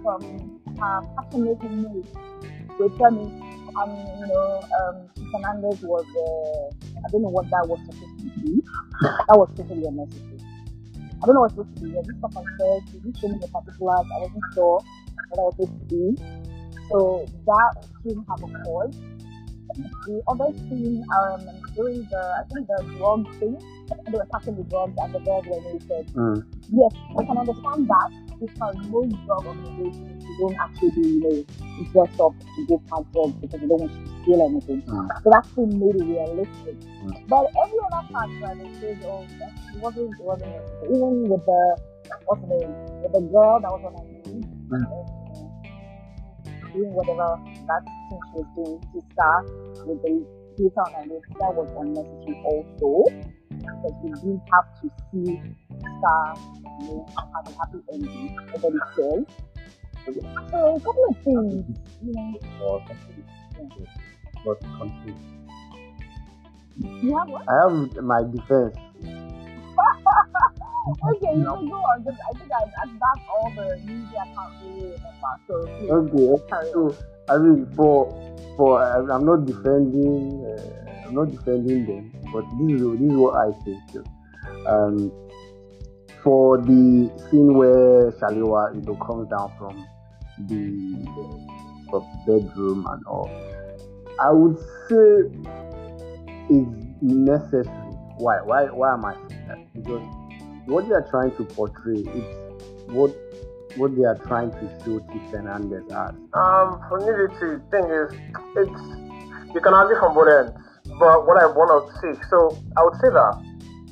from 0.02 0.22
her 0.80 1.02
passionate 1.16 1.64
mood 1.64 2.08
with 2.80 2.91
Femi, 2.97 3.28
and 3.76 4.20
you 4.20 4.28
know, 4.28 4.62
um, 4.82 4.95
Fernandez 5.32 5.82
was, 5.82 6.06
uh, 6.06 6.76
I 6.97 7.10
don't 7.12 7.22
know 7.22 7.30
what 7.30 7.49
that 7.49 7.68
was 7.68 7.80
supposed 7.86 8.20
to 8.20 8.39
be. 8.41 8.62
That 9.02 9.38
was 9.38 9.49
totally 9.56 9.86
unnecessary. 9.86 10.39
I 11.22 11.26
don't 11.26 11.36
know 11.36 11.41
what 11.41 11.52
it 11.52 11.58
was 11.58 11.68
supposed 11.68 11.78
to 11.78 11.84
be. 11.84 11.97
I 11.97 12.02
just 12.02 12.22
got 12.22 12.34
myself, 12.34 12.84
didn't 12.91 13.18
show 13.18 13.28
me 13.28 13.38
the 13.39 13.47
particulars, 13.47 14.06
I 14.10 14.20
wasn't 14.20 14.43
sure 14.54 14.82
what 15.30 15.39
I 15.39 15.43
was 15.43 15.56
supposed 15.56 15.80
to 15.80 15.86
be. 15.86 16.18
So 16.89 17.26
that 17.45 17.88
didn't 18.04 18.26
have 18.28 18.43
a 18.43 18.64
cause. 18.64 18.97
The 20.06 20.22
other 20.28 20.52
scene, 20.68 21.06
um, 21.16 21.47
during 21.76 22.04
the, 22.12 22.20
I 22.20 22.43
think 22.52 22.68
the 22.68 22.84
drug 22.97 23.24
thing, 23.39 23.56
they 24.06 24.18
were 24.18 24.28
passing 24.34 24.58
the 24.58 24.64
drugs 24.64 24.97
and 24.97 25.14
the 25.16 25.20
girls 25.20 25.45
were 25.47 25.62
naked. 25.62 26.14
Mm. 26.14 26.43
Yes, 26.70 26.91
I 27.18 27.24
can 27.24 27.38
understand 27.38 27.88
that 27.88 28.31
because 28.42 28.76
most 28.89 29.14
drug 29.26 29.46
organizations 29.46 30.24
you 30.26 30.34
don't 30.42 30.58
actually, 30.60 30.92
you 30.98 31.20
know, 31.22 31.36
dress 31.94 32.20
up 32.20 32.34
to 32.39 32.66
go 32.68 32.82
pass 32.89 33.04
drugs 33.14 33.34
because 33.42 33.62
they 33.62 33.68
don't 33.68 33.80
want 33.82 33.94
you 33.94 34.06
to 34.06 34.12
steal 34.24 34.42
anything. 34.42 34.82
Mm. 34.82 35.08
So 35.24 35.30
that 35.30 35.46
still 35.46 35.68
made 35.68 35.96
it 35.96 36.06
realistic. 36.06 36.76
Mm. 37.06 37.28
But 37.30 37.46
every 37.64 37.80
other 37.86 38.04
part 38.12 38.30
where 38.42 38.56
they 38.58 38.70
said, 38.82 38.98
oh, 39.06 39.26
that- 39.39 39.54
it 39.74 39.80
wasn't, 39.82 40.12
it 40.20 40.26
wasn't. 40.26 40.54
Even 40.89 41.30
with 41.30 41.46
the, 41.46 41.62
what's 42.26 42.42
the 42.42 42.48
name, 42.48 42.74
with 43.06 43.12
the 43.14 43.22
girl 43.32 43.60
that 43.62 43.72
was 43.72 43.84
on 43.86 43.94
her 43.94 44.06
knee, 44.10 44.42
Mm. 44.72 44.84
uh, 44.88 45.22
doing 46.74 46.94
whatever 46.94 47.30
that 47.68 47.82
thing 48.10 48.20
she 48.32 48.39
was 48.42 48.48
doing 48.56 48.80
to 48.94 49.00
start 49.14 49.46
with 49.86 50.02
the 50.02 50.14
data 50.58 50.82
on 50.98 51.10
her 51.10 51.20
that 51.39 51.54
was 51.56 51.70
unnecessary 51.78 52.36
also. 52.46 53.41
Because 53.60 53.95
we 54.04 54.10
didn't 54.12 54.41
have 54.54 54.68
to 54.82 54.89
see 55.12 55.39
Scar, 55.97 56.36
you 56.80 56.86
know, 56.88 57.06
have 57.36 57.47
a 57.47 57.52
happy 57.60 57.80
ending. 57.93 58.36
Cares. 58.95 59.26
So 60.52 60.76
a 60.76 60.80
couple 60.80 61.06
of 61.10 61.16
things, 61.24 61.66
you 62.04 62.14
know, 62.14 62.39
Or 62.66 62.82
something. 62.88 63.26
But 64.43 64.58
continue. 64.80 65.16
you 67.02 67.18
have 67.18 67.28
what? 67.30 67.43
I 67.47 67.54
have 67.64 68.04
my 68.04 68.22
defense. 68.24 68.76
okay, 71.06 71.34
you 71.38 71.45
can 71.45 71.70
go 71.70 71.76
on. 71.78 72.04
Just, 72.04 72.18
I 72.30 72.34
think 72.38 72.52
I, 72.52 72.64
I, 72.64 72.86
that's 72.88 73.24
all 73.30 73.52
the 73.56 73.80
media 73.86 74.20
I 74.20 74.26
can't 74.34 74.54
really 74.62 74.91
remember. 74.97 75.32
So 75.47 75.54
please 75.78 75.91
Okay, 75.91 76.43
carry 76.49 76.70
on. 76.74 76.91
so 76.91 76.97
I 77.30 77.38
mean, 77.38 77.66
for 77.76 78.10
for 78.58 78.82
I'm 78.84 79.26
not 79.26 79.45
defending, 79.45 80.43
uh, 80.45 81.08
I'm 81.08 81.14
not 81.16 81.32
defending 81.32 81.86
them, 81.86 82.12
but 82.32 82.46
this 82.58 82.82
is 82.82 83.00
this 83.00 83.12
is 83.12 83.18
what 83.18 83.36
I 83.36 83.52
think. 83.64 83.82
Um, 84.68 85.12
for 86.24 86.58
the 86.58 87.10
scene 87.30 87.54
where 87.56 88.12
Shalewa, 88.12 88.76
you 88.76 88.82
know, 88.82 88.96
comes 88.96 89.28
down 89.30 89.52
from 89.58 89.88
the 90.48 91.06
from 91.90 92.06
bedroom 92.26 92.86
and 92.90 93.04
all, 93.06 93.30
I 94.20 94.32
would 94.32 94.58
say 94.88 95.32
it's 96.50 97.02
necessary. 97.02 97.66
Why? 98.18 98.42
Why? 98.44 98.66
Why 98.66 98.94
am 98.94 99.06
I 99.06 99.14
saying 99.14 99.48
that? 99.48 99.74
Because 99.74 100.04
what 100.66 100.88
they 100.88 100.94
are 100.94 101.08
trying 101.10 101.36
to 101.38 101.44
portray 101.44 102.00
is 102.00 102.26
what 102.88 103.16
what 103.78 103.96
they 103.96 104.04
are 104.04 104.18
trying 104.28 104.52
to 104.52 104.70
show 104.84 105.00
T. 105.00 105.20
Fernandez 105.32 105.84
as. 105.92 106.14
Um, 106.34 106.82
for 106.88 107.00
me, 107.00 107.08
the 107.08 107.62
thing 107.72 107.86
is, 107.90 108.14
it's 108.56 109.56
you 109.56 109.62
can 109.62 109.74
argue 109.74 109.98
from 110.00 110.14
both 110.14 110.28
ends. 110.28 110.71
But 111.02 111.26
what 111.26 111.41
I 111.41 111.47
want 111.49 111.74
to 111.74 111.97
say, 111.97 112.14
so 112.30 112.54
I 112.78 112.86
would 112.86 112.93
say 113.02 113.10
that 113.10 113.34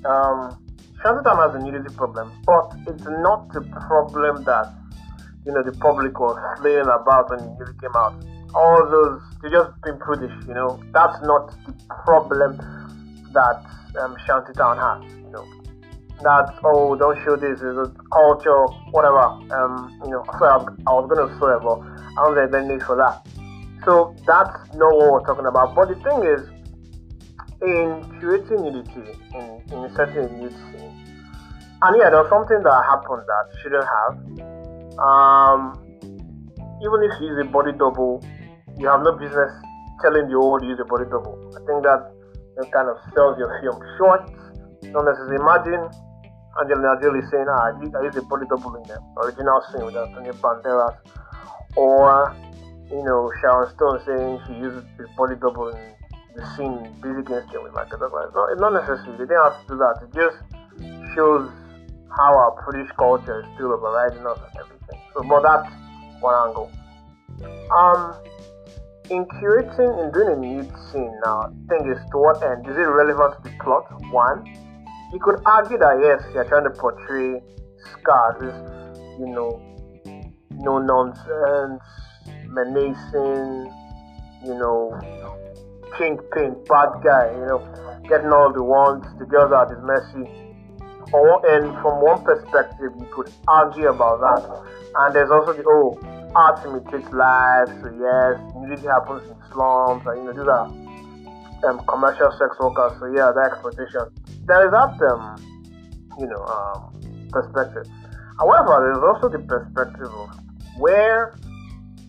um, 0.06 0.54
Shantytown 1.02 1.42
has 1.42 1.58
a 1.58 1.60
nudity 1.66 1.90
problem, 1.98 2.30
but 2.46 2.70
it's 2.86 3.02
not 3.02 3.50
the 3.50 3.66
problem 3.90 4.46
that 4.46 4.70
you 5.42 5.52
know 5.52 5.66
the 5.66 5.74
public 5.82 6.20
was 6.20 6.38
slaying 6.62 6.86
about 6.86 7.34
when 7.34 7.42
the 7.42 7.50
movie 7.58 7.74
came 7.82 7.98
out. 7.98 8.14
All 8.54 8.86
those 8.86 9.26
they 9.42 9.50
just 9.50 9.74
being 9.82 9.98
prudish, 9.98 10.30
you 10.46 10.54
know. 10.54 10.78
That's 10.94 11.18
not 11.26 11.50
the 11.66 11.74
problem 12.06 12.62
that 13.34 13.58
um, 13.98 14.14
Shantytown 14.30 14.78
has, 14.78 15.02
you 15.10 15.34
know. 15.34 15.50
That 16.22 16.62
oh, 16.62 16.94
don't 16.94 17.18
show 17.26 17.34
this 17.42 17.58
is 17.58 17.74
a 17.74 17.90
culture, 18.14 18.70
whatever. 18.94 19.34
Um, 19.50 19.98
you 20.06 20.14
know, 20.14 20.22
so 20.38 20.46
I, 20.46 20.94
was 20.94 21.10
gonna 21.10 21.26
swear, 21.42 21.58
but 21.58 21.82
I 21.82 22.22
don't 22.22 22.38
think 22.38 22.54
there's 22.54 22.70
need 22.70 22.84
for 22.86 22.94
that. 23.02 23.26
So 23.82 24.14
that's 24.30 24.54
not 24.78 24.94
what 24.94 25.10
we're 25.10 25.26
talking 25.26 25.50
about. 25.50 25.74
But 25.74 25.90
the 25.90 25.98
thing 26.06 26.22
is, 26.22 26.46
in 27.62 28.04
creating 28.20 28.66
unity, 28.66 29.12
in, 29.36 29.62
in 29.72 29.90
setting 29.96 30.26
a 30.26 30.32
new 30.38 30.50
scene, 30.50 30.96
and 31.82 31.96
yeah, 32.00 32.10
there's 32.10 32.30
something 32.30 32.60
that 32.64 32.78
happened 32.88 33.24
that 33.24 33.46
shouldn't 33.62 33.88
have. 33.88 34.14
Um, 35.00 35.80
even 36.80 37.00
if 37.08 37.20
you 37.20 37.28
use 37.36 37.40
a 37.44 37.48
body 37.52 37.72
double, 37.72 38.24
you 38.78 38.88
have 38.88 39.02
no 39.04 39.16
business 39.20 39.52
telling 40.02 40.28
the 40.28 40.40
you 40.40 40.70
use 40.72 40.80
a 40.80 40.86
body 40.88 41.06
double. 41.12 41.36
I 41.56 41.60
think 41.68 41.84
that 41.84 42.16
kind 42.72 42.88
of 42.88 42.98
sells 43.16 43.40
your 43.40 43.52
film 43.64 43.80
short. 43.98 44.28
Don't 44.92 45.06
necessarily 45.06 45.40
imagine 45.40 45.84
Angelina 46.60 47.00
Jolie 47.02 47.24
saying, 47.32 47.48
ah, 47.48 47.72
I 47.72 48.04
use- 48.04 48.18
a 48.18 48.22
body 48.24 48.46
double 48.50 48.76
in 48.76 48.84
the 48.84 49.00
Original 49.24 49.62
Sin 49.72 49.86
with 49.86 49.96
Antonio 49.96 50.34
Banderas. 50.34 50.96
Or, 51.76 52.36
you 52.90 53.04
know, 53.04 53.32
Sharon 53.40 53.70
Stone 53.76 54.00
saying 54.06 54.40
she 54.48 54.54
uses 54.60 54.84
a 55.00 55.08
body 55.16 55.36
double 55.40 55.70
in 55.70 55.78
the 56.36 56.46
scene 56.56 56.86
in 56.86 56.94
Basic 57.02 57.30
Instinct 57.30 57.64
with 57.64 57.74
Michael 57.74 58.00
Douglas. 58.00 58.32
It's 58.52 58.62
not, 58.62 58.74
necessary. 58.74 59.18
They 59.18 59.26
didn't 59.26 59.44
have 59.44 59.62
to 59.62 59.68
do 59.68 59.76
that. 59.78 59.96
It 60.04 60.12
just 60.14 60.38
shows 61.16 61.50
how 62.16 62.32
our 62.38 62.54
British 62.66 62.92
culture 62.98 63.42
is 63.42 63.48
still 63.56 63.74
overriding 63.74 64.26
us 64.26 64.40
and 64.40 64.56
everything. 64.60 65.00
So, 65.14 65.24
but 65.24 65.42
that's 65.44 65.70
one 66.22 66.36
angle. 66.48 66.72
Um, 67.78 68.16
in 69.10 69.26
curating, 69.26 70.06
in 70.06 70.12
doing 70.12 70.30
a 70.30 70.40
nude 70.40 70.72
scene 70.92 71.14
now, 71.26 71.50
thing 71.70 71.90
is 71.90 71.98
to 72.12 72.18
what 72.18 72.44
end? 72.44 72.68
Is 72.68 72.78
it 72.78 72.82
relevant 72.82 73.44
to 73.44 73.50
the 73.50 73.56
plot? 73.64 73.86
One, 74.12 74.46
you 75.12 75.20
could 75.20 75.42
argue 75.46 75.78
that 75.78 76.00
yes, 76.02 76.24
you're 76.34 76.46
trying 76.46 76.66
to 76.66 76.72
portray 76.72 77.42
Scar 77.94 78.44
as, 78.44 79.20
you 79.20 79.28
know, 79.28 79.62
no 80.52 80.80
nonsense, 80.80 81.82
menacing, 82.48 83.72
you 84.46 84.54
know, 84.54 85.00
kingpin, 85.98 86.56
bad 86.68 87.02
guy, 87.04 87.32
you 87.34 87.46
know, 87.46 87.60
getting 88.08 88.32
all 88.32 88.52
the 88.54 88.64
wants, 88.64 89.08
the 89.20 89.26
girls 89.26 89.52
are 89.52 89.68
this 89.70 89.82
messy. 89.84 90.30
Or, 91.12 91.42
and 91.46 91.74
from 91.82 92.02
one 92.02 92.24
perspective, 92.24 92.92
you 92.98 93.08
could 93.14 93.32
argue 93.48 93.90
about 93.90 94.22
that. 94.22 94.44
And 94.96 95.16
there's 95.16 95.32
also 95.32 95.54
the 95.54 95.64
oh, 95.66 95.98
art 96.36 96.66
imitates 96.66 97.10
life, 97.14 97.70
so 97.82 97.90
yes, 97.98 98.38
nudity 98.56 98.88
happens 98.88 99.24
in 99.26 99.36
slums, 99.52 100.04
and 100.06 100.18
you 100.18 100.24
know, 100.26 100.34
these 100.34 100.48
are 100.48 100.68
um, 101.70 101.86
commercial 101.86 102.32
sex 102.38 102.56
workers, 102.60 102.94
so 103.00 103.06
yeah, 103.08 103.32
that 103.34 103.52
exploitation. 103.52 104.06
There 104.46 104.66
is 104.66 104.72
that, 104.72 104.98
um, 105.10 105.36
you 106.20 106.28
know, 106.28 106.44
um, 106.46 106.94
perspective. 107.32 107.86
However, 108.38 108.86
there's 108.86 109.04
also 109.04 109.30
the 109.30 109.44
perspective 109.44 110.08
of 110.08 110.30
where 110.78 111.36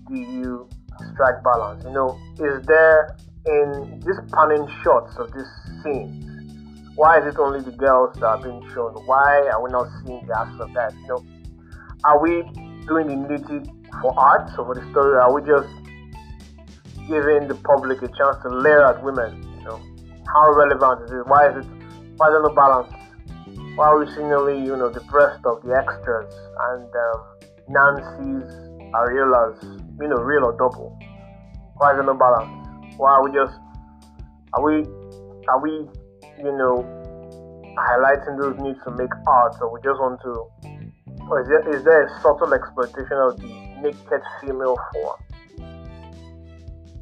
do 0.08 0.16
you 0.16 0.68
strike 1.12 1.42
balance? 1.42 1.84
You 1.84 1.92
know, 1.92 2.18
is 2.38 2.64
there 2.66 3.16
in 3.50 4.00
these 4.06 4.20
panning 4.32 4.66
shots 4.82 5.16
of 5.18 5.30
this 5.32 5.48
scene? 5.82 6.30
Why 6.94 7.18
is 7.18 7.34
it 7.34 7.38
only 7.38 7.60
the 7.60 7.72
girls 7.72 8.14
that 8.14 8.26
are 8.26 8.42
being 8.42 8.62
shown? 8.74 8.92
Why 9.06 9.48
are 9.52 9.62
we 9.62 9.70
not 9.70 9.88
seeing 10.04 10.26
the 10.26 10.38
ass 10.38 10.52
of 10.60 10.72
that? 10.74 10.92
You 11.02 11.08
know, 11.08 11.24
are 12.04 12.20
we 12.22 12.42
doing 12.86 13.06
the 13.08 13.16
nudity 13.16 13.70
for 14.02 14.12
art 14.18 14.50
or 14.58 14.66
for 14.66 14.74
the 14.74 14.84
story? 14.90 15.18
Are 15.18 15.32
we 15.32 15.40
just 15.42 15.68
giving 17.08 17.48
the 17.48 17.58
public 17.64 18.02
a 18.02 18.08
chance 18.08 18.36
to 18.42 18.48
layer 18.48 18.84
at 18.84 19.02
women? 19.02 19.42
You 19.58 19.64
know, 19.64 19.78
how 20.28 20.52
relevant 20.52 21.06
is 21.06 21.12
it? 21.12 21.26
Why 21.26 21.50
is 21.50 21.64
it? 21.64 21.68
Why 22.16 22.28
is 22.28 22.32
there 22.36 22.42
no 22.42 22.54
balance? 22.54 22.92
Why 23.76 23.86
are 23.86 23.98
we 23.98 24.06
seeing 24.12 24.32
only 24.32 24.60
you 24.60 24.76
know 24.76 24.90
the 24.90 25.00
breast 25.08 25.40
of 25.46 25.62
the 25.62 25.72
extras 25.72 26.34
and 26.68 26.90
um, 26.92 27.18
Nancy's 27.68 28.50
Ariela's 28.92 29.56
you 29.98 30.08
know 30.08 30.20
real 30.20 30.44
or 30.44 30.52
double? 30.58 30.98
Why 31.78 31.92
is 31.92 31.96
there 31.96 32.04
no 32.04 32.14
balance? 32.14 32.59
Why 33.00 33.16
are 33.16 33.24
we 33.24 33.32
just 33.32 33.56
are 34.52 34.60
we 34.60 34.84
are 35.48 35.60
we 35.64 35.88
you 36.36 36.52
know 36.52 36.84
highlighting 37.72 38.36
those 38.36 38.60
needs 38.60 38.78
to 38.84 38.90
make 38.92 39.08
art 39.26 39.56
or 39.60 39.72
we 39.72 39.80
just 39.80 39.96
want 39.96 40.20
to 40.20 40.80
or 41.30 41.40
is 41.40 41.48
there, 41.48 41.64
is 41.76 41.84
there 41.84 42.04
a 42.04 42.20
subtle 42.20 42.52
exploitation 42.52 43.16
of 43.16 43.40
the 43.40 43.48
naked 43.80 44.22
female 44.40 44.76
form? 44.92 45.16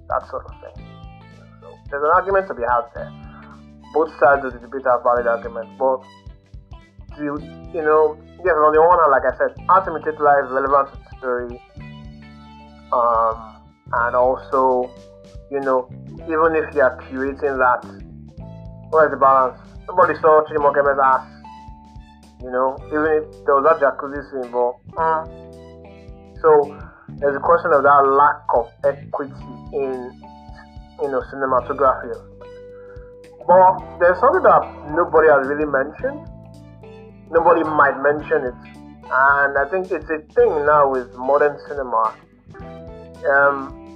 That 0.07 0.23
sort 0.31 0.45
of 0.47 0.55
thing. 0.63 0.87
So 1.61 1.75
there's 1.91 2.05
an 2.05 2.13
argument 2.15 2.47
to 2.47 2.55
be 2.55 2.63
had 2.63 2.87
there. 2.95 3.11
Both 3.93 4.13
sides 4.21 4.45
of 4.45 4.53
the 4.53 4.61
debate 4.61 4.85
have 4.87 5.03
valid 5.03 5.27
arguments, 5.27 5.73
but 5.79 6.05
to, 7.17 7.25
you 7.75 7.83
know, 7.83 8.21
yes, 8.45 8.55
on 8.55 8.71
the 8.71 8.81
one 8.85 9.01
hand, 9.01 9.11
like 9.11 9.27
I 9.27 9.35
said, 9.35 9.57
art 9.67 9.89
life, 9.89 10.47
relevant 10.53 10.93
to 10.93 10.99
the 11.03 11.19
story, 11.19 11.59
um, 12.93 13.65
and 14.07 14.15
also, 14.15 14.93
you 15.51 15.61
know, 15.61 15.89
even 16.25 16.57
if 16.57 16.75
you 16.75 16.83
are 16.83 16.97
curating 17.09 17.57
that, 17.57 17.81
where's 18.91 19.11
the 19.11 19.17
balance? 19.17 19.59
Nobody 19.89 20.15
saw 20.21 20.45
Chidi 20.45 20.61
Mokeme's 20.61 21.01
ass, 21.03 21.25
you 22.43 22.51
know, 22.51 22.77
even 22.89 23.09
if 23.17 23.45
there 23.47 23.57
was 23.57 23.65
that 23.65 23.81
jacuzzi 23.81 24.21
scene, 24.31 24.53
mm. 24.53 26.41
so 26.41 26.51
there's 27.17 27.37
a 27.37 27.41
question 27.41 27.73
of 27.73 27.83
that 27.83 28.05
lack 28.05 28.45
of 28.55 28.69
equity 28.85 29.33
in, 29.73 30.13
you 31.01 31.09
know, 31.09 31.23
cinematography. 31.33 32.13
But 33.47 33.99
there's 33.99 34.21
something 34.21 34.43
that 34.43 34.63
nobody 34.93 35.29
has 35.29 35.49
really 35.49 35.65
mentioned. 35.65 36.21
Nobody 37.31 37.65
might 37.65 37.97
mention 38.03 38.45
it, 38.45 38.55
and 39.09 39.57
I 39.57 39.65
think 39.71 39.91
it's 39.91 40.09
a 40.11 40.21
thing 40.35 40.67
now 40.67 40.91
with 40.91 41.15
modern 41.17 41.57
cinema 41.67 42.15
um, 43.27 43.88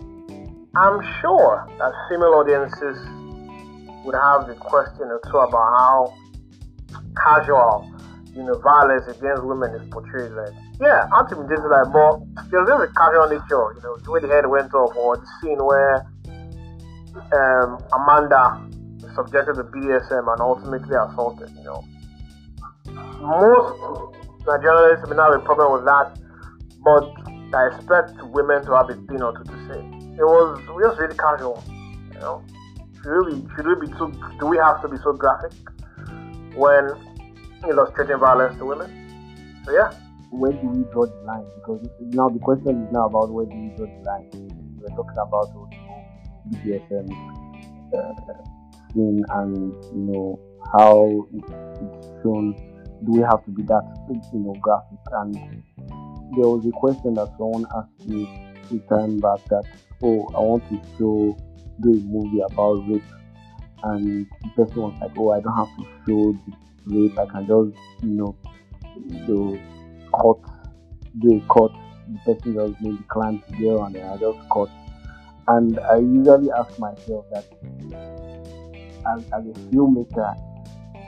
I'm 0.75 1.01
sure 1.21 1.69
that 1.79 1.93
female 2.09 2.41
audiences 2.41 2.97
would 4.05 4.15
have 4.17 4.49
a 4.49 4.55
question 4.55 5.05
or 5.05 5.21
two 5.29 5.37
about 5.37 5.69
how 5.77 6.15
casual, 7.13 7.93
you 8.35 8.43
know, 8.43 8.59
violence 8.59 9.05
against 9.07 9.45
women 9.45 9.75
is 9.75 9.87
portrayed. 9.91 10.33
Like, 10.33 10.55
yeah, 10.81 11.09
ultimately, 11.13 11.55
it's 11.55 11.63
like, 11.69 11.93
but 11.93 12.25
there's 12.51 12.67
just 12.67 12.89
a 12.89 12.93
casual 12.97 13.29
nature, 13.29 13.77
you 13.77 13.83
know, 13.85 13.97
the 14.01 14.11
way 14.11 14.21
the 14.21 14.29
head 14.29 14.49
went 14.49 14.73
off, 14.73 14.97
or 14.97 15.17
the 15.21 15.29
scene 15.41 15.61
where 15.61 16.09
um, 17.37 17.77
Amanda 17.93 18.65
subjected 19.15 19.61
to 19.61 19.65
BDSM 19.65 20.25
and 20.25 20.41
ultimately 20.41 20.97
assaulted, 20.97 21.51
you 21.53 21.65
know. 21.65 21.85
Most 23.21 23.77
Nigerians 24.49 25.09
may 25.09 25.17
not 25.17 25.33
have 25.33 25.43
a 25.43 25.45
problem 25.45 25.73
with 25.73 25.85
that, 25.85 26.17
but 26.83 27.13
I 27.55 27.69
expect 27.69 28.17
women 28.33 28.65
to 28.65 28.73
have 28.75 28.89
a 28.89 28.95
thing 28.95 29.23
or 29.23 29.37
two 29.37 29.45
to 29.45 29.69
say. 29.69 30.02
It 30.19 30.25
was 30.25 30.61
just 30.61 31.01
really 31.01 31.17
casual, 31.17 31.63
you 32.13 32.21
know. 32.21 32.45
Should 33.03 33.25
we 33.27 33.33
should 33.57 33.67
we 33.67 33.87
be? 33.87 33.93
Do 34.39 34.47
we 34.47 34.59
have 34.59 34.81
to 34.83 34.89
be 34.89 34.97
so 34.99 35.13
graphic 35.13 35.53
when 36.55 36.91
illustrating 37.69 38.19
violence 38.19 38.59
to 38.59 38.67
women? 38.67 38.91
So 39.65 39.73
yeah. 39.73 39.91
Where 40.31 40.53
do 40.53 40.67
we 40.69 40.85
draw 40.93 41.07
the 41.07 41.23
line? 41.25 41.45
Because 41.57 41.87
now 42.01 42.29
the 42.29 42.39
question 42.39 42.87
is 42.87 42.93
now 42.93 43.07
about 43.07 43.31
where 43.31 43.45
do 43.45 43.53
we 43.53 43.69
draw 43.77 43.87
the 43.87 44.03
line? 44.05 44.31
We're 44.81 44.97
talking 44.97 45.19
about 45.19 45.53
BDSM 46.49 47.09
uh, 47.93 48.33
and 48.95 49.57
you 49.93 50.13
know 50.13 50.39
how 50.73 51.27
it's 51.33 52.07
shown. 52.23 52.55
Do 53.05 53.13
we 53.13 53.21
have 53.21 53.45
to 53.45 53.51
be 53.51 53.63
that 53.65 53.83
you 54.33 54.41
know 54.41 54.55
graphic 54.61 54.99
and 55.13 55.35
there 56.37 56.49
was 56.49 56.65
a 56.65 56.71
question 56.71 57.15
that 57.15 57.29
someone 57.37 57.67
asked 57.77 58.09
me 58.09 58.25
a 58.73 58.79
time 58.89 59.19
back 59.19 59.45
that, 59.51 59.65
oh, 60.03 60.29
I 60.35 60.41
want 60.41 60.69
to 60.71 60.81
show, 60.99 61.37
do 61.81 61.93
a 61.93 62.01
movie 62.03 62.41
about 62.41 62.89
rape. 62.89 63.03
And 63.85 64.27
the 64.43 64.65
person 64.65 64.83
was 64.83 64.95
like, 65.01 65.11
oh, 65.17 65.31
I 65.31 65.41
don't 65.41 65.57
have 65.57 65.77
to 65.77 65.85
show 66.07 66.39
the 66.87 67.03
rape. 67.03 67.19
I 67.19 67.27
can 67.27 67.47
just, 67.47 68.03
you 68.03 68.11
know, 68.11 68.37
do 69.27 69.61
cut, 70.13 70.41
do 71.21 71.37
a 71.37 71.41
cut. 71.53 71.73
The 72.09 72.35
person 72.35 72.55
just 72.55 73.09
climb 73.09 73.43
the 73.49 73.57
girl 73.57 73.85
and 73.85 73.95
then 73.95 74.09
I 74.09 74.17
just 74.17 74.39
cut. 74.53 74.71
And 75.49 75.79
I 75.81 75.97
usually 75.97 76.51
ask 76.53 76.79
myself 76.79 77.25
that, 77.33 77.47
as, 79.07 79.25
as 79.25 79.47
a 79.47 79.59
filmmaker, 79.71 80.35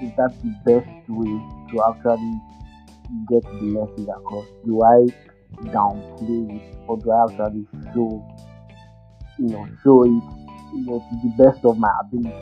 is 0.02 0.10
that 0.16 0.34
the 0.42 0.50
best 0.64 1.08
way 1.08 1.38
to 1.70 1.82
actually 1.88 2.40
get 3.28 3.42
the 3.44 3.62
message 3.62 4.08
across? 4.08 4.46
Do 4.64 4.82
I 4.82 5.06
downplay 5.70 6.56
it 6.56 6.76
or 6.88 6.98
do 6.98 7.10
I 7.12 7.24
actually 7.24 7.66
show 7.94 8.26
you 9.38 9.48
know 9.48 9.66
show 9.82 10.04
it 10.04 10.24
you 10.74 10.84
know 10.86 10.98
to 10.98 11.14
the 11.22 11.44
best 11.44 11.64
of 11.64 11.78
my 11.78 11.90
ability 12.00 12.34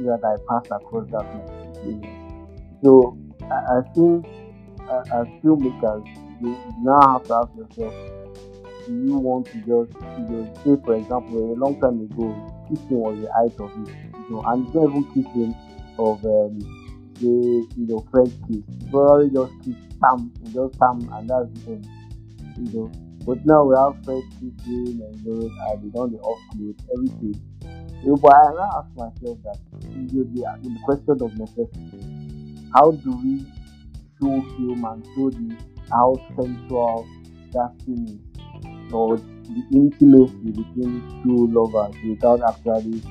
that 0.00 0.20
I 0.24 0.36
pass 0.48 0.66
across 0.70 1.06
that 1.10 1.26
message? 1.34 2.04
So 2.82 3.18
I, 3.50 3.78
I 3.78 3.80
think 3.94 4.26
uh, 4.88 5.20
as 5.20 5.26
filmmakers 5.44 6.06
you 6.40 6.56
now 6.82 7.18
have 7.18 7.26
to 7.26 7.34
ask 7.34 7.50
yourself 7.56 7.94
do 8.86 8.94
you 8.94 9.18
want 9.18 9.46
to 9.52 9.58
just 9.58 9.92
you 10.16 10.26
know 10.28 10.52
say 10.64 10.80
for 10.84 10.94
example 10.96 11.52
a 11.52 11.58
long 11.58 11.78
time 11.80 12.00
ago 12.00 12.34
kissing 12.68 12.98
was 12.98 13.20
the 13.20 13.30
height 13.32 13.54
of 13.60 13.70
it 13.76 13.92
you 14.16 14.26
know 14.30 14.42
and 14.46 14.66
it's 14.66 14.74
not 14.74 14.88
even 14.88 15.04
kissing 15.12 15.54
of 15.98 16.24
um, 16.24 16.58
say, 17.20 17.26
you 17.26 17.86
know, 17.88 18.04
French 18.10 18.32
kiss. 18.48 18.64
Probably 18.90 19.30
just 19.30 19.52
kiss, 19.64 19.76
pam, 20.00 20.32
just 20.52 20.78
pam, 20.80 21.08
and 21.12 21.28
that's 21.28 21.48
the 21.64 21.72
end. 21.72 21.86
You 22.56 22.72
know. 22.72 23.09
But 23.26 23.44
now 23.44 23.64
we 23.64 23.76
have 23.76 24.02
kissing 24.32 25.00
and 25.02 25.24
those, 25.24 25.50
and 25.50 25.82
they 25.82 25.88
don't 25.90 26.12
the 26.12 26.18
off 26.18 26.38
clothes, 26.52 26.76
everything. 26.94 27.40
Know, 28.02 28.16
but 28.16 28.34
I 28.34 28.54
now 28.54 28.70
ask 28.80 28.96
myself 28.96 29.38
that 29.44 29.58
know, 29.84 30.24
the, 30.32 30.58
the 30.62 30.78
question 30.84 31.18
of 31.20 31.36
necessity. 31.36 32.70
How 32.74 32.92
do 32.92 33.10
we 33.22 33.44
show 34.18 34.40
film 34.56 34.84
and 34.84 35.04
show 35.14 35.30
the 35.30 35.56
how 35.90 36.16
sensual 36.36 37.06
that 37.52 37.74
thing 37.84 38.08
is, 38.08 38.92
or 38.92 39.16
the 39.18 39.64
intimacy 39.72 40.50
between 40.50 41.22
two 41.22 41.48
lovers 41.48 41.94
without 42.08 42.40
actually, 42.48 43.02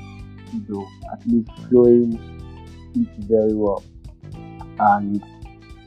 you 0.54 0.66
know, 0.70 0.88
at 1.14 1.26
least 1.28 1.52
showing 1.70 2.14
it 2.96 3.24
very 3.26 3.54
well. 3.54 3.84
And, 4.80 5.22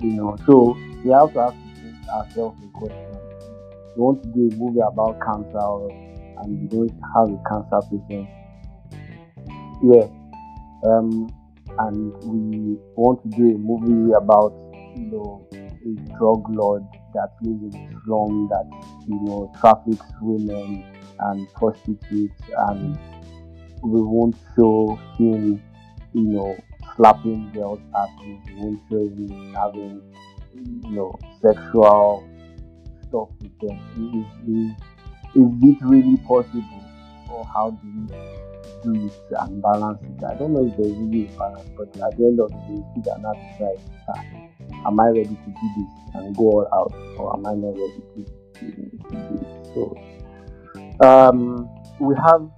you 0.00 0.10
know, 0.10 0.36
so 0.46 0.76
we 1.02 1.10
have 1.10 1.32
to 1.32 1.40
ask 1.40 1.56
ourselves 2.08 2.62
a 2.62 2.68
question. 2.78 3.11
We 3.96 4.02
want 4.02 4.22
to 4.22 4.28
do 4.30 4.48
a 4.48 4.56
movie 4.56 4.80
about 4.80 5.20
cancer 5.20 6.12
and 6.42 6.62
we 6.62 6.68
don't 6.68 6.90
have 7.14 7.28
a 7.28 7.40
cancer 7.48 7.80
patient. 7.90 8.28
Yeah. 9.82 10.08
Um, 10.84 11.28
and 11.78 12.12
we 12.24 12.78
want 12.96 13.22
to 13.22 13.28
do 13.36 13.54
a 13.54 13.58
movie 13.58 14.12
about, 14.12 14.52
you 14.96 15.06
know, 15.06 15.46
a 15.52 16.16
drug 16.16 16.48
lord 16.48 16.82
that 17.14 17.30
lives 17.42 17.74
in 17.74 18.00
slum 18.04 18.48
that, 18.48 18.68
you 19.08 19.20
know, 19.24 19.52
traffics 19.60 20.06
women 20.20 20.84
and 21.18 21.52
prostitutes 21.54 22.42
and 22.68 22.98
we 23.82 24.00
won't 24.00 24.36
show 24.56 24.98
him, 25.18 25.62
you 26.14 26.22
know, 26.22 26.56
slapping 26.96 27.50
girls' 27.52 27.80
asses, 27.96 28.38
waitressing, 28.56 29.54
having, 29.54 30.00
you 30.54 30.90
know, 30.90 31.18
sexual 31.40 32.28
stuff 33.12 33.28
with 33.40 33.58
them. 33.60 33.76
Is, 34.00 34.48
is, 34.48 34.70
is 35.36 35.52
it 35.68 35.78
really 35.84 36.16
possible? 36.24 36.80
Or 37.30 37.44
how 37.44 37.70
do 37.70 37.86
we 37.86 38.06
do 38.82 39.06
it 39.06 39.36
and 39.38 39.62
balance 39.62 40.00
it? 40.02 40.24
I 40.24 40.34
don't 40.34 40.52
know 40.52 40.64
if 40.64 40.76
there's 40.76 40.96
really 40.96 41.28
a 41.28 41.38
balance, 41.38 41.68
but 41.76 41.88
at 42.00 42.16
the 42.16 42.24
end 42.24 42.40
of 42.40 42.48
the 42.48 42.56
day, 42.56 42.80
you 42.96 43.02
can 43.04 43.20
not 43.20 43.36
decide, 43.36 43.80
ah, 44.08 44.88
am 44.88 45.00
I 45.00 45.08
ready 45.08 45.36
to 45.36 45.50
do 45.52 45.66
this 45.76 46.14
and 46.14 46.36
go 46.36 46.44
all 46.44 46.68
out, 46.72 46.92
or 47.18 47.36
am 47.36 47.46
I 47.46 47.54
not 47.54 47.76
ready 47.76 48.02
to, 48.14 48.24
to, 48.58 48.66
to 48.68 49.16
do 49.28 49.34
it? 49.40 49.66
So, 49.74 51.06
um, 51.06 51.68
we 52.00 52.14
have 52.16 52.50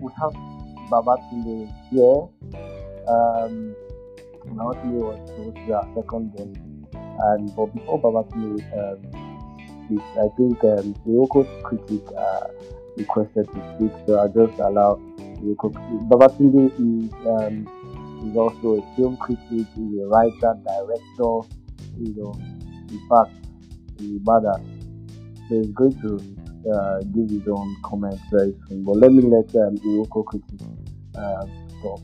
we 0.00 0.10
have 0.20 0.32
Babatunde 0.90 1.72
here 1.90 2.28
um, 3.08 3.74
Babatunde 4.46 5.00
was 5.00 5.18
supposed 5.28 5.56
to 5.56 5.80
second 5.94 6.34
and 6.38 7.56
but 7.56 7.66
before 7.74 8.00
Babatunde 8.00 8.62
um, 8.78 9.33
speaks, 9.86 10.04
I 10.18 10.28
think 10.36 10.62
um, 10.64 10.94
the 11.04 11.12
local 11.12 11.44
critic 11.62 12.02
uh, 12.16 12.48
requested 12.96 13.46
to 13.52 13.74
speak, 13.76 13.92
so 14.06 14.20
I 14.20 14.28
just 14.28 14.58
allow 14.60 15.00
the. 15.16 15.54
Babatunde 16.10 16.66
is 16.74 17.12
um, 17.26 17.66
is 18.28 18.36
also 18.36 18.80
a 18.80 18.96
film 18.96 19.16
critic, 19.16 19.66
he's 19.74 20.00
a 20.00 20.06
writer, 20.06 20.54
director, 20.64 21.48
you 21.98 22.14
know, 22.16 22.34
in 22.90 23.00
fact, 23.08 23.34
he's 23.98 24.18
badass. 24.20 24.62
So 25.48 25.60
he's 25.60 25.72
going 25.72 26.00
to 26.00 26.70
uh, 26.72 27.00
give 27.14 27.28
his 27.30 27.46
own 27.48 27.76
comments 27.82 28.22
very 28.30 28.54
soon. 28.68 28.84
But 28.84 28.96
let 28.96 29.12
me 29.12 29.22
let 29.22 29.54
um, 29.56 29.76
the 29.76 29.88
local 29.88 30.22
critic 30.22 30.48
uh, 31.16 31.46
talk. 31.82 32.00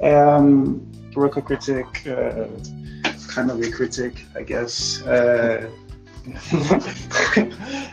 Um, 0.00 0.88
record 1.16 1.46
critic, 1.46 2.06
uh, 2.06 2.46
kind 3.26 3.50
of 3.50 3.60
a 3.60 3.70
critic, 3.70 4.24
I 4.36 4.42
guess. 4.42 5.02
Uh, 5.02 5.68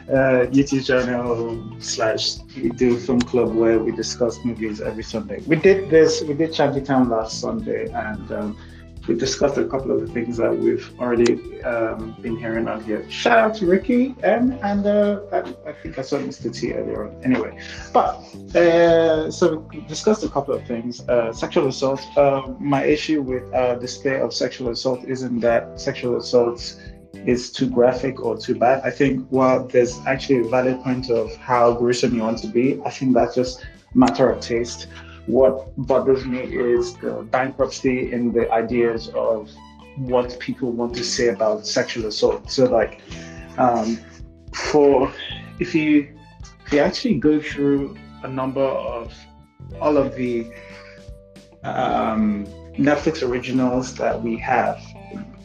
uh, 0.10 0.48
YouTube 0.52 0.86
channel 0.86 1.80
slash 1.80 2.38
we 2.56 2.70
do 2.70 2.98
film 2.98 3.22
club 3.22 3.54
where 3.54 3.80
we 3.80 3.92
discuss 3.92 4.44
movies 4.44 4.82
every 4.82 5.04
Sunday. 5.04 5.42
We 5.48 5.56
did 5.56 5.90
this, 5.90 6.22
we 6.22 6.34
did 6.34 6.54
Shanty 6.54 6.82
Town 6.82 7.10
last 7.10 7.40
Sunday, 7.40 7.90
and 7.92 8.32
um, 8.32 8.58
we 9.08 9.16
discussed 9.16 9.58
a 9.58 9.66
couple 9.66 9.92
of 9.92 10.02
the 10.02 10.08
things 10.08 10.38
that 10.38 10.56
we've 10.56 10.90
already 11.00 11.62
um, 11.64 12.16
been 12.22 12.38
hearing 12.38 12.68
on 12.68 12.84
here. 12.84 13.10
Shout 13.10 13.38
out 13.38 13.56
to 13.56 13.66
Ricky 13.66 14.16
M 14.24 14.58
and 14.64 14.86
uh, 14.86 15.22
I, 15.32 15.70
I, 15.70 15.74
think 15.74 16.00
I 16.00 16.02
saw 16.02 16.18
Mr. 16.18 16.54
T 16.54 16.74
earlier 16.74 17.08
on. 17.08 17.24
Anyway, 17.24 17.60
but 17.94 18.16
uh, 18.56 19.30
so 19.30 19.58
we 19.72 19.82
discussed 19.82 20.24
a 20.24 20.30
couple 20.30 20.54
of 20.54 20.66
things. 20.66 21.08
Uh, 21.08 21.32
sexual 21.32 21.68
assault. 21.68 22.02
Uh, 22.18 22.54
my 22.60 22.84
issue 22.84 23.22
with 23.22 23.44
uh, 23.54 23.76
display 23.76 24.20
of 24.20 24.34
sexual 24.34 24.70
assault 24.70 25.04
isn't 25.06 25.40
that 25.40 25.80
sexual 25.80 26.18
assault 26.18 26.82
is 27.26 27.52
too 27.52 27.70
graphic 27.70 28.20
or 28.24 28.38
too 28.38 28.56
bad. 28.56 28.82
I 28.84 28.92
think 28.92 29.28
while 29.30 29.68
there's 29.68 30.00
actually 30.06 30.40
a 30.40 30.50
valid 30.50 30.82
point 30.82 31.10
of 31.10 31.36
how 31.38 31.74
gruesome 31.74 32.16
you 32.16 32.22
want 32.22 32.40
to 32.40 32.48
be, 32.48 32.80
I 32.86 32.90
think 32.90 33.14
that's 33.14 33.36
just 33.36 33.66
matter 33.94 34.30
of 34.30 34.42
taste. 34.42 34.88
What 35.26 35.76
bothers 35.78 36.26
me 36.26 36.40
is 36.40 36.96
the 36.98 37.28
bankruptcy 37.32 38.12
in 38.12 38.32
the 38.32 38.52
ideas 38.52 39.10
of 39.16 39.50
what 39.98 40.40
people 40.40 40.72
want 40.72 40.96
to 40.96 41.04
say 41.04 41.30
about 41.30 41.66
sexual 41.66 42.08
assault. 42.08 42.52
So 42.52 42.66
like 42.66 43.02
um, 43.58 43.98
for 44.54 45.12
if 45.60 45.74
you 45.74 46.16
if 46.66 46.74
you 46.74 46.80
actually 46.80 47.16
go 47.16 47.40
through 47.40 47.98
a 48.24 48.28
number 48.28 48.62
of 48.64 49.14
all 49.80 49.98
of 49.98 50.16
the 50.16 50.52
um, 51.64 52.46
Netflix 52.78 53.28
originals 53.28 53.96
that 53.96 54.22
we 54.22 54.38
have, 54.38 54.82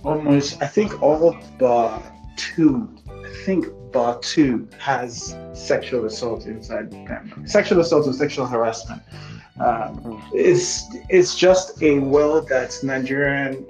almost 0.05 0.63
I 0.63 0.67
think 0.67 1.03
all 1.03 1.37
but 1.59 2.03
two, 2.37 2.89
I 3.09 3.33
think 3.45 3.67
bar 3.93 4.19
two 4.21 4.69
has 4.79 5.37
sexual 5.53 6.07
assault 6.07 6.47
inside 6.47 6.91
them. 6.91 7.47
Sexual 7.47 7.81
assault 7.81 8.07
or 8.07 8.13
sexual 8.13 8.47
harassment. 8.47 9.03
Um, 9.59 10.23
it's 10.33 10.85
it's 11.09 11.37
just 11.37 11.83
a 11.83 11.99
world 11.99 12.49
that 12.49 12.79
Nigerian 12.83 13.67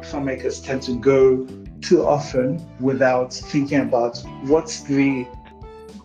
filmmakers 0.00 0.64
tend 0.64 0.82
to 0.82 0.94
go 0.98 1.46
too 1.82 2.06
often 2.06 2.66
without 2.80 3.32
thinking 3.32 3.80
about 3.80 4.18
what's 4.44 4.80
the 4.84 5.24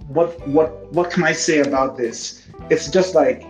what 0.08 0.46
what 0.48 0.92
what 0.92 1.12
can 1.12 1.24
I 1.24 1.32
say 1.32 1.60
about 1.60 1.98
this? 1.98 2.48
It's 2.70 2.90
just 2.90 3.16
like, 3.16 3.44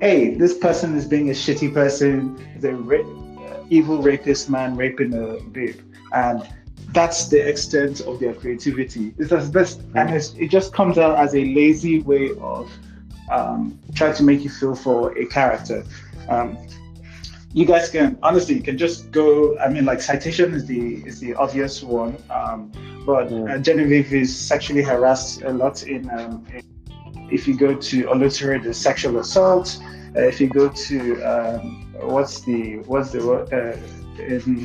hey, 0.00 0.34
this 0.34 0.58
person 0.58 0.94
is 0.96 1.06
being 1.06 1.30
a 1.30 1.32
shitty 1.32 1.72
person, 1.72 2.36
the 2.60 2.74
ra- 2.74 3.23
evil 3.70 4.02
rapist 4.02 4.50
man 4.50 4.76
raping 4.76 5.14
a 5.14 5.40
babe, 5.50 5.80
and 6.12 6.48
that's 6.88 7.28
the 7.28 7.48
extent 7.48 8.00
of 8.02 8.20
their 8.20 8.34
creativity. 8.34 9.14
It's 9.18 9.32
as 9.32 9.50
best, 9.50 9.82
and 9.94 10.10
it's, 10.10 10.34
it 10.34 10.48
just 10.48 10.72
comes 10.72 10.98
out 10.98 11.18
as 11.18 11.34
a 11.34 11.44
lazy 11.44 12.00
way 12.02 12.30
of 12.40 12.70
um, 13.30 13.78
trying 13.94 14.14
to 14.14 14.22
make 14.22 14.42
you 14.42 14.50
feel 14.50 14.74
for 14.74 15.16
a 15.18 15.26
character. 15.26 15.84
Um, 16.28 16.58
you 17.52 17.64
guys 17.64 17.88
can 17.88 18.18
honestly 18.22 18.56
you 18.56 18.62
can 18.62 18.76
just 18.76 19.10
go. 19.12 19.56
I 19.58 19.68
mean, 19.68 19.84
like 19.84 20.00
citation 20.00 20.54
is 20.54 20.66
the 20.66 20.96
is 21.06 21.20
the 21.20 21.34
obvious 21.34 21.82
one, 21.82 22.16
um, 22.30 22.72
but 23.06 23.32
uh, 23.32 23.58
Genevieve 23.58 24.12
is 24.12 24.36
sexually 24.36 24.82
harassed 24.82 25.42
a 25.42 25.52
lot 25.52 25.84
in. 25.84 26.10
Um, 26.10 26.44
in 26.52 26.62
if 27.30 27.48
you 27.48 27.56
go 27.56 27.74
to 27.74 28.10
Oloture, 28.10 28.58
the 28.58 28.74
sexual 28.74 29.18
assault. 29.18 29.78
Uh, 30.16 30.20
if 30.20 30.40
you 30.40 30.48
go 30.48 30.68
to 30.68 31.22
um, 31.22 31.83
what's 32.06 32.40
the 32.40 32.78
what's 32.86 33.10
the 33.10 33.20
uh, 33.30 34.22
in 34.22 34.64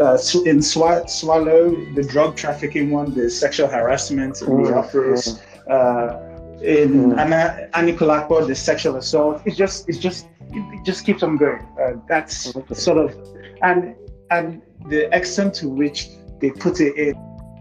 uh, 0.00 0.18
in 0.44 0.62
Sw- 0.62 1.06
Swallow, 1.08 1.70
the 1.94 2.02
drug 2.02 2.36
trafficking 2.36 2.90
one, 2.90 3.14
the 3.14 3.28
sexual 3.28 3.68
harassment 3.68 4.40
in 4.42 4.62
the 4.62 4.74
office. 4.74 5.40
Uh, 5.68 6.24
in 6.62 7.12
mm. 7.12 7.18
Anna, 7.18 7.68
Anikulapo, 7.74 8.46
the 8.46 8.54
sexual 8.54 8.96
assault. 8.96 9.42
It's 9.44 9.56
just, 9.56 9.88
it's 9.88 9.98
just, 9.98 10.26
it 10.50 10.84
just 10.84 11.04
keeps 11.04 11.22
on 11.22 11.36
going. 11.36 11.64
Uh, 11.80 12.00
that's 12.08 12.54
okay. 12.56 12.74
sort 12.74 12.98
of, 12.98 13.16
and 13.62 13.94
and 14.30 14.62
the 14.88 15.14
extent 15.16 15.54
to 15.54 15.68
which 15.68 16.08
they 16.40 16.50
put 16.50 16.80
it 16.80 16.96
in 16.96 17.14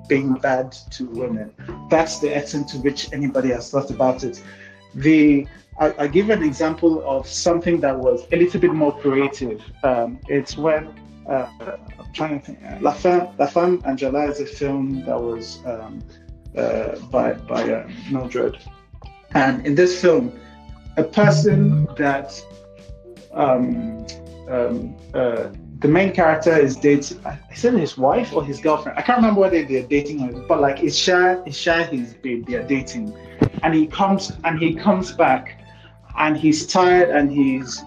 being 0.08 0.34
bad 0.36 0.72
to 0.91 1.06
women. 1.06 1.54
That's 1.89 2.20
the 2.20 2.36
extent 2.36 2.70
to 2.70 2.78
which 2.80 3.12
anybody 3.14 3.50
has 3.50 3.70
thought 3.70 3.91
about 3.91 4.24
it. 4.24 4.41
The 4.95 5.48
I, 5.80 5.93
I 6.03 6.07
give 6.07 6.30
an 6.30 6.43
example 6.43 7.03
of 7.07 7.28
something 7.28 7.80
that 7.82 7.97
was 7.97 8.25
a 8.32 8.38
little 8.38 8.59
bit 8.59 8.73
more 8.73 8.97
creative. 8.99 9.61
Um, 9.84 10.19
it's 10.28 10.57
when 10.57 10.88
uh, 11.30 11.47
I'm 11.99 12.13
trying 12.13 12.39
to 12.39 12.45
think. 12.45 12.59
Uh, 12.63 12.78
La 12.82 12.93
Femme, 12.93 13.28
La 13.38 13.47
Femme 13.47 13.82
Anjola 13.84 14.30
is 14.30 14.39
a 14.39 14.45
film 14.45 15.05
that 15.05 15.19
was 15.19 15.59
um, 15.65 16.01
uh, 16.55 16.95
by 17.11 17.34
by 17.34 17.61
uh, 17.71 17.89
Mildred 18.09 18.57
and 19.34 19.65
in 19.65 19.75
this 19.75 20.01
film, 20.01 20.39
a 20.97 21.03
person 21.03 21.86
that 21.97 22.41
um, 23.34 24.05
um, 24.49 24.95
uh, 25.13 25.49
the 25.80 25.88
main 25.88 26.11
character 26.13 26.55
is 26.55 26.75
dating, 26.75 27.19
is 27.51 27.65
it 27.65 27.73
his 27.73 27.97
wife 27.97 28.34
or 28.34 28.43
his 28.43 28.59
girlfriend? 28.59 28.97
I 28.97 29.01
can't 29.01 29.17
remember 29.17 29.41
whether 29.41 29.63
they're 29.63 29.88
dating 29.88 30.45
but 30.47 30.61
like 30.61 30.82
it's 30.82 30.95
Shah, 30.95 31.43
it's 31.45 31.63
his 31.63 32.13
babe, 32.15 32.47
they're 32.47 32.67
dating. 32.67 33.15
And 33.61 33.73
he 33.73 33.86
comes 33.86 34.32
and 34.43 34.57
he 34.57 34.73
comes 34.73 35.11
back 35.11 35.59
and 36.18 36.38
he's 36.38 36.65
tired 36.65 37.09
and 37.09 37.32
he's 37.32 37.84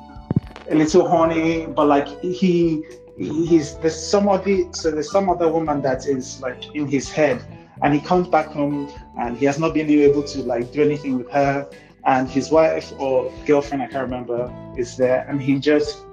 a 0.71 0.75
little 0.75 1.09
horny, 1.09 1.67
but 1.67 1.87
like 1.87 2.09
he 2.23 2.85
he's 3.21 3.77
there's 3.79 3.97
somebody 3.97 4.67
so 4.73 4.91
there's 4.91 5.11
some 5.11 5.29
other 5.29 5.51
woman 5.53 5.83
that 5.83 6.07
is 6.07 6.41
like 6.41 6.75
in 6.75 6.87
his 6.87 7.11
head 7.11 7.43
and 7.83 7.93
he 7.93 8.01
comes 8.01 8.27
back 8.29 8.47
home 8.47 8.91
and 9.19 9.37
he 9.37 9.45
has 9.45 9.59
not 9.59 9.75
been 9.75 9.91
able 9.91 10.23
to 10.23 10.43
like 10.43 10.73
do 10.73 10.83
anything 10.83 11.19
with 11.19 11.31
her 11.31 11.69
and 12.07 12.31
his 12.31 12.51
wife 12.51 12.93
or 12.99 13.31
girlfriend 13.45 13.83
i 13.83 13.87
can't 13.87 14.05
remember 14.05 14.51
is 14.79 14.97
there 14.97 15.27
and 15.29 15.41
he 15.43 15.59
just 15.59 16.05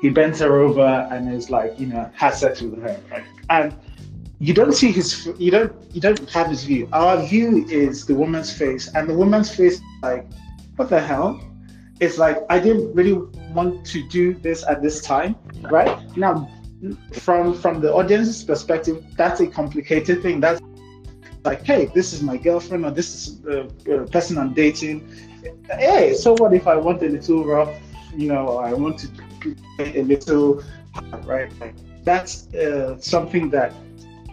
he 0.00 0.10
bends 0.10 0.40
her 0.40 0.58
over 0.60 1.08
and 1.12 1.32
is 1.32 1.50
like 1.50 1.78
you 1.78 1.86
know 1.86 2.10
has 2.14 2.40
sex 2.40 2.60
with 2.60 2.80
her 2.82 3.00
right? 3.12 3.24
and 3.50 3.74
you 4.40 4.52
don't 4.52 4.74
see 4.74 4.90
his 4.90 5.28
you 5.38 5.50
don't 5.52 5.72
you 5.94 6.00
don't 6.00 6.28
have 6.30 6.48
his 6.48 6.64
view 6.64 6.88
our 6.92 7.24
view 7.26 7.64
is 7.68 8.04
the 8.06 8.14
woman's 8.14 8.52
face 8.52 8.92
and 8.94 9.08
the 9.08 9.14
woman's 9.14 9.54
face 9.54 9.80
like 10.02 10.26
what 10.74 10.90
the 10.90 11.00
hell 11.00 11.40
it's 12.00 12.18
like 12.18 12.38
i 12.50 12.58
didn't 12.58 12.92
really 12.94 13.14
want 13.52 13.84
to 13.86 14.06
do 14.08 14.34
this 14.34 14.64
at 14.66 14.82
this 14.82 15.00
time 15.00 15.34
right 15.70 16.16
now 16.16 16.48
from 17.12 17.54
from 17.54 17.80
the 17.80 17.92
audience's 17.92 18.44
perspective 18.44 19.04
that's 19.16 19.40
a 19.40 19.46
complicated 19.46 20.22
thing 20.22 20.40
that's 20.40 20.60
like, 21.46 21.64
hey, 21.64 21.86
this 21.94 22.12
is 22.12 22.22
my 22.22 22.36
girlfriend 22.36 22.84
or 22.84 22.90
this 22.90 23.14
is 23.14 23.40
the 23.40 24.08
person 24.10 24.36
I'm 24.36 24.52
dating. 24.52 25.08
Hey, 25.70 26.12
so 26.12 26.34
what 26.34 26.52
if 26.52 26.66
I 26.66 26.76
want 26.76 27.02
a 27.02 27.08
little 27.08 27.44
rough, 27.44 27.72
you 28.14 28.28
know, 28.28 28.58
I 28.58 28.72
want 28.74 28.98
to 29.00 29.56
a 29.78 30.02
little, 30.02 30.62
right? 31.22 31.50
Like, 31.60 31.76
that's 32.02 32.52
uh, 32.54 33.00
something 33.00 33.48
that 33.50 33.72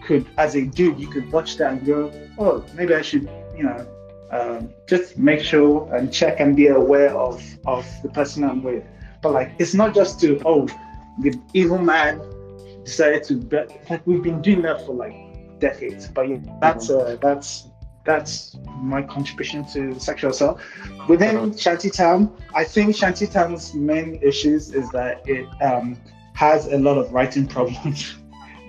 could, 0.03 0.26
as 0.38 0.55
a 0.55 0.64
dude, 0.64 0.99
you 0.99 1.07
could 1.07 1.32
watch 1.32 1.57
that 1.57 1.72
and 1.74 1.86
go, 1.86 2.11
oh, 2.39 2.66
maybe 2.74 2.95
I 2.95 3.03
should, 3.03 3.30
you 3.55 3.64
know, 3.64 3.88
um, 4.34 4.74
just 4.88 5.18
make 5.18 5.42
sure 5.42 5.94
and 5.94 6.12
check 6.12 6.40
and 6.40 6.56
be 6.56 6.68
aware 6.68 7.16
of 7.16 7.42
of 7.66 7.86
the 8.02 8.10
person 8.10 8.44
I'm 8.44 8.64
with. 8.64 8.84
But 9.22 9.34
like, 9.34 9.54
it's 9.60 9.74
not 9.74 9.94
just 9.94 10.20
to 10.22 10.42
oh, 10.46 10.68
the 11.20 11.40
evil 11.54 11.78
man 11.78 12.20
decided 12.84 13.24
to 13.26 13.36
bet. 13.36 13.90
Like 13.90 14.06
we've 14.08 14.24
been 14.24 14.42
doing 14.42 14.64
that 14.64 14.86
for 14.86 14.94
like 14.94 15.14
decades. 15.60 16.08
But 16.08 16.30
yeah, 16.30 16.38
that's 16.60 16.90
uh, 16.90 17.18
that's 17.22 17.70
that's 18.06 18.58
my 18.78 19.02
contribution 19.02 19.66
to 19.74 20.00
sexual 20.00 20.32
assault. 20.32 20.60
Within 21.08 21.56
Shantytown, 21.56 22.36
I 22.54 22.64
think 22.64 22.96
Shantytown's 22.96 23.74
main 23.74 24.20
issues 24.22 24.74
is 24.74 24.90
that 24.92 25.22
it 25.28 25.48
um, 25.62 25.98
has 26.34 26.68
a 26.68 26.78
lot 26.78 26.98
of 26.98 27.14
writing 27.14 27.48
problems. 27.56 28.16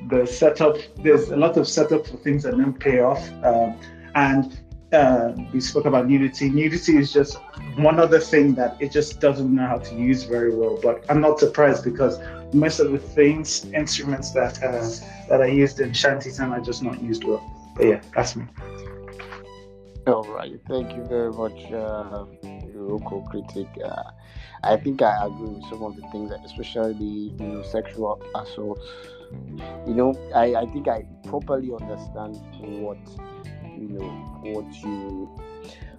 the 0.09 0.27
setup, 0.27 0.77
there's 1.03 1.31
a 1.31 1.37
lot 1.37 1.57
of 1.57 1.67
setup 1.67 2.07
for 2.07 2.19
things 2.19 2.43
that 2.43 2.57
don't 2.57 2.79
pay 2.79 3.01
off. 3.01 3.23
Um, 3.43 3.79
and 4.15 4.61
uh, 4.95 5.35
we 5.53 5.61
spoke 5.61 5.85
about 5.85 6.09
nudity. 6.09 6.49
Nudity 6.49 6.97
is 6.97 7.13
just 7.13 7.37
one 7.77 7.99
other 7.99 8.21
thing 8.21 8.55
that 8.55 8.81
it 8.81 8.93
just 8.93 9.21
doesn't 9.21 9.55
know 9.55 9.67
how 9.67 9.79
to 9.79 9.95
use 9.95 10.25
very 10.25 10.55
well. 10.55 10.79
But 10.83 11.05
I'm 11.11 11.21
not 11.21 11.39
surprised 11.39 11.85
because 11.85 12.19
most 12.53 12.81
of 12.81 12.93
the 12.93 12.99
things, 12.99 13.67
instruments 13.75 14.31
that 14.33 14.63
uh, 14.63 14.89
that 15.29 15.43
I 15.43 15.47
used 15.47 15.81
in 15.81 15.93
shantytown 15.93 16.53
are 16.53 16.61
just 16.61 16.83
not 16.83 17.03
used 17.03 17.25
well. 17.25 17.43
But 17.77 17.87
yeah, 17.87 18.01
that's 18.15 18.37
me. 18.37 18.47
All 20.07 20.25
right, 20.25 20.61
thank 20.69 20.95
you 20.95 21.03
very 21.05 21.33
much, 21.33 21.73
uh, 21.73 22.27
local 22.75 23.23
critic. 23.31 23.67
Uh, 23.83 24.03
I 24.63 24.77
think 24.77 25.01
I 25.03 25.27
agree 25.27 25.49
with 25.49 25.65
some 25.71 25.83
of 25.83 25.97
the 25.97 26.03
things, 26.13 26.31
especially 26.45 26.93
the 26.93 27.45
you 27.45 27.53
know 27.53 27.63
sexual 27.63 28.21
assault. 28.35 28.79
You 29.87 29.95
know, 29.95 30.15
I, 30.35 30.55
I 30.55 30.67
think 30.67 30.89
I 30.89 31.05
properly 31.29 31.71
understand 31.73 32.37
what 32.61 32.99
you 33.79 33.89
know 33.89 34.09
what 34.43 34.73
you 34.83 35.29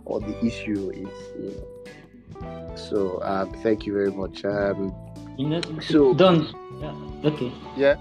or 0.05 0.19
the 0.19 0.45
issue 0.45 0.91
is. 0.91 1.09
You 1.37 1.51
know. 1.51 2.75
So 2.75 3.19
um, 3.23 3.51
thank 3.63 3.85
you 3.85 3.93
very 3.93 4.11
much. 4.11 4.43
Um, 4.45 4.93
you 5.37 5.47
know, 5.47 5.61
so 5.81 6.13
don't. 6.13 6.53
Yeah. 6.79 6.95
Okay. 7.23 7.51
Yeah. 7.77 7.95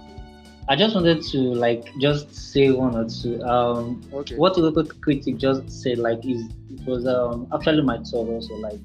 I 0.69 0.77
just 0.77 0.95
wanted 0.95 1.23
to 1.23 1.39
like 1.39 1.95
just 1.99 2.35
say 2.35 2.71
one 2.71 2.97
or 2.97 3.07
two. 3.09 3.43
Um, 3.43 4.03
okay. 4.13 4.37
What 4.37 4.57
local 4.57 4.85
critic 4.85 5.37
just 5.37 5.71
said 5.71 5.99
like 5.99 6.25
is 6.25 6.47
it 6.71 6.87
was 6.87 7.07
um 7.07 7.47
actually 7.55 7.83
my 7.83 7.99
thought 7.99 8.29
also 8.29 8.55
like 8.55 8.81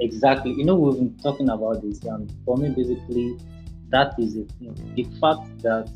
exactly. 0.00 0.52
You 0.52 0.64
know 0.64 0.74
we've 0.76 0.96
been 0.96 1.16
talking 1.22 1.50
about 1.50 1.82
this 1.82 2.02
and 2.04 2.32
for 2.44 2.56
me 2.56 2.70
basically 2.70 3.36
that 3.90 4.14
is 4.18 4.36
it. 4.36 4.50
You 4.60 4.68
know, 4.68 4.74
the 4.94 5.04
fact 5.20 5.62
that 5.62 5.90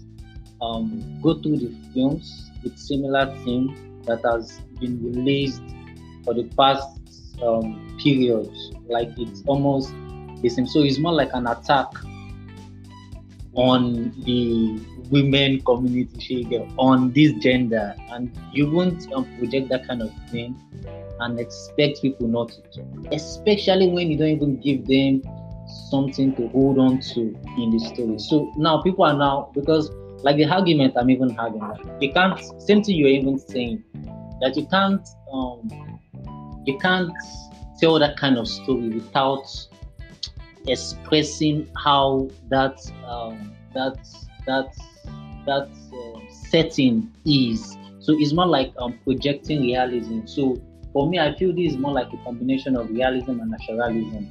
um 0.60 1.20
go 1.22 1.40
through 1.40 1.58
the 1.58 1.74
films 1.92 2.50
with 2.62 2.78
similar 2.78 3.34
theme 3.44 4.02
that 4.04 4.22
has 4.24 4.60
been 4.80 5.02
released 5.02 5.62
for 6.24 6.34
the 6.34 6.44
past 6.56 7.00
um 7.42 7.96
period 8.02 8.48
like 8.88 9.10
it's 9.18 9.42
almost 9.46 9.92
the 10.42 10.48
same. 10.48 10.66
So 10.66 10.80
it's 10.80 10.98
more 10.98 11.12
like 11.12 11.30
an 11.34 11.46
attack 11.46 11.88
on 13.54 14.12
the 14.24 14.80
women 15.10 15.60
community 15.60 16.46
on 16.76 17.12
this 17.12 17.32
gender 17.34 17.94
and 18.10 18.36
you 18.52 18.70
won't 18.70 19.10
um, 19.12 19.24
project 19.38 19.68
that 19.68 19.86
kind 19.86 20.02
of 20.02 20.10
thing 20.30 20.56
and 21.20 21.38
expect 21.38 22.02
people 22.02 22.26
not 22.26 22.48
to 22.48 22.60
talk 22.62 23.12
especially 23.12 23.88
when 23.88 24.10
you 24.10 24.16
don't 24.16 24.28
even 24.28 24.56
give 24.60 24.84
them 24.86 25.22
something 25.94 26.34
to 26.34 26.48
hold 26.48 26.78
on 26.78 27.00
to 27.00 27.20
in 27.62 27.70
the 27.70 27.80
story 27.92 28.18
so 28.18 28.52
now 28.56 28.80
people 28.82 29.04
are 29.04 29.16
now 29.16 29.50
because 29.54 29.90
like 30.26 30.36
the 30.36 30.44
argument 30.44 30.92
i'm 30.96 31.10
even 31.10 31.30
having 31.30 31.60
like 31.60 31.80
you 32.00 32.12
can't 32.12 32.38
same 32.60 32.82
thing 32.82 32.96
you're 32.96 33.16
even 33.20 33.38
saying 33.38 33.82
that 34.40 34.56
you 34.56 34.66
can't 34.66 35.06
um 35.32 35.60
you 36.66 36.78
can't 36.78 37.12
tell 37.78 37.98
that 37.98 38.16
kind 38.16 38.38
of 38.38 38.48
story 38.48 38.88
without 38.88 39.46
expressing 40.66 41.68
how 41.82 42.28
that 42.48 42.78
um, 43.06 43.54
that 43.74 43.96
that 44.46 44.68
that 45.46 45.68
uh, 45.92 46.20
setting 46.30 47.10
is. 47.26 47.76
So 48.00 48.14
it's 48.18 48.32
more 48.32 48.46
like 48.46 48.72
um, 48.78 48.98
projecting 49.04 49.62
realism. 49.62 50.26
So 50.26 50.60
for 50.92 51.08
me, 51.08 51.18
I 51.18 51.34
feel 51.36 51.54
this 51.54 51.72
is 51.72 51.78
more 51.78 51.92
like 51.92 52.12
a 52.12 52.16
combination 52.24 52.76
of 52.76 52.90
realism 52.90 53.40
and 53.40 53.50
naturalism. 53.50 54.30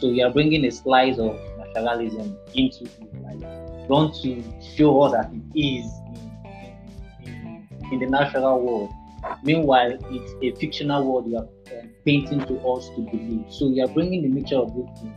So 0.00 0.10
you 0.10 0.24
are 0.24 0.30
bringing 0.30 0.64
a 0.64 0.70
slice 0.70 1.18
of 1.18 1.38
naturalism 1.58 2.36
into 2.54 2.84
it, 2.84 3.22
like 3.22 3.88
want 3.88 4.14
to 4.22 4.42
show 4.76 5.02
us 5.02 5.12
that 5.12 5.30
it 5.32 5.58
is 5.58 5.86
in, 7.24 7.68
in, 7.82 7.92
in 7.92 7.98
the 8.00 8.06
natural 8.06 8.60
world. 8.60 8.90
Meanwhile, 9.42 9.98
it's 10.10 10.32
a 10.42 10.60
fictional 10.60 11.10
world 11.10 11.28
you 11.28 11.38
are 11.38 11.48
um, 11.78 11.90
painting 12.04 12.40
to 12.46 12.60
us 12.60 12.88
to 12.90 13.00
believe. 13.00 13.44
So 13.50 13.68
you 13.68 13.84
are 13.84 13.88
bringing 13.88 14.22
the 14.22 14.28
mixture 14.28 14.56
of 14.56 14.74
both 14.74 14.98
things. 15.00 15.14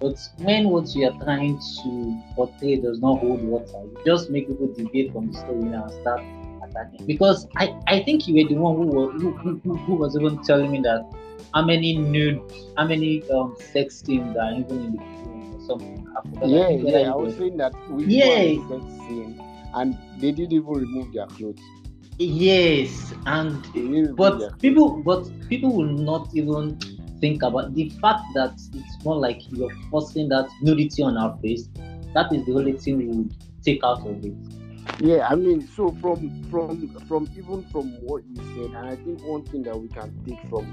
But 0.00 0.16
when 0.44 0.70
what 0.70 0.94
you 0.94 1.06
are 1.08 1.24
trying 1.24 1.58
to 1.58 2.22
portray 2.34 2.76
does 2.76 3.00
not 3.00 3.18
hold 3.18 3.42
water, 3.42 3.82
you 3.82 3.98
just 4.06 4.30
make 4.30 4.48
people 4.48 4.68
deviate 4.68 5.12
from 5.12 5.30
the 5.30 5.38
story 5.38 5.72
and 5.72 5.90
start 5.90 6.22
attacking. 6.64 7.06
Because 7.06 7.46
I, 7.56 7.74
I 7.86 8.02
think 8.02 8.26
you 8.26 8.42
were 8.42 8.48
the 8.48 8.54
one 8.54 8.76
who 8.76 8.86
was 8.86 9.20
who, 9.20 9.32
who, 9.32 9.76
who 9.76 9.94
was 9.94 10.16
even 10.16 10.42
telling 10.44 10.70
me 10.70 10.80
that 10.82 11.06
how 11.54 11.64
many 11.64 11.96
nude, 11.96 12.40
how 12.76 12.86
many 12.86 13.28
um, 13.30 13.56
sex 13.72 14.02
scenes 14.04 14.36
are 14.36 14.52
even 14.52 14.84
in 14.84 14.92
the 14.96 15.04
film 15.24 15.54
or 15.54 15.60
something. 15.66 16.06
Yeah, 16.44 16.68
yeah. 16.68 17.12
I 17.12 17.16
was 17.16 17.36
saying 17.36 17.56
that 17.58 17.74
we 17.90 18.06
yeah. 18.06 18.68
sex 18.68 18.84
scene 19.06 19.40
and 19.74 19.96
they 20.18 20.32
didn't 20.32 20.52
even 20.52 20.66
remove 20.66 21.12
their 21.12 21.26
clothes. 21.26 21.60
Yes, 22.18 23.14
and 23.24 23.64
but 24.14 24.60
people, 24.60 25.02
but 25.02 25.30
people 25.48 25.74
will 25.74 25.86
not 25.86 26.28
even 26.34 26.78
think 27.20 27.42
about 27.42 27.74
the 27.74 27.88
fact 28.00 28.22
that 28.34 28.52
it's 28.74 29.04
more 29.04 29.16
like 29.16 29.40
you're 29.50 29.70
forcing 29.90 30.28
that 30.28 30.48
nudity 30.60 31.02
on 31.02 31.16
our 31.16 31.38
face. 31.38 31.68
That 32.14 32.32
is 32.32 32.44
the 32.44 32.52
only 32.52 32.72
thing 32.74 32.98
we 32.98 33.06
would 33.06 33.34
take 33.62 33.82
out 33.84 34.06
of 34.06 34.22
it. 34.24 34.34
Yeah, 34.98 35.28
I 35.28 35.34
mean, 35.34 35.66
so 35.66 35.96
from 36.02 36.44
from 36.50 36.94
from 37.08 37.26
even 37.34 37.64
from 37.70 37.92
what 38.02 38.22
you 38.26 38.36
said, 38.36 38.76
and 38.76 38.88
I 38.90 38.96
think 38.96 39.22
one 39.22 39.44
thing 39.44 39.62
that 39.62 39.78
we 39.78 39.88
can 39.88 40.12
take 40.26 40.38
from 40.50 40.66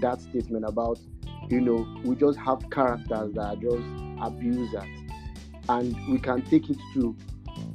that 0.00 0.20
statement 0.20 0.64
about, 0.66 0.98
you 1.48 1.60
know, 1.60 1.86
we 2.04 2.16
just 2.16 2.38
have 2.38 2.68
characters 2.70 3.32
that 3.34 3.40
are 3.40 3.56
just 3.56 3.84
abusers, 4.22 4.84
and 5.68 5.96
we 6.10 6.18
can 6.18 6.42
take 6.42 6.70
it 6.70 6.78
to 6.94 7.16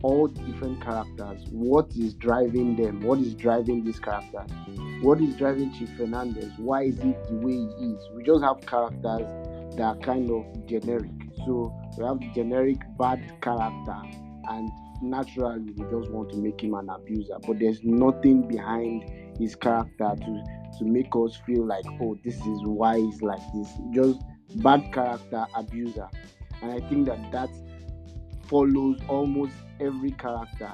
all 0.04 0.28
different 0.28 0.82
characters. 0.82 1.46
What 1.52 1.92
is 1.96 2.14
driving 2.14 2.76
them? 2.76 3.02
What 3.02 3.20
is 3.20 3.34
driving 3.34 3.84
this 3.84 4.00
character? 4.00 4.46
What 5.02 5.22
is 5.22 5.36
driving 5.36 5.74
Chief 5.74 5.90
Fernandez? 5.98 6.52
Why 6.58 6.84
is 6.84 7.00
it 7.00 7.28
the 7.30 7.36
way 7.36 7.54
he 7.54 7.86
is? 7.94 8.10
We 8.16 8.24
just 8.24 8.44
have 8.44 8.62
characters 8.66 9.28
that 9.76 9.82
are 9.82 9.98
kind 9.98 10.30
of 10.30 10.66
generic. 10.66 11.12
So 11.46 11.74
we 11.98 12.06
have 12.06 12.20
the 12.20 12.30
generic 12.34 12.80
bad 12.98 13.42
character, 13.42 14.02
and 14.50 14.70
naturally 15.02 15.72
we 15.72 15.84
just 15.90 16.12
want 16.12 16.30
to 16.32 16.38
make 16.38 16.62
him 16.62 16.74
an 16.74 16.90
abuser. 16.90 17.38
But 17.48 17.60
there's 17.60 17.82
nothing 17.84 18.48
behind 18.48 19.10
his 19.40 19.56
character 19.56 20.16
to 20.18 20.44
to 20.78 20.86
make 20.86 21.16
us 21.16 21.38
feel 21.46 21.66
like, 21.66 21.86
oh, 22.02 22.18
this 22.24 22.36
is 22.36 22.62
why 22.64 23.00
he's 23.00 23.22
like 23.22 23.42
this. 23.54 23.70
Just 23.92 24.20
bad 24.56 24.92
character 24.94 25.46
abuser, 25.56 26.10
and 26.62 26.72
I 26.72 26.80
think 26.90 27.08
that 27.08 27.32
that 27.32 27.50
follows 28.48 29.00
almost 29.08 29.54
every 29.80 30.12
character. 30.12 30.72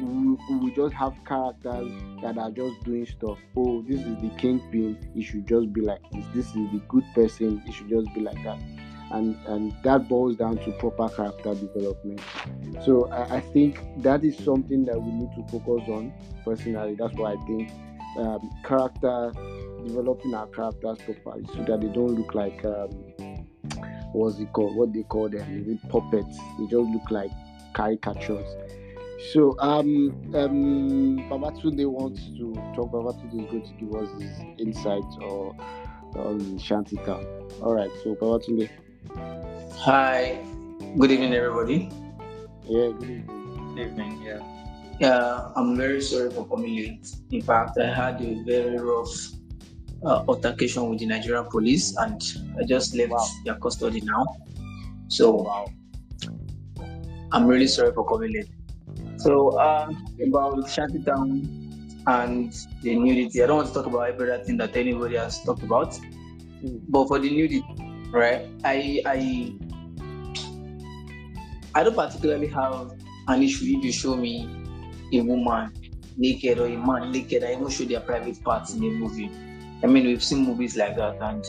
We, 0.00 0.36
we 0.56 0.74
just 0.74 0.94
have 0.94 1.14
characters 1.24 1.92
that 2.22 2.36
are 2.36 2.50
just 2.50 2.82
doing 2.82 3.06
stuff. 3.06 3.38
Oh, 3.56 3.82
this 3.82 4.00
is 4.00 4.16
the 4.20 4.30
kingpin. 4.36 4.98
He 5.14 5.22
should 5.22 5.46
just 5.46 5.72
be 5.72 5.80
like 5.80 6.00
this. 6.10 6.24
This 6.34 6.46
is 6.46 6.54
the 6.72 6.82
good 6.88 7.04
person. 7.14 7.62
He 7.66 7.72
should 7.72 7.88
just 7.88 8.12
be 8.12 8.20
like 8.20 8.42
that. 8.42 8.58
And 9.12 9.36
and 9.46 9.72
that 9.84 10.08
boils 10.08 10.36
down 10.36 10.56
to 10.56 10.72
proper 10.72 11.08
character 11.08 11.54
development. 11.54 12.20
So 12.84 13.08
I, 13.10 13.36
I 13.36 13.40
think 13.40 13.80
that 13.98 14.24
is 14.24 14.36
something 14.38 14.84
that 14.86 15.00
we 15.00 15.12
need 15.12 15.30
to 15.36 15.42
focus 15.52 15.88
on 15.88 16.12
personally. 16.44 16.96
That's 16.98 17.14
why 17.14 17.34
I 17.34 17.36
think 17.46 17.70
um, 18.18 18.50
character 18.64 19.32
developing 19.86 20.34
our 20.34 20.46
characters 20.48 20.98
properly 20.98 21.44
so 21.46 21.64
that 21.64 21.80
they 21.80 21.88
don't 21.88 22.14
look 22.14 22.34
like 22.34 22.64
um, 22.64 22.90
what's 24.12 24.38
it 24.38 24.52
called? 24.52 24.76
What 24.76 24.92
they 24.92 25.02
call 25.02 25.28
them? 25.28 25.78
puppets. 25.88 26.38
They 26.58 26.64
just 26.64 26.74
look 26.74 27.10
like 27.10 27.30
caricatures. 27.74 28.46
So 29.32 29.56
um 29.60 30.08
um 30.34 31.18
Babatunde 31.30 31.86
wants 31.86 32.22
to 32.38 32.52
talk. 32.74 32.90
Babatunde 32.90 33.44
is 33.44 33.50
going 33.50 33.62
to 33.62 33.72
give 33.78 33.94
us 33.94 34.10
his 34.20 34.40
insights 34.58 35.16
or 35.20 35.54
on 36.16 36.58
Shantytown. 36.58 37.24
All 37.62 37.74
right, 37.74 37.90
so 38.02 38.14
Babatunde. 38.16 38.68
Hi, 39.78 40.38
good 40.98 41.12
evening, 41.12 41.34
everybody. 41.34 41.88
Yeah, 42.64 42.90
good 42.98 43.10
evening. 43.10 43.74
Good 43.76 43.86
evening. 43.86 44.22
Yeah. 44.22 44.51
Yeah, 45.02 45.50
I'm 45.56 45.76
very 45.76 46.00
sorry 46.00 46.30
for 46.30 46.46
coming 46.46 46.76
late. 46.76 47.08
In 47.32 47.42
fact, 47.42 47.76
I 47.76 47.92
had 47.92 48.22
a 48.22 48.40
very 48.44 48.78
rough 48.78 49.10
uh, 50.06 50.22
altercation 50.28 50.88
with 50.88 51.00
the 51.00 51.06
Nigerian 51.06 51.46
police, 51.46 51.96
and 51.96 52.22
I 52.56 52.62
just 52.62 52.94
left 52.94 53.10
wow. 53.10 53.26
their 53.44 53.56
custody 53.56 54.00
now. 54.00 54.24
So 55.08 55.42
wow. 55.42 55.66
I'm 57.32 57.46
really 57.46 57.66
sorry 57.66 57.92
for 57.92 58.06
coming 58.06 58.32
late. 58.32 58.48
So 59.16 59.58
uh, 59.58 59.90
about 60.24 60.70
Shantytown 60.70 61.50
and 62.06 62.54
the 62.82 62.94
nudity, 62.94 63.42
I 63.42 63.46
don't 63.48 63.56
want 63.56 63.68
to 63.70 63.74
talk 63.74 63.86
about 63.86 64.08
everything 64.08 64.56
that 64.58 64.76
anybody 64.76 65.16
has 65.16 65.42
talked 65.42 65.64
about, 65.64 65.98
but 66.90 67.08
for 67.08 67.18
the 67.18 67.28
nudity, 67.28 67.64
right? 68.12 68.46
I 68.62 69.02
I 69.04 69.52
I 71.74 71.82
don't 71.82 71.96
particularly 71.96 72.46
have 72.54 72.92
an 73.26 73.42
issue 73.42 73.64
if 73.66 73.84
you 73.84 73.90
show 73.90 74.14
me 74.14 74.61
a 75.12 75.20
woman 75.20 75.72
naked 76.16 76.58
or 76.58 76.66
a 76.66 76.76
man 76.76 77.12
naked. 77.12 77.44
I 77.44 77.52
even 77.52 77.68
show 77.68 77.84
their 77.84 78.00
private 78.00 78.42
parts 78.42 78.74
in 78.74 78.82
a 78.84 78.90
movie. 78.90 79.30
I 79.82 79.86
mean, 79.86 80.06
we've 80.06 80.22
seen 80.22 80.44
movies 80.44 80.76
like 80.76 80.96
that, 80.96 81.16
and 81.20 81.44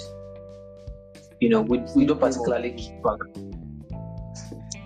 you 1.39 1.49
know, 1.49 1.61
we, 1.61 1.79
we 1.95 2.05
don't 2.05 2.19
particularly 2.19 2.71
keep 2.71 3.01
back 3.03 3.19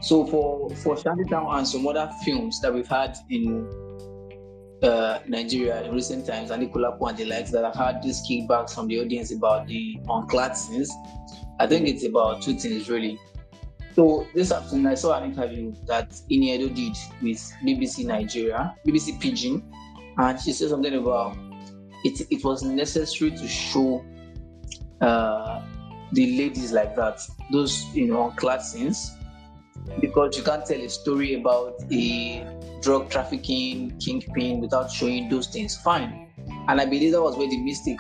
so 0.08 0.26
for 0.26 0.70
for 0.70 0.96
Shantytown 0.96 1.58
and 1.58 1.68
some 1.68 1.86
other 1.86 2.10
films 2.24 2.62
that 2.62 2.74
we've 2.74 2.88
had 2.88 3.18
in 3.30 3.68
uh, 4.82 5.20
Nigeria 5.28 5.84
in 5.84 5.94
recent 5.94 6.26
times, 6.26 6.50
and 6.50 6.64
Anikulapo 6.64 7.10
and 7.10 7.18
the 7.18 7.26
likes 7.26 7.52
that 7.52 7.66
have 7.66 7.76
had 7.76 8.02
these 8.02 8.22
kickbacks 8.26 8.74
from 8.74 8.88
the 8.88 9.02
audience 9.02 9.34
about 9.34 9.68
the 9.68 10.00
unclad 10.08 10.56
scenes, 10.56 10.90
I 11.60 11.68
think 11.68 11.90
it's 11.90 12.06
about 12.06 12.42
two 12.42 12.54
things 12.54 12.90
really. 12.90 13.20
So 13.98 14.28
this 14.36 14.52
afternoon 14.52 14.86
I 14.86 14.94
saw 14.94 15.18
an 15.18 15.32
interview 15.32 15.74
that 15.88 16.12
Ini 16.30 16.54
Edo 16.54 16.70
did 16.70 16.96
with 17.20 17.42
BBC 17.66 18.06
Nigeria, 18.06 18.76
BBC 18.86 19.20
Pidgin, 19.20 19.64
and 20.20 20.40
she 20.40 20.54
said 20.54 20.70
something 20.70 20.94
about 20.94 21.36
it. 22.04 22.28
It 22.30 22.44
was 22.44 22.62
necessary 22.62 23.32
to 23.32 23.48
show 23.48 24.06
uh, 25.02 25.66
the 26.12 26.38
ladies 26.38 26.72
like 26.72 26.96
that, 26.96 27.22
those 27.52 27.86
you 27.96 28.06
know 28.06 28.30
unclad 28.30 28.62
scenes, 28.62 29.16
because 30.00 30.38
you 30.38 30.44
can't 30.44 30.64
tell 30.64 30.80
a 30.80 30.90
story 30.90 31.34
about 31.34 31.74
a 31.92 32.46
drug 32.84 33.10
trafficking 33.10 33.98
kingpin 33.98 34.62
without 34.62 34.92
showing 34.92 35.28
those 35.28 35.48
things. 35.48 35.76
Fine. 35.76 36.30
And 36.68 36.80
I 36.80 36.86
believe 36.86 37.14
that 37.14 37.22
was 37.24 37.36
where 37.36 37.50
the 37.50 37.58
mistake, 37.64 38.00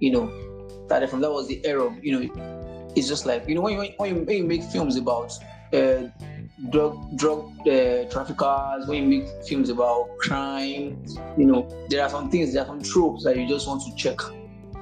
you 0.00 0.10
know, 0.10 0.86
started 0.86 1.10
from. 1.10 1.20
That 1.20 1.32
was 1.32 1.48
the 1.48 1.60
error. 1.66 1.94
You 2.00 2.30
know, 2.30 2.63
it's 2.96 3.08
just 3.08 3.26
like 3.26 3.48
you 3.48 3.54
know 3.54 3.60
when 3.60 3.74
you 3.74 3.92
when 3.96 4.14
you, 4.14 4.22
when 4.22 4.36
you 4.36 4.44
make 4.44 4.62
films 4.62 4.96
about 4.96 5.32
uh, 5.72 6.08
drug 6.70 7.16
drug 7.16 7.50
uh, 7.66 8.04
traffickers, 8.10 8.86
when 8.86 9.02
you 9.02 9.20
make 9.20 9.44
films 9.46 9.68
about 9.68 10.08
crime, 10.18 11.04
you 11.36 11.46
know, 11.46 11.68
there 11.88 12.02
are 12.02 12.08
some 12.08 12.30
things, 12.30 12.52
there 12.52 12.62
are 12.62 12.66
some 12.66 12.82
tropes 12.82 13.24
that 13.24 13.36
you 13.36 13.48
just 13.48 13.66
want 13.66 13.82
to 13.82 13.94
check. 13.96 14.18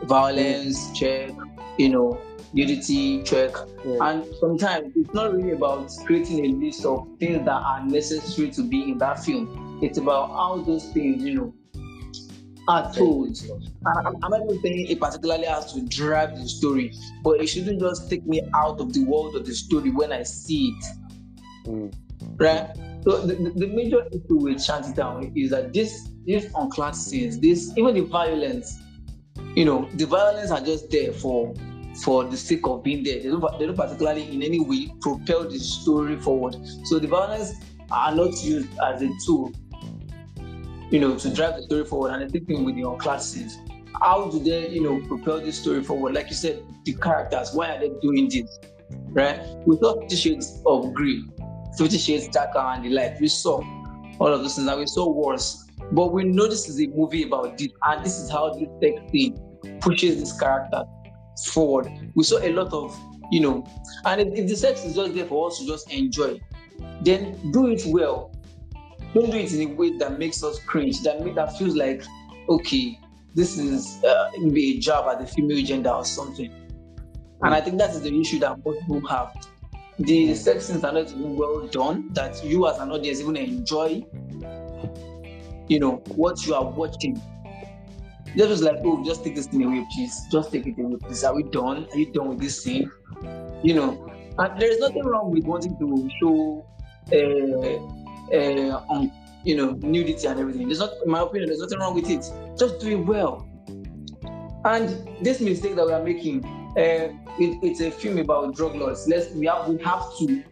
Violence, 0.04 0.98
check. 0.98 1.30
You 1.78 1.88
know, 1.88 2.20
nudity 2.52 3.22
check. 3.22 3.52
Yeah. 3.84 4.10
And 4.10 4.26
sometimes 4.40 4.92
it's 4.96 5.14
not 5.14 5.32
really 5.32 5.52
about 5.52 5.90
creating 6.04 6.44
a 6.44 6.48
list 6.48 6.84
of 6.84 7.08
things 7.18 7.44
that 7.44 7.50
are 7.50 7.84
necessary 7.86 8.50
to 8.50 8.62
be 8.62 8.90
in 8.90 8.98
that 8.98 9.24
film. 9.24 9.80
It's 9.82 9.98
about 9.98 10.30
how 10.30 10.62
those 10.62 10.84
things, 10.90 11.22
you 11.22 11.34
know, 11.34 11.54
are 12.68 12.92
told. 12.92 13.38
I'm, 13.86 14.30
not 14.30 14.42
even 14.42 14.62
saying 14.62 14.86
it 14.88 15.00
particularly 15.00 15.46
has 15.46 15.72
to 15.72 15.82
drive 15.82 16.36
the 16.36 16.48
story, 16.48 16.94
but 17.22 17.40
it 17.40 17.48
shouldn't 17.48 17.80
just 17.80 18.08
take 18.08 18.26
me 18.26 18.42
out 18.54 18.80
of 18.80 18.92
the 18.92 19.04
world 19.04 19.36
of 19.36 19.46
the 19.46 19.54
story 19.54 19.90
when 19.90 20.12
I 20.12 20.22
see 20.22 20.68
it. 20.68 20.84
Mm. 21.66 21.94
right? 22.38 22.76
So 23.04 23.26
the, 23.26 23.34
the 23.34 23.66
major 23.66 24.06
issue 24.08 24.36
with 24.36 24.58
Shantytown 24.58 25.32
is 25.36 25.50
that 25.50 25.72
this 25.72 26.08
this 26.24 26.46
unclad 26.54 26.94
scenes, 26.94 27.40
this 27.40 27.72
even 27.76 27.94
the 27.94 28.02
violence, 28.02 28.78
you 29.56 29.64
know, 29.64 29.88
the 29.94 30.06
violence 30.06 30.50
are 30.50 30.60
just 30.60 30.90
there 30.90 31.12
for 31.12 31.52
for 32.02 32.24
the 32.24 32.36
sake 32.36 32.66
of 32.66 32.82
being 32.82 33.02
there. 33.02 33.18
They 33.18 33.28
don't, 33.28 33.58
they 33.58 33.66
don't 33.66 33.76
particularly 33.76 34.32
in 34.32 34.42
any 34.42 34.60
way 34.60 34.94
propel 35.00 35.48
the 35.48 35.58
story 35.58 36.18
forward. 36.18 36.56
So 36.84 36.98
the 36.98 37.08
violence 37.08 37.54
are 37.90 38.14
not 38.14 38.42
used 38.42 38.68
as 38.80 39.02
a 39.02 39.10
tool, 39.26 39.52
you 40.92 41.00
know, 41.00 41.16
to 41.18 41.34
drive 41.34 41.56
the 41.56 41.62
story 41.62 41.84
forward. 41.84 42.10
And 42.10 42.30
the 42.30 42.38
thing 42.40 42.64
with 42.64 42.76
unclad 42.76 43.20
scenes. 43.20 43.58
How 44.00 44.30
do 44.30 44.38
they, 44.38 44.68
you 44.68 44.82
know, 44.82 45.06
propel 45.08 45.40
this 45.40 45.58
story 45.60 45.82
forward? 45.82 46.14
Like 46.14 46.28
you 46.28 46.36
said, 46.36 46.62
the 46.84 46.94
characters, 46.94 47.52
why 47.52 47.74
are 47.74 47.80
they 47.80 47.90
doing 48.00 48.28
this? 48.28 48.58
Right? 49.08 49.40
We 49.66 49.76
saw 49.78 49.98
Fifty 50.00 50.16
Shades 50.16 50.62
of 50.66 50.92
Grey, 50.92 51.20
Fifty 51.78 51.98
Shades 51.98 52.28
Darker 52.28 52.58
and 52.58 52.84
the 52.84 52.90
like. 52.90 53.20
We 53.20 53.28
saw 53.28 53.62
all 54.18 54.28
of 54.28 54.42
those 54.42 54.56
things 54.56 54.68
and 54.68 54.78
we 54.78 54.86
saw 54.86 55.08
wars. 55.10 55.64
But 55.92 56.12
we 56.12 56.24
know 56.24 56.46
this 56.46 56.68
is 56.68 56.80
a 56.80 56.86
movie 56.88 57.24
about 57.24 57.58
this, 57.58 57.68
and 57.86 58.04
this 58.04 58.18
is 58.18 58.30
how 58.30 58.52
this 58.54 58.68
sex 58.82 59.10
scene 59.10 59.38
pushes 59.80 60.20
this 60.20 60.38
character 60.38 60.84
forward. 61.52 61.88
We 62.14 62.24
saw 62.24 62.38
a 62.38 62.52
lot 62.52 62.72
of, 62.72 62.98
you 63.30 63.40
know, 63.40 63.66
and 64.04 64.20
if, 64.20 64.38
if 64.38 64.48
the 64.48 64.56
sex 64.56 64.84
is 64.84 64.94
just 64.94 65.14
there 65.14 65.26
for 65.26 65.48
us 65.48 65.58
to 65.58 65.66
just 65.66 65.90
enjoy, 65.90 66.40
then 67.02 67.52
do 67.52 67.68
it 67.68 67.82
well. 67.86 68.34
Don't 69.14 69.30
do 69.30 69.36
it 69.36 69.52
in 69.52 69.70
a 69.70 69.74
way 69.74 69.96
that 69.98 70.18
makes 70.18 70.42
us 70.42 70.58
cringe, 70.60 71.02
that 71.02 71.22
make, 71.22 71.34
that 71.34 71.56
feels 71.58 71.76
like, 71.76 72.02
okay, 72.48 72.98
this 73.34 73.58
is 73.58 74.02
uh, 74.04 74.30
maybe 74.38 74.76
a 74.76 74.80
job 74.80 75.08
at 75.10 75.20
the 75.20 75.26
female 75.26 75.64
gender 75.64 75.90
or 75.90 76.04
something. 76.04 76.50
And 77.42 77.54
I 77.54 77.60
think 77.60 77.78
that 77.78 77.90
is 77.90 78.02
the 78.02 78.20
issue 78.20 78.38
that 78.40 78.64
most 78.64 78.80
people 78.80 79.06
have. 79.08 79.34
The 79.98 80.34
sex 80.34 80.66
scenes 80.66 80.84
are 80.84 80.92
not 80.92 81.10
even 81.10 81.36
well 81.36 81.66
done, 81.66 82.12
that 82.12 82.42
you 82.44 82.66
as 82.68 82.78
an 82.78 82.90
audience 82.90 83.20
even 83.20 83.36
enjoy, 83.36 84.04
you 85.68 85.78
know, 85.78 86.02
what 86.14 86.46
you 86.46 86.54
are 86.54 86.64
watching. 86.64 87.20
Just 88.36 88.48
was 88.48 88.62
like, 88.62 88.78
oh, 88.84 89.04
just 89.04 89.24
take 89.24 89.34
this 89.34 89.46
thing 89.46 89.62
away, 89.64 89.86
please. 89.94 90.26
Just 90.30 90.52
take 90.52 90.66
it 90.66 90.78
away, 90.78 90.96
please. 90.96 91.22
Are 91.24 91.34
we 91.34 91.42
done? 91.42 91.86
Are 91.92 91.98
you 91.98 92.10
done 92.12 92.28
with 92.28 92.40
this 92.40 92.62
scene? 92.62 92.90
You 93.62 93.74
know, 93.74 94.10
and 94.38 94.60
there 94.60 94.70
is 94.70 94.78
nothing 94.78 95.04
wrong 95.04 95.30
with 95.30 95.44
wanting 95.44 95.76
to 95.78 96.10
show, 96.18 96.66
uh, 97.12 98.01
uh, 98.32 98.82
um, 98.90 99.10
you 99.44 99.56
know, 99.56 99.72
nudity 99.82 100.26
and 100.26 100.38
everything. 100.38 100.68
There's 100.68 100.78
not, 100.78 100.92
in 101.04 101.10
my 101.10 101.20
opinion, 101.20 101.48
there's 101.48 101.60
nothing 101.60 101.78
wrong 101.78 101.94
with 101.94 102.08
it. 102.08 102.24
Just 102.58 102.80
do 102.80 103.00
it 103.00 103.06
well. 103.06 103.48
And 104.64 105.08
this 105.24 105.40
mistake 105.40 105.74
that 105.76 105.86
we 105.86 105.92
are 105.92 106.02
making, 106.02 106.44
uh, 106.44 107.10
it, 107.38 107.58
it's 107.62 107.80
a 107.80 107.90
film 107.90 108.18
about 108.18 108.54
drug 108.54 108.76
lords. 108.76 109.08
Let's 109.08 109.34
we 109.34 109.46
have 109.46 109.68
we 109.68 109.82
have 109.82 110.04
to. 110.18 110.44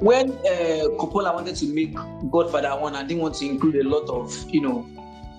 When 0.00 0.32
uh, 0.32 0.88
Coppola 0.98 1.34
wanted 1.34 1.56
to 1.56 1.66
make 1.66 1.94
Godfather 2.30 2.80
one, 2.80 2.94
I 2.94 3.02
didn't 3.02 3.22
want 3.22 3.36
to 3.36 3.46
include 3.46 3.76
a 3.76 3.88
lot 3.88 4.08
of 4.08 4.34
you 4.50 4.62
know 4.62 4.86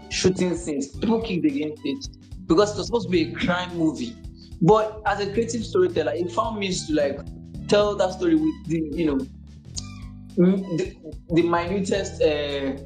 shooting 0.10 0.56
scenes. 0.56 0.88
People 0.88 1.22
kicked 1.22 1.46
against 1.46 1.82
it 1.84 2.08
because 2.46 2.74
it 2.74 2.78
was 2.78 2.86
supposed 2.88 3.08
to 3.08 3.12
be 3.12 3.32
a 3.32 3.32
crime 3.34 3.76
movie. 3.76 4.16
But 4.62 5.02
as 5.06 5.20
a 5.20 5.32
creative 5.34 5.66
storyteller, 5.66 6.14
it 6.14 6.32
found 6.32 6.60
means 6.60 6.88
to 6.88 6.94
like 6.94 7.20
tell 7.68 7.96
that 7.96 8.14
story 8.14 8.36
with 8.36 8.68
the 8.68 8.80
you 8.94 9.06
know 9.06 9.26
the, 10.36 10.96
the 11.30 11.42
minutest 11.44 12.22
uh, 12.22 12.78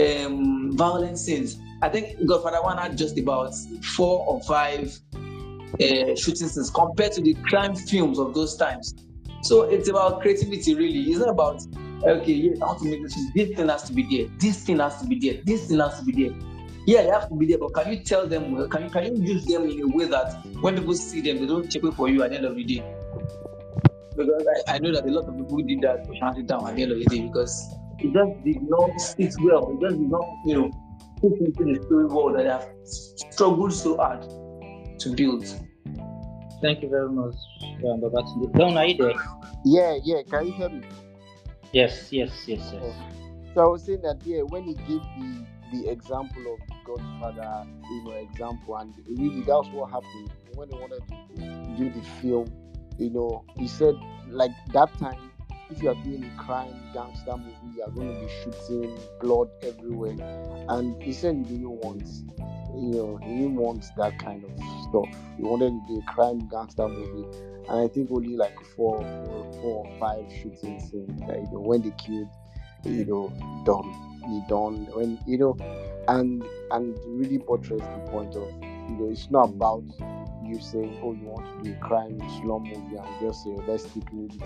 um, 0.00 0.76
violent 0.76 1.18
scenes. 1.18 1.58
I 1.82 1.88
think 1.88 2.26
Godfather 2.26 2.62
One 2.62 2.78
had 2.78 2.96
just 2.98 3.18
about 3.18 3.54
four 3.96 4.26
or 4.26 4.40
five 4.42 4.98
uh, 5.14 6.14
shooting 6.16 6.48
scenes 6.48 6.70
compared 6.70 7.12
to 7.12 7.22
the 7.22 7.34
crime 7.48 7.74
films 7.74 8.18
of 8.18 8.34
those 8.34 8.56
times. 8.56 8.94
So 9.42 9.62
it's 9.62 9.88
about 9.88 10.20
creativity, 10.20 10.74
really. 10.74 11.10
It's 11.10 11.18
not 11.18 11.30
about 11.30 11.62
okay, 12.02 12.32
yes, 12.32 12.58
I 12.60 12.66
want 12.66 12.80
to 12.80 12.84
make 12.86 13.02
this. 13.02 13.16
This 13.34 13.56
thing 13.56 13.68
has 13.68 13.84
to 13.84 13.92
be 13.92 14.02
there. 14.02 14.28
This 14.38 14.62
thing 14.64 14.78
has 14.78 15.00
to 15.00 15.06
be 15.06 15.18
there. 15.18 15.42
This 15.44 15.68
thing 15.68 15.78
has 15.78 15.98
to 15.98 16.04
be 16.04 16.24
there. 16.24 16.36
Yeah, 16.86 17.02
they 17.02 17.10
have 17.10 17.28
to 17.28 17.34
be 17.34 17.46
there, 17.46 17.58
but 17.58 17.74
can 17.74 17.92
you 17.92 18.00
tell 18.00 18.26
them? 18.26 18.68
Can 18.68 18.84
you 18.84 18.90
can 18.90 19.16
you 19.16 19.22
use 19.22 19.44
them 19.46 19.68
in 19.68 19.80
a 19.82 19.96
way 19.96 20.06
that 20.06 20.44
when 20.60 20.76
people 20.76 20.94
see 20.94 21.20
them, 21.20 21.38
they 21.38 21.46
don't 21.46 21.70
check 21.70 21.84
it 21.84 21.94
for 21.94 22.08
you 22.08 22.22
at 22.22 22.30
the 22.30 22.36
end 22.36 22.46
of 22.46 22.56
the 22.56 22.64
day? 22.64 22.84
Because 24.26 24.46
I, 24.68 24.74
I 24.74 24.78
know 24.78 24.92
that 24.92 25.04
a 25.04 25.10
lot 25.10 25.28
of 25.28 25.36
people 25.36 25.56
who 25.56 25.62
did 25.62 25.80
that 25.82 26.06
for 26.06 26.14
Shantytown 26.16 26.68
at 26.68 26.76
the 26.76 26.82
end 26.82 26.92
of 26.92 26.98
the 26.98 27.04
day 27.06 27.26
because 27.26 27.74
it 27.98 28.12
just 28.12 28.44
did 28.44 28.62
not 28.62 29.00
sit 29.00 29.34
well. 29.42 29.76
It 29.76 29.88
just 29.88 29.98
did 29.98 30.10
not, 30.10 30.26
you 30.46 30.54
know, 30.54 30.70
fit 31.20 31.40
into 31.40 31.64
the 31.64 31.82
story 31.86 32.06
world 32.06 32.38
that 32.38 32.46
I 32.46 32.52
have 32.52 32.68
struggled 32.84 33.72
so 33.72 33.96
hard 33.96 34.22
to 35.00 35.10
build. 35.14 35.46
Thank 36.62 36.82
you 36.82 36.90
very 36.90 37.08
much, 37.08 37.34
um, 37.62 38.00
Babatunde. 38.02 38.52
Don, 38.58 38.76
are 38.76 38.84
you 38.86 38.96
there? 38.96 39.14
Yeah, 39.64 39.98
yeah. 40.02 40.22
Can 40.28 40.46
you 40.46 40.52
hear 40.52 40.68
me? 40.68 40.82
Yes, 41.72 42.12
yes, 42.12 42.30
yes, 42.46 42.60
yes. 42.72 42.94
So 43.54 43.62
I 43.62 43.66
was 43.66 43.84
saying 43.84 44.02
that 44.02 44.20
yeah, 44.24 44.42
when 44.42 44.64
he 44.64 44.74
gave 44.74 45.00
the 45.18 45.46
the 45.72 45.88
example 45.88 46.54
of 46.54 46.84
Godfather, 46.84 47.64
you 47.90 48.04
know, 48.04 48.12
example, 48.12 48.76
and 48.76 48.94
really 49.08 49.40
that's 49.40 49.68
what 49.68 49.90
happened 49.90 50.30
when 50.54 50.68
he 50.68 50.74
wanted 50.76 51.02
to 51.08 51.76
do 51.76 51.90
the 51.90 52.02
film. 52.20 52.46
You 53.00 53.08
know, 53.08 53.44
he 53.56 53.66
said 53.66 53.94
like 54.28 54.50
that 54.74 54.96
time, 54.98 55.30
if 55.70 55.82
you 55.82 55.88
are 55.88 55.94
doing 56.04 56.22
a 56.22 56.42
crime 56.42 56.74
gangster 56.92 57.34
movie, 57.34 57.74
you 57.74 57.82
are 57.82 57.90
going 57.90 58.14
to 58.14 58.20
be 58.20 58.30
shooting 58.42 58.98
blood 59.20 59.48
everywhere, 59.62 60.16
and 60.68 61.02
he 61.02 61.14
said 61.14 61.36
he 61.36 61.42
didn't 61.44 61.70
want, 61.70 62.02
you 62.76 62.90
know, 62.90 63.16
he 63.22 63.28
didn't 63.38 63.56
want 63.56 63.86
that 63.96 64.18
kind 64.18 64.44
of 64.44 64.50
stuff. 64.88 65.08
He 65.38 65.42
wanted 65.42 65.70
to 65.70 65.80
do 65.88 66.02
a 66.06 66.12
crime 66.12 66.46
gangster 66.48 66.88
movie, 66.88 67.26
and 67.70 67.80
I 67.80 67.88
think 67.88 68.10
only 68.10 68.36
like 68.36 68.60
four, 68.76 68.98
four, 68.98 69.52
four 69.62 69.86
or 69.86 69.98
five 69.98 70.30
shooting 70.30 70.78
scenes 70.78 71.20
that 71.26 71.36
you 71.36 71.48
know 71.52 71.60
when 71.60 71.80
they 71.80 71.92
killed, 71.92 72.28
you 72.84 73.06
know, 73.06 73.32
Don 73.64 74.10
be 74.30 74.42
done 74.48 74.86
when 74.92 75.18
you 75.26 75.38
know 75.38 75.56
and 76.08 76.44
and 76.70 76.98
really 77.06 77.38
portrays 77.38 77.80
the 77.80 78.10
point 78.10 78.34
of 78.36 78.48
you 78.88 78.96
know 78.98 79.08
it's 79.10 79.30
not 79.30 79.48
about 79.48 79.82
you 80.50 80.60
saying 80.60 80.98
oh 81.02 81.12
you 81.12 81.26
want 81.26 81.46
to 81.62 81.70
do 81.70 81.76
a 81.76 81.80
crime 81.80 82.18
slum 82.40 82.64
movie 82.64 82.96
and 82.96 83.20
just 83.20 83.44
say 83.44 83.50
let's 83.66 83.84
take 83.84 84.12
nudity 84.12 84.44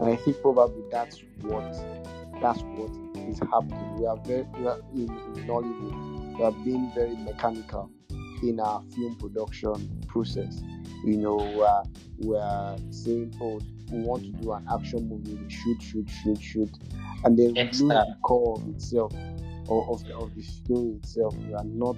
and 0.00 0.08
i 0.08 0.16
think 0.16 0.40
probably 0.42 0.82
that's 0.90 1.22
what 1.42 1.72
that's 2.40 2.60
what 2.62 2.90
is 3.28 3.38
happening. 3.40 3.96
We 3.96 4.06
are 4.06 4.16
very 4.18 4.46
we 4.58 4.66
are 4.66 4.80
in, 4.94 5.08
in 5.36 5.46
Nollywood 5.46 6.38
we 6.38 6.44
are 6.44 6.52
being 6.52 6.90
very 6.94 7.16
mechanical 7.16 7.90
in 8.42 8.60
our 8.60 8.82
film 8.94 9.16
production 9.16 10.02
process. 10.08 10.62
You 11.04 11.16
know 11.16 11.38
uh, 11.38 11.84
we're 12.18 12.76
saying 12.90 13.34
oh 13.40 13.60
we 13.90 14.02
want 14.02 14.22
to 14.24 14.32
do 14.42 14.52
an 14.52 14.66
action 14.72 15.08
movie 15.08 15.34
we 15.34 15.50
shoot 15.50 15.82
shoot 15.82 16.08
shoot 16.08 16.40
shoot. 16.40 16.70
And 17.24 17.38
then 17.38 17.54
lose 17.54 17.78
the 17.80 18.16
core 18.22 18.56
of 18.58 18.68
itself 18.68 19.12
or 19.68 19.86
of 19.92 20.04
the, 20.06 20.16
of 20.16 20.34
the 20.34 20.42
story 20.42 20.96
itself. 21.02 21.36
We 21.36 21.54
are 21.54 21.64
not 21.64 21.96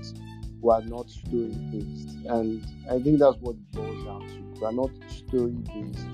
we 0.62 0.72
are 0.72 0.82
not 0.82 1.10
story 1.10 1.54
based, 1.70 2.16
and 2.26 2.64
I 2.88 3.00
think 3.00 3.18
that's 3.18 3.36
what 3.38 3.56
it 3.56 3.72
boils 3.72 4.04
down 4.04 4.20
to. 4.20 4.60
We 4.60 4.66
are 4.66 4.72
not 4.72 4.90
story 5.08 5.50
based. 5.50 6.06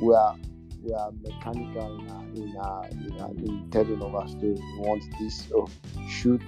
We 0.00 0.14
are 0.14 0.36
we 0.82 0.92
are 0.92 1.12
mechanical 1.22 2.00
in 2.00 2.10
our 2.10 2.24
in 2.34 2.56
our, 2.56 2.88
in, 2.88 3.20
our, 3.20 3.30
in 3.30 3.70
telling 3.70 4.02
of 4.02 4.14
our 4.14 4.28
story. 4.28 4.54
We 4.54 4.78
want 4.78 5.04
this 5.20 5.48
oh, 5.54 5.68
shoot. 6.08 6.42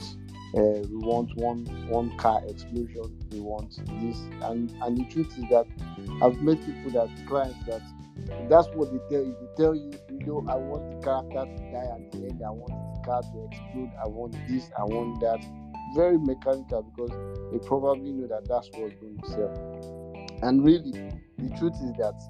Uh, 0.56 0.82
we 0.88 0.96
want 0.96 1.34
one 1.36 1.64
one 1.88 2.16
car 2.16 2.42
explosion. 2.48 3.16
We 3.30 3.40
want 3.40 3.70
this, 4.00 4.18
and 4.42 4.70
and 4.82 4.98
the 4.98 5.04
truth 5.04 5.38
is 5.38 5.44
that 5.50 5.66
I've 6.22 6.42
met 6.42 6.64
people 6.66 6.90
that 6.92 7.08
clients 7.28 7.64
that 7.66 7.82
that's 8.48 8.68
what 8.74 8.90
they 8.92 8.98
tell 9.08 9.24
you. 9.24 9.36
They 9.40 9.62
tell 9.62 9.74
you, 9.74 9.92
you 10.10 10.26
know, 10.26 10.44
I 10.48 10.56
want 10.56 10.90
the 10.90 11.04
character 11.04 11.44
to 11.44 11.72
die 11.72 11.94
at 11.94 12.12
the 12.12 12.18
end. 12.18 12.42
I 12.44 12.50
want 12.50 12.72
the 12.96 13.00
car 13.04 13.22
to 13.22 13.48
explode. 13.50 13.90
I 14.02 14.08
want 14.08 14.36
this. 14.48 14.70
I 14.78 14.84
want 14.84 15.20
that. 15.20 15.63
Very 15.94 16.18
mechanical 16.18 16.82
because 16.82 17.10
they 17.52 17.66
probably 17.66 18.12
know 18.12 18.26
that 18.26 18.48
that's 18.48 18.68
what's 18.74 18.94
going 18.96 19.18
to 19.18 19.30
sell. 19.30 20.38
And 20.42 20.64
really, 20.64 20.92
the 21.38 21.48
truth 21.58 21.74
is 21.74 21.92
that 21.98 22.20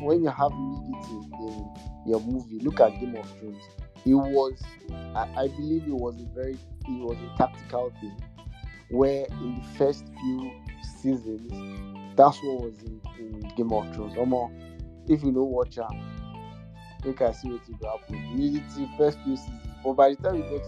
when 0.00 0.22
you 0.22 0.30
have 0.30 0.52
nudity 0.52 1.28
in 1.40 1.74
your 2.06 2.20
movie, 2.20 2.58
look 2.60 2.80
at 2.80 2.98
Game 3.00 3.16
of 3.16 3.28
Thrones. 3.38 3.62
It 4.04 4.14
was, 4.14 4.60
I, 5.14 5.44
I 5.44 5.48
believe, 5.48 5.84
it 5.86 5.94
was 5.94 6.20
a 6.20 6.26
very, 6.34 6.52
it 6.52 7.02
was 7.02 7.16
a 7.16 7.38
tactical 7.38 7.90
thing, 8.00 8.16
where 8.90 9.24
in 9.30 9.62
the 9.62 9.78
first 9.78 10.04
few 10.20 10.50
seasons, 11.00 11.50
that's 12.16 12.36
what 12.42 12.64
was 12.64 12.82
in, 12.82 13.00
in 13.18 13.40
Game 13.56 13.72
of 13.72 13.94
Thrones. 13.94 14.16
Almost 14.18 14.52
if 15.08 15.22
you 15.22 15.32
know 15.32 15.44
watch 15.44 15.78
am 15.78 15.90
make 17.04 17.20
i 17.20 17.32
see 17.32 17.48
wetin 17.48 17.78
go 17.80 17.98
happen 17.98 18.14
immediately 18.32 18.88
first 18.96 19.18
few 19.24 19.36
seasons 19.36 19.60
but 19.82 19.92
by 19.94 20.10
the 20.10 20.16
time 20.16 20.36
you 20.36 20.42
get 20.42 20.64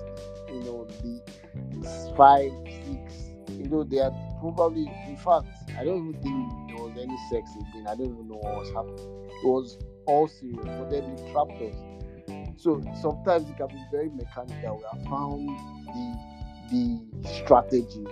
you 0.49 0.61
know 0.65 0.87
the 1.03 2.13
five 2.17 2.53
six 2.87 3.15
you 3.51 3.69
know 3.69 3.85
they 3.85 3.99
are 4.01 4.13
probably 4.41 4.87
in 5.07 5.17
fact 5.17 5.47
i 5.79 5.85
don't 5.85 6.09
even 6.09 6.23
think 6.23 6.67
there 6.77 6.85
was 6.85 6.97
any 6.99 7.17
sex 7.31 7.51
again. 7.57 7.87
I 7.89 7.95
don't 7.95 8.07
even 8.07 8.29
know 8.29 8.37
what 8.37 8.57
was 8.57 8.69
happening. 8.71 9.27
It 9.27 9.47
was 9.47 9.79
all 10.07 10.29
serious 10.29 10.65
but 10.65 10.91
then 10.91 11.17
they 11.17 11.33
trapped 11.33 11.61
us. 11.63 11.75
So 12.59 12.83
sometimes 13.01 13.49
it 13.49 13.57
can 13.57 13.69
be 13.69 13.83
very 13.91 14.11
mechanical 14.11 14.79
we 14.79 14.85
have 14.99 15.09
found 15.09 15.49
the 15.87 16.27
the 16.71 17.29
strategies 17.29 18.09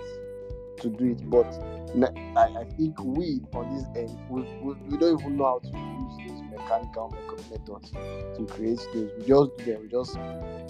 to 0.81 0.89
do 0.89 1.11
it. 1.11 1.29
But 1.29 1.47
I, 2.37 2.61
I 2.61 2.63
think 2.77 2.99
we 3.03 3.41
on 3.53 3.75
this 3.75 3.85
end 3.95 4.17
we, 4.29 4.41
we, 4.61 4.73
we 4.89 4.97
don't 4.97 5.19
even 5.19 5.37
know 5.37 5.45
how 5.45 5.59
to 5.59 5.77
use 5.77 6.31
those 6.31 6.44
mechanical 6.57 7.13
methods 7.51 7.91
to 8.37 8.45
create 8.49 8.79
those. 8.93 9.09
We 9.17 9.25
just 9.25 9.57
do 9.57 9.65
them, 9.65 9.81
we 9.83 9.87
just 9.89 10.17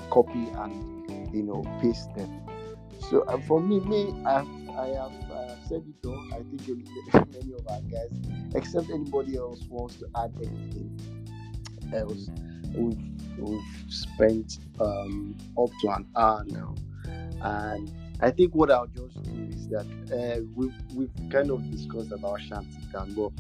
copy 0.10 0.48
and 0.58 1.34
you 1.34 1.44
know 1.44 1.64
paste 1.82 2.14
them. 2.16 2.42
So 3.10 3.22
uh, 3.22 3.40
for 3.42 3.62
me, 3.62 3.80
me, 3.82 4.14
I 4.26 4.34
have, 4.34 4.48
I 4.78 4.88
have 4.88 5.32
uh, 5.32 5.56
said 5.68 5.84
it 5.88 6.08
all. 6.08 6.24
I 6.34 6.38
think 6.38 6.68
many 7.34 7.54
of 7.54 7.68
our 7.68 7.82
guys, 7.82 8.12
except 8.56 8.90
anybody 8.90 9.38
else 9.38 9.62
wants 9.70 9.96
to 9.98 10.08
add 10.18 10.34
anything 10.38 10.98
else, 11.94 12.30
we've 12.74 12.98
we've 13.38 13.62
spent 13.90 14.60
um, 14.80 15.36
up 15.58 15.70
to 15.82 15.90
an 15.90 16.08
hour 16.16 16.44
now, 16.48 16.76
and 17.42 17.92
I 18.22 18.32
think 18.32 18.56
what 18.56 18.72
I'll 18.72 18.88
just 18.88 19.22
do 19.24 19.48
is 19.50 19.68
that 19.70 19.86
uh, 20.12 20.42
we've 20.56 20.74
we've 20.94 21.12
kind 21.30 21.52
of 21.52 21.70
discussed 21.70 22.12
about 22.12 22.42
Shanty 22.42 22.78
Town, 22.92 23.14
but 23.14 23.32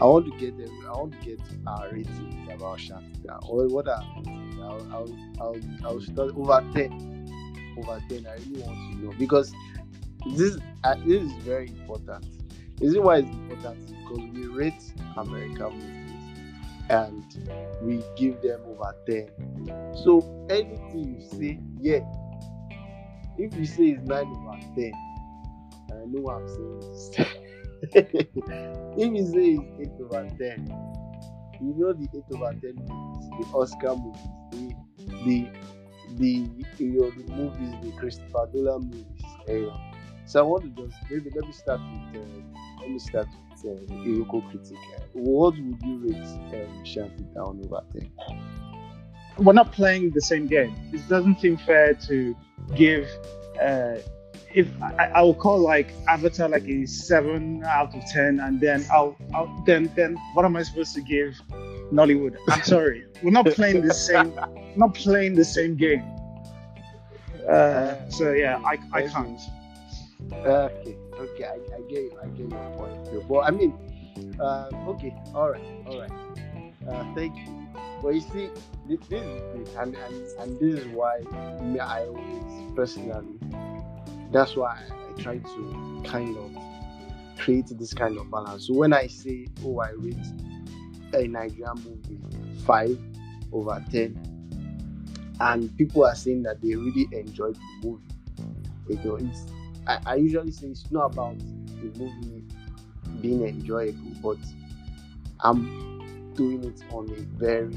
I 0.00 0.04
want 0.06 0.26
to 0.26 0.38
get 0.38 0.58
them. 0.58 0.70
I 0.86 0.92
want 0.92 1.12
to 1.12 1.18
get 1.24 1.40
our 1.66 1.88
ratings 1.90 2.50
about 2.50 2.80
Shanty 2.80 3.26
Town. 3.26 3.40
Or 3.48 3.68
what 3.68 3.88
are 3.88 4.02
I'll, 4.60 4.86
I'll 4.92 5.16
I'll 5.40 5.60
I'll 5.84 6.00
start 6.00 6.34
over 6.36 6.64
ten. 6.74 7.26
Over 7.78 8.02
ten. 8.08 8.26
I 8.26 8.34
really 8.34 8.62
want 8.62 8.92
to 8.92 9.04
know 9.04 9.12
because 9.18 9.52
this 10.32 10.58
uh, 10.82 10.96
this 11.06 11.22
is 11.22 11.32
very 11.44 11.68
important. 11.68 12.26
The 12.78 12.86
reason 12.86 13.02
why 13.04 13.18
it's 13.18 13.28
important 13.28 13.86
because 13.86 14.18
we 14.32 14.46
rate 14.46 14.92
American 15.16 15.72
movies 15.74 16.10
and 16.90 17.24
we 17.82 18.02
give 18.16 18.42
them 18.42 18.60
over 18.66 18.94
ten. 19.06 19.28
So 20.04 20.46
anything 20.50 21.20
you 21.20 21.38
say, 21.38 21.60
yeah 21.80 22.00
if 23.38 23.54
you 23.56 23.64
say 23.64 23.84
it's 23.90 24.06
9 24.06 24.26
over 24.26 24.60
10, 24.76 24.92
I 25.90 26.04
know 26.06 26.28
I'm 26.30 26.48
saying. 26.48 27.28
if 27.94 29.12
you 29.12 29.26
say 29.26 29.58
it's 29.80 29.90
8 30.00 30.04
over 30.04 30.28
10, 30.38 30.66
you 31.60 31.74
know 31.76 31.92
the 31.92 32.08
8 32.14 32.24
over 32.34 32.52
10 32.52 32.74
movies, 32.76 33.30
the 33.30 33.46
Oscar 33.56 33.96
movies, 33.96 34.74
the 35.24 35.48
the 36.16 36.48
the 36.78 36.84
you 36.84 37.00
know 37.00 37.10
the 37.10 37.32
movies, 37.32 37.74
the 37.82 37.92
Christopher 37.98 38.48
Nolan 38.52 38.82
movies. 38.90 39.22
Know. 39.48 39.80
So 40.26 40.40
I 40.40 40.42
want 40.42 40.76
to 40.76 40.82
just 40.82 40.96
maybe 41.10 41.30
let 41.34 41.46
me 41.46 41.52
start 41.52 41.80
with 42.12 42.22
uh, 42.22 42.26
let 42.80 42.90
me 42.90 42.98
start 42.98 43.28
with 43.50 43.78
uh, 43.80 43.94
Iroko 43.94 44.48
critic. 44.50 44.78
What 45.12 45.54
would 45.54 45.82
you 45.82 45.98
rate 45.98 46.64
um, 46.66 46.84
Shanty 46.84 47.24
Town 47.34 47.60
over 47.64 47.82
10? 47.92 48.10
We're 49.38 49.52
not 49.52 49.72
playing 49.72 50.10
the 50.10 50.20
same 50.20 50.46
game. 50.46 50.74
It 50.92 51.06
doesn't 51.08 51.40
seem 51.40 51.56
fair 51.56 51.94
to 51.94 52.36
give 52.74 53.08
uh, 53.60 53.96
if 54.54 54.68
I, 54.80 55.06
I 55.16 55.22
will 55.22 55.34
call 55.34 55.58
like 55.58 55.88
Avatar 56.08 56.48
like 56.48 56.66
a 56.68 56.86
seven 56.86 57.62
out 57.64 57.94
of 57.94 58.02
ten, 58.06 58.40
and 58.40 58.60
then 58.60 58.86
I'll, 58.90 59.16
I'll 59.34 59.62
then 59.66 59.92
then 59.96 60.16
what 60.34 60.44
am 60.44 60.56
I 60.56 60.62
supposed 60.62 60.94
to 60.94 61.02
give 61.02 61.34
Nollywood? 61.92 62.36
I'm 62.48 62.62
sorry, 62.62 63.04
we're 63.22 63.32
not 63.32 63.46
playing 63.46 63.82
the 63.82 63.92
same, 63.92 64.32
not 64.76 64.94
playing 64.94 65.34
the 65.34 65.44
same 65.44 65.76
game. 65.76 66.02
Uh, 67.48 68.08
so 68.08 68.32
yeah, 68.32 68.62
I 68.64 68.78
I 68.92 69.08
can't. 69.08 69.40
Okay, 70.32 70.96
okay, 71.18 71.44
I, 71.44 71.76
I 71.76 71.80
get 71.88 72.02
you, 72.04 72.18
I 72.22 72.26
get 72.28 72.48
your 72.48 72.70
point. 72.78 73.28
But 73.28 73.40
I 73.40 73.50
mean, 73.50 73.74
uh, 74.40 74.70
okay, 74.88 75.14
all 75.34 75.50
right, 75.50 75.64
all 75.86 76.00
right. 76.00 76.12
Uh, 76.88 77.14
thank 77.14 77.36
you. 77.36 77.63
But 78.02 78.14
you 78.14 78.20
see, 78.20 78.50
this, 78.86 78.98
this 79.08 79.22
is 79.22 79.42
it, 79.54 79.68
and, 79.78 79.96
and 79.96 80.14
and 80.38 80.60
this 80.60 80.80
is 80.80 80.86
why 80.88 81.20
me, 81.62 81.78
I 81.80 82.06
always 82.06 82.76
personally, 82.76 83.38
that's 84.30 84.56
why 84.56 84.78
I, 84.78 85.20
try 85.20 85.38
to 85.38 86.02
kind 86.04 86.36
of 86.36 87.38
create 87.38 87.66
this 87.70 87.94
kind 87.94 88.18
of 88.18 88.30
balance. 88.30 88.66
So 88.66 88.74
when 88.74 88.92
I 88.92 89.06
say, 89.06 89.46
oh, 89.64 89.78
I 89.78 89.90
rate 89.90 90.16
a 91.12 91.26
Nigerian 91.28 91.74
movie 91.76 92.20
five 92.66 92.98
over 93.52 93.82
ten, 93.90 94.18
and 95.40 95.74
people 95.78 96.04
are 96.04 96.16
saying 96.16 96.42
that 96.42 96.60
they 96.60 96.74
really 96.74 97.08
enjoyed 97.12 97.54
the 97.54 97.88
movie, 97.88 98.04
you 98.88 98.96
know, 99.04 99.16
it's 99.16 99.46
I, 99.86 99.98
I 100.04 100.14
usually 100.16 100.50
say 100.50 100.66
it's 100.66 100.90
not 100.90 101.12
about 101.12 101.38
the 101.38 101.98
movie 101.98 102.42
being 103.20 103.46
enjoyable, 103.46 104.12
but 104.22 104.38
I'm 105.40 106.00
doing 106.34 106.64
it 106.64 106.82
on 106.90 107.10
a 107.10 107.20
very 107.38 107.74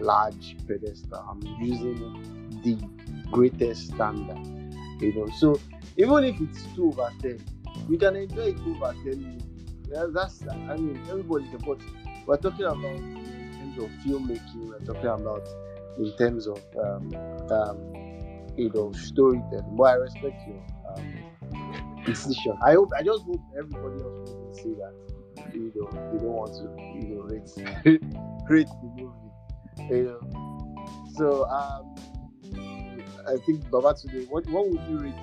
large 0.00 0.56
pedestal. 0.66 1.24
I'm 1.28 1.42
using 1.62 1.96
the 2.62 2.78
greatest 3.30 3.88
standard. 3.88 4.38
You 5.00 5.14
know, 5.14 5.28
so 5.38 5.58
even 5.96 6.24
if 6.24 6.40
it's 6.40 6.64
two 6.74 6.88
over 6.88 7.10
ten, 7.20 7.38
you 7.88 7.98
can 7.98 8.16
enjoy 8.16 8.54
it 8.54 8.60
over 8.60 8.94
ten. 9.04 9.40
Yeah, 9.90 10.06
that's 10.12 10.42
I 10.48 10.76
mean 10.76 11.00
everybody 11.08 11.48
can 11.48 11.58
but 11.58 11.80
we're 12.26 12.36
talking 12.36 12.66
about 12.66 12.84
in 12.84 13.74
terms 13.74 13.78
of 13.78 13.90
filmmaking, 14.04 14.68
we're 14.68 14.78
talking 14.80 15.08
about 15.08 15.48
in 15.98 16.16
terms 16.16 16.46
of 16.46 16.62
um, 16.78 17.14
um, 17.50 18.54
you 18.56 18.70
know 18.74 18.92
storytelling. 18.92 19.76
But 19.76 19.84
I 19.84 19.94
respect 19.94 20.42
your 20.46 20.62
um, 20.94 22.02
decision. 22.06 22.56
I 22.64 22.74
hope 22.74 22.90
I 22.96 23.02
just 23.02 23.24
hope 23.24 23.40
everybody 23.58 24.02
else 24.02 24.30
will 24.30 24.54
see 24.54 24.74
that 24.74 25.09
you 25.54 25.72
know 25.74 25.90
they 26.12 26.18
don't 26.18 26.36
want 26.36 26.52
to 26.54 26.64
you 26.98 27.14
know 27.14 27.22
rate 27.22 27.50
rate 28.48 28.68
the 28.82 28.88
movie. 28.96 29.94
You 29.94 30.04
know. 30.04 30.20
So 31.16 31.44
um 31.48 31.94
I 33.28 33.36
think 33.46 33.60
Babatunde, 33.70 34.28
what 34.28 34.46
what 34.48 34.68
would 34.68 34.80
you 34.88 34.98
rate 34.98 35.14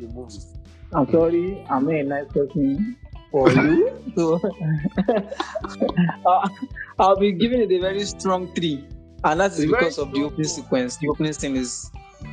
the 0.00 0.08
movie? 0.08 0.38
I'm 0.92 1.10
sorry, 1.10 1.64
I'm 1.70 1.88
a 1.88 2.02
nice 2.02 2.28
person 2.32 2.96
for 3.30 3.50
you. 3.50 4.02
so 4.16 4.40
uh, 6.26 6.48
I'll 6.98 7.16
be 7.16 7.32
giving 7.32 7.60
it 7.60 7.70
a 7.72 7.78
very 7.78 8.04
strong 8.04 8.52
three. 8.54 8.84
And 9.24 9.40
that 9.40 9.52
is 9.52 9.66
because 9.66 9.98
of 9.98 10.12
the 10.12 10.22
opening 10.22 10.48
sequence. 10.48 10.96
The 10.96 11.08
opening 11.08 11.32
scene 11.32 11.56
is 11.56 11.90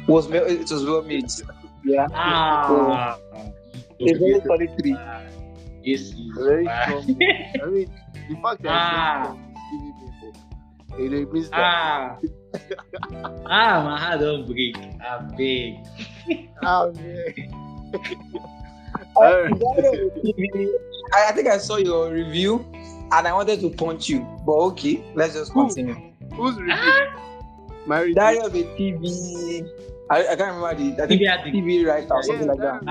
was 0.08 0.28
well, 0.28 0.46
it 0.46 0.70
was 0.72 0.86
well 0.86 1.02
made. 1.02 1.26
Yeah. 1.84 2.08
Ah. 2.14 2.66
So, 2.68 2.92
a 4.08 4.14
very 4.14 4.42
solid 4.46 4.70
three. 4.80 4.98
Yes, 5.86 6.10
very 6.34 6.66
strong. 6.66 7.22
I 7.62 7.66
mean, 7.70 7.92
the 8.28 8.36
fact 8.42 8.64
that 8.64 8.74
ah. 8.74 9.38
giving 9.70 9.94
me 10.02 10.10
hope. 10.20 10.36
It 10.98 11.32
means 11.32 11.50
that. 11.52 11.60
Ah. 11.62 12.18
ah, 13.46 13.84
my 13.86 14.00
heart 14.00 14.20
don't 14.20 14.48
break. 14.48 14.76
I'm 15.06 15.30
big. 15.38 15.78
I'm 16.64 16.92
big. 16.94 17.54
I, 21.14 21.30
I 21.30 21.32
think 21.34 21.48
I 21.48 21.60
saw 21.60 21.78
your 21.78 22.12
review 22.12 22.66
and 23.12 23.28
I 23.28 23.34
wanted 23.34 23.60
to 23.62 23.70
punch 23.70 24.10
you, 24.10 24.22
but 24.44 24.54
okay, 24.74 25.04
let's 25.14 25.36
just 25.36 25.54
continue. 25.54 25.94
Who? 25.94 26.50
Who's 26.50 26.58
review? 26.58 26.74
Ah. 26.74 27.22
My 27.86 28.00
review. 28.00 28.16
Diary 28.16 28.40
of 28.40 28.56
a 28.56 28.64
TV. 28.74 29.70
I, 30.10 30.22
I 30.22 30.36
can't 30.36 30.56
remember 30.56 30.74
the 30.74 31.04
I 31.04 31.08
think 31.08 31.22
TV, 31.22 31.54
TV 31.54 31.86
writer 31.86 32.14
or 32.14 32.24
something 32.24 32.48
like 32.48 32.58
that. 32.58 32.82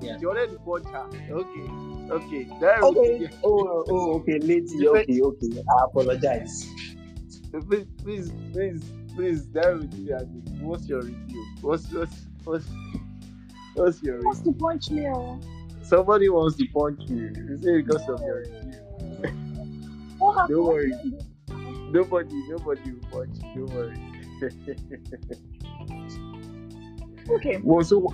Yeah. 0.00 0.16
You 0.18 0.30
already 0.30 0.56
punch 0.64 0.86
her. 0.88 1.06
Okay. 1.30 1.89
Okay. 2.10 2.48
There 2.60 2.80
okay. 2.80 3.30
Oh, 3.44 3.60
oh, 3.68 3.84
oh, 3.88 4.12
okay. 4.14 4.38
Lady. 4.38 4.88
Okay, 4.88 5.20
okay. 5.20 5.48
I 5.58 5.84
apologize. 5.84 6.68
Please, 7.52 7.86
please, 8.02 8.32
please, 8.52 8.82
please. 9.14 9.48
There 9.50 9.76
with 9.76 9.94
me. 9.94 10.12
What's 10.60 10.88
your 10.88 11.02
review? 11.02 11.46
What's 11.60 11.92
what's 11.92 12.26
what's 12.44 12.66
what's 13.74 14.02
your 14.02 14.16
review? 14.16 14.28
Wants 14.28 14.40
to 14.40 14.52
punch 14.52 14.90
me? 14.90 15.08
Oh. 15.08 15.40
Somebody 15.82 16.28
wants 16.28 16.56
to 16.56 16.66
punch 16.74 17.08
you. 17.08 17.32
You 17.34 17.58
say 17.58 17.82
because 17.82 18.08
of 18.08 18.20
your 18.20 18.40
review. 18.40 18.80
Don't 20.48 20.64
worry. 20.64 20.92
Nobody, 21.92 22.34
nobody 22.48 22.92
will 22.92 23.00
punch 23.10 23.36
you. 23.54 23.66
Don't 23.66 23.74
worry. 23.74 23.96
okay. 27.30 27.60
Well, 27.62 27.84
so 27.84 28.12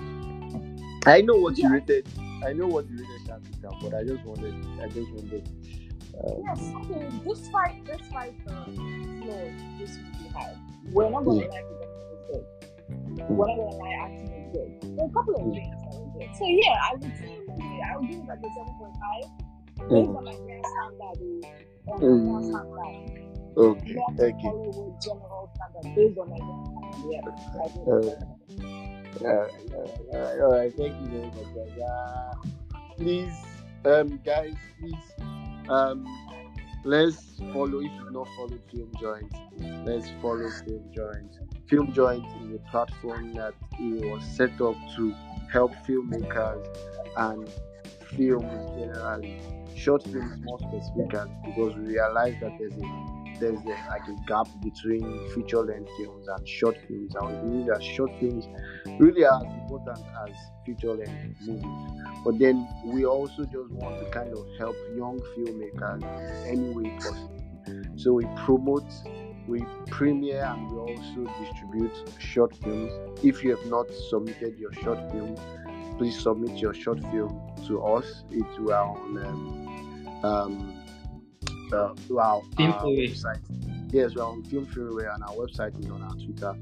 I 1.05 1.21
know 1.21 1.35
what 1.35 1.57
yeah. 1.57 1.67
you 1.67 1.73
rated. 1.73 2.07
I 2.45 2.53
know 2.53 2.67
what 2.67 2.89
you 2.89 2.97
rated 2.97 3.27
Shanty 3.27 3.51
Town, 3.61 3.77
but 3.81 3.93
I 3.93 4.03
just 4.03 4.23
wanted, 4.25 4.53
I 4.81 4.87
just 4.87 5.11
wanted. 5.11 5.49
Um, 6.17 6.43
yes. 6.45 6.71
Okay. 6.85 7.09
Despite 7.27 7.85
despite 7.85 8.45
the 8.45 8.51
flaws 8.51 8.75
this 9.77 9.97
movie 9.97 10.29
uh, 10.35 10.39
has, 10.39 10.55
we're 10.91 11.09
not 11.09 11.23
going 11.25 11.41
mm. 11.41 11.45
to 11.45 11.49
like 11.49 11.63
it. 11.63 12.45
We're 13.29 13.47
not 13.47 13.55
going 13.57 13.71
to 13.71 13.77
lie, 13.77 13.95
acting 14.01 14.29
is 14.31 14.47
good. 14.53 14.69
There 14.97 15.05
are 15.05 15.09
a 15.09 15.13
couple 15.13 15.35
of 15.35 15.41
mm. 15.41 15.53
things 15.53 15.75
good. 16.17 16.29
So 16.37 16.45
yeah, 16.47 16.77
I 16.81 16.93
would 16.93 17.03
say 17.03 17.33
maybe 17.57 17.81
I 17.83 17.97
would 17.97 18.09
give 18.09 18.19
it 18.19 18.27
like 18.27 18.39
a 18.39 18.49
seven 18.55 18.73
point 18.79 18.95
five. 18.97 19.27
Based 19.77 20.09
on 20.09 20.15
mm. 20.15 20.23
my 20.23 20.33
grand 20.33 20.65
standard, 20.73 21.19
on 21.87 21.99
mm. 22.01 22.49
standard. 22.49 22.97
Okay, 23.57 23.97
thank 24.17 24.37
you. 24.43 24.95
General 25.01 25.49
standard 25.53 25.95
based 25.95 26.17
on 26.17 26.27
my 26.29 26.37
grand 26.37 26.65
standard. 26.97 28.17
Yeah, 28.49 28.96
all 29.21 29.27
right, 29.27 29.51
all 29.73 30.21
right, 30.21 30.39
all 30.41 30.51
right. 30.53 30.73
Thank 30.75 31.01
you 31.01 31.07
very 31.07 31.25
much, 31.25 31.55
guys. 31.55 31.79
Uh, 31.79 32.33
please, 32.97 33.33
um, 33.85 34.19
guys, 34.25 34.53
please, 34.79 35.69
um, 35.69 36.05
let's 36.83 37.39
follow. 37.53 37.79
If 37.79 37.91
you've 37.91 38.11
not 38.11 38.27
followed 38.35 38.61
Film 38.71 38.91
Joint, 38.99 39.31
let's 39.85 40.09
follow 40.21 40.49
Film 40.65 40.83
Joint. 40.93 41.39
Film 41.67 41.91
Joint 41.93 42.25
is 42.43 42.55
a 42.55 42.71
platform 42.71 43.33
that 43.33 43.53
was 43.79 44.23
set 44.23 44.59
up 44.61 44.75
to 44.95 45.13
help 45.51 45.71
filmmakers 45.87 46.65
and 47.17 47.49
films 48.15 48.79
generally, 48.79 49.39
short 49.75 50.03
films 50.03 50.39
more 50.43 50.59
specifically, 50.59 51.31
because 51.45 51.75
we 51.75 51.93
realize 51.93 52.35
that 52.41 52.57
there's 52.57 52.73
a 52.73 53.16
there's 53.39 53.59
a, 53.61 53.89
like 53.89 54.07
a 54.07 54.15
gap 54.27 54.47
between 54.61 55.29
feature 55.33 55.61
length 55.61 55.89
films 55.97 56.27
and 56.27 56.47
short 56.47 56.77
films, 56.87 57.15
and 57.15 57.27
we 57.27 57.49
believe 57.49 57.67
that 57.67 57.83
short 57.83 58.11
films 58.19 58.47
really 58.99 59.25
are 59.25 59.45
as 59.45 59.53
important 59.61 59.99
as 60.27 60.35
feature 60.65 60.93
length 60.93 61.35
movies. 61.41 62.01
But 62.23 62.39
then 62.39 62.67
we 62.85 63.05
also 63.05 63.43
just 63.43 63.71
want 63.71 63.99
to 63.99 64.09
kind 64.11 64.33
of 64.33 64.45
help 64.57 64.75
young 64.95 65.19
filmmakers 65.35 66.03
any 66.47 66.69
way 66.69 66.89
possible. 66.97 67.33
So 67.95 68.13
we 68.13 68.25
promote, 68.35 68.91
we 69.47 69.65
premiere, 69.89 70.43
and 70.43 70.71
we 70.71 70.77
also 70.77 71.25
distribute 71.41 71.91
short 72.19 72.55
films. 72.57 72.91
If 73.23 73.43
you 73.43 73.55
have 73.55 73.65
not 73.67 73.87
submitted 74.09 74.57
your 74.57 74.73
short 74.73 74.99
film, 75.11 75.35
please 75.97 76.19
submit 76.19 76.57
your 76.57 76.73
short 76.73 77.01
film 77.11 77.41
to 77.67 77.81
us. 77.83 78.23
It 78.31 78.45
will 78.59 78.73
on 78.73 79.17
um, 79.25 80.23
um, 80.23 80.76
uh, 81.73 81.93
our, 82.19 82.41
film 82.55 82.73
our 82.73 82.85
website. 82.85 83.39
Yes, 83.91 84.15
we're 84.15 84.23
on 84.23 84.43
FilmFreeway, 84.43 85.13
and 85.13 85.23
our 85.23 85.31
website 85.31 85.79
is 85.79 85.89
on 85.89 86.01
our 86.03 86.15
Twitter 86.15 86.55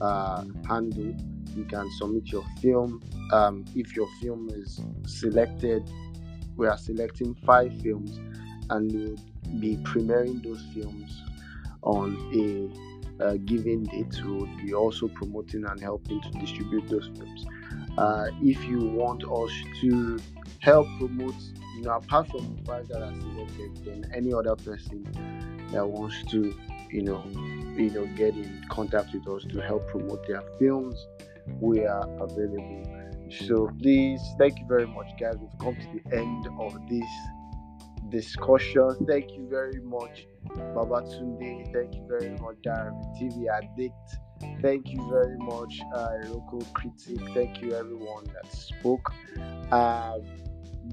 uh, 0.00 0.44
handle. 0.68 1.14
You 1.56 1.64
can 1.64 1.90
submit 1.98 2.26
your 2.26 2.44
film. 2.60 3.02
Um, 3.32 3.64
if 3.74 3.96
your 3.96 4.08
film 4.20 4.50
is 4.52 4.80
selected, 5.06 5.90
we 6.56 6.66
are 6.66 6.76
selecting 6.76 7.34
five 7.46 7.72
films, 7.80 8.18
and 8.70 8.92
we'll 8.92 9.60
be 9.60 9.76
premiering 9.78 10.42
those 10.42 10.62
films 10.74 11.22
on 11.82 12.16
a 12.34 13.24
uh, 13.24 13.36
given 13.44 13.84
date. 13.84 14.20
We'll 14.24 14.46
be 14.62 14.74
also 14.74 15.08
promoting 15.08 15.64
and 15.64 15.80
helping 15.80 16.20
to 16.20 16.30
distribute 16.32 16.88
those 16.88 17.08
films. 17.16 17.46
Uh, 17.96 18.26
if 18.42 18.62
you 18.64 18.80
want 18.80 19.24
us 19.24 19.50
to 19.80 20.18
help 20.60 20.86
promote 20.98 21.34
you 21.76 21.82
know, 21.82 21.92
apart 21.92 22.28
from 22.28 22.56
the 22.56 22.62
five 22.64 22.88
that 22.88 23.02
are 23.02 23.14
selected, 23.20 23.84
then 23.84 24.10
any 24.14 24.32
other 24.32 24.56
person 24.56 25.06
that 25.72 25.86
wants 25.86 26.22
to, 26.30 26.56
you 26.90 27.02
know, 27.02 27.22
you 27.76 27.90
know, 27.90 28.06
get 28.16 28.34
in 28.34 28.64
contact 28.70 29.12
with 29.12 29.28
us 29.28 29.44
to 29.52 29.60
help 29.60 29.86
promote 29.88 30.26
their 30.26 30.42
films, 30.58 31.06
we 31.60 31.84
are 31.84 32.08
available. 32.18 32.82
So 33.46 33.70
please, 33.80 34.20
thank 34.38 34.58
you 34.58 34.66
very 34.66 34.86
much, 34.86 35.08
guys. 35.20 35.34
We've 35.38 35.58
come 35.58 35.76
to 35.76 36.00
the 36.00 36.16
end 36.16 36.48
of 36.58 36.78
this 36.88 37.10
discussion. 38.08 39.04
Thank 39.06 39.32
you 39.32 39.46
very 39.50 39.80
much, 39.80 40.26
Babatunde. 40.74 41.72
Thank 41.72 41.94
you 41.94 42.06
very 42.08 42.30
much, 42.38 42.56
Darren 42.64 42.94
TV 43.20 43.46
Addict. 43.48 43.92
Thank 44.62 44.88
you 44.90 45.08
very 45.10 45.36
much, 45.38 45.80
uh, 45.94 46.08
local 46.26 46.62
critic. 46.72 47.18
Thank 47.34 47.60
you, 47.60 47.72
everyone 47.74 48.24
that 48.34 48.50
spoke. 48.52 49.12
Um, 49.72 50.22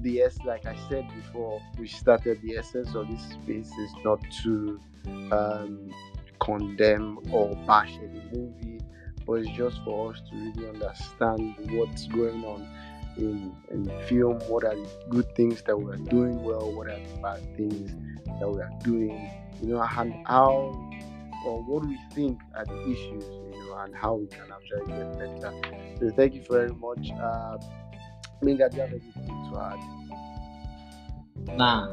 the 0.02 0.22
s 0.22 0.38
like 0.44 0.66
I 0.66 0.76
said 0.88 1.06
before 1.14 1.60
we 1.78 1.86
started, 1.88 2.40
the 2.42 2.56
essence 2.56 2.94
of 2.94 3.08
this 3.08 3.22
space 3.22 3.70
is 3.78 3.92
not 4.04 4.20
to 4.42 4.80
um, 5.32 5.90
condemn 6.40 7.18
or 7.30 7.54
bash 7.66 7.92
any 7.98 8.22
movie, 8.32 8.80
but 9.26 9.34
it's 9.34 9.50
just 9.50 9.82
for 9.84 10.12
us 10.12 10.20
to 10.30 10.36
really 10.36 10.68
understand 10.68 11.54
what's 11.70 12.06
going 12.08 12.44
on 12.44 12.66
in 13.16 13.54
in 13.70 13.90
film. 14.06 14.38
What 14.48 14.64
are 14.64 14.74
the 14.74 14.88
good 15.08 15.34
things 15.34 15.62
that 15.62 15.76
we 15.76 15.90
are 15.92 15.96
doing 15.96 16.42
well? 16.42 16.72
What 16.72 16.88
are 16.88 16.98
the 16.98 17.20
bad 17.22 17.56
things 17.56 17.90
that 18.40 18.48
we 18.48 18.60
are 18.60 18.72
doing? 18.82 19.30
You 19.62 19.68
know, 19.68 19.88
and 19.96 20.14
how 20.26 20.72
or 21.46 21.62
what 21.62 21.86
we 21.86 21.98
think 22.14 22.40
are 22.56 22.64
the 22.64 22.82
issues? 22.82 23.24
You 23.24 23.66
know, 23.66 23.76
and 23.78 23.94
how 23.94 24.14
we 24.14 24.26
can 24.26 24.50
actually 24.52 24.92
get 24.92 25.18
better. 25.18 25.52
So 25.98 26.10
thank 26.16 26.34
you 26.34 26.42
very 26.48 26.72
much. 26.74 27.10
Uh, 27.20 27.58
Minga, 28.44 28.70
do 28.70 28.76
you 28.76 28.82
have 28.82 28.90
anything 28.90 29.26
to 29.50 29.58
add? 29.58 31.56
Nah, 31.56 31.92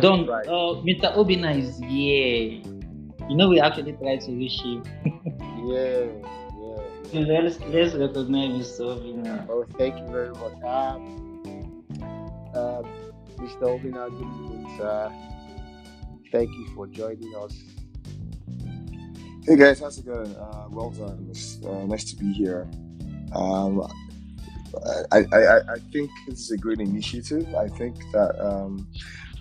don't. 0.00 0.26
Right. 0.26 0.46
Uh, 0.46 0.82
Mr. 0.82 1.14
Obinna 1.16 1.56
is 1.56 1.80
yeah. 1.80 2.62
You 3.28 3.36
know, 3.36 3.48
we 3.48 3.60
actually 3.60 3.92
tried 3.92 4.20
to 4.22 4.32
reach 4.32 4.60
him. 4.60 4.84
yeah, 5.66 6.06
yeah. 6.06 6.80
So 7.10 7.18
let's, 7.18 7.58
let's 7.60 7.94
recognize 7.94 8.50
Mr. 8.52 8.80
Obinna. 8.80 9.46
Oh, 9.48 9.64
thank 9.76 9.98
you 9.98 10.06
very 10.06 10.30
much. 10.30 10.62
Um, 10.62 11.84
uh, 12.54 12.82
Mr. 13.38 13.62
Obinna, 13.62 14.08
good 14.10 14.20
evening, 14.20 14.74
sir. 14.78 15.12
Thank 16.30 16.50
you 16.50 16.68
for 16.74 16.86
joining 16.86 17.34
us. 17.36 17.54
Hey 19.46 19.56
guys, 19.56 19.80
how's 19.80 19.98
it 19.98 20.06
going? 20.06 20.34
Uh, 20.36 20.66
well 20.70 20.90
done. 20.90 21.26
It's 21.30 21.64
uh, 21.64 21.84
nice 21.86 22.04
to 22.10 22.16
be 22.16 22.32
here. 22.32 22.68
Um, 23.32 23.88
I, 25.12 25.18
I, 25.32 25.58
I 25.74 25.78
think 25.92 26.10
this 26.28 26.40
is 26.40 26.50
a 26.50 26.56
great 26.56 26.80
initiative. 26.80 27.46
I 27.54 27.68
think 27.68 27.96
that 28.12 28.38
um, 28.44 28.86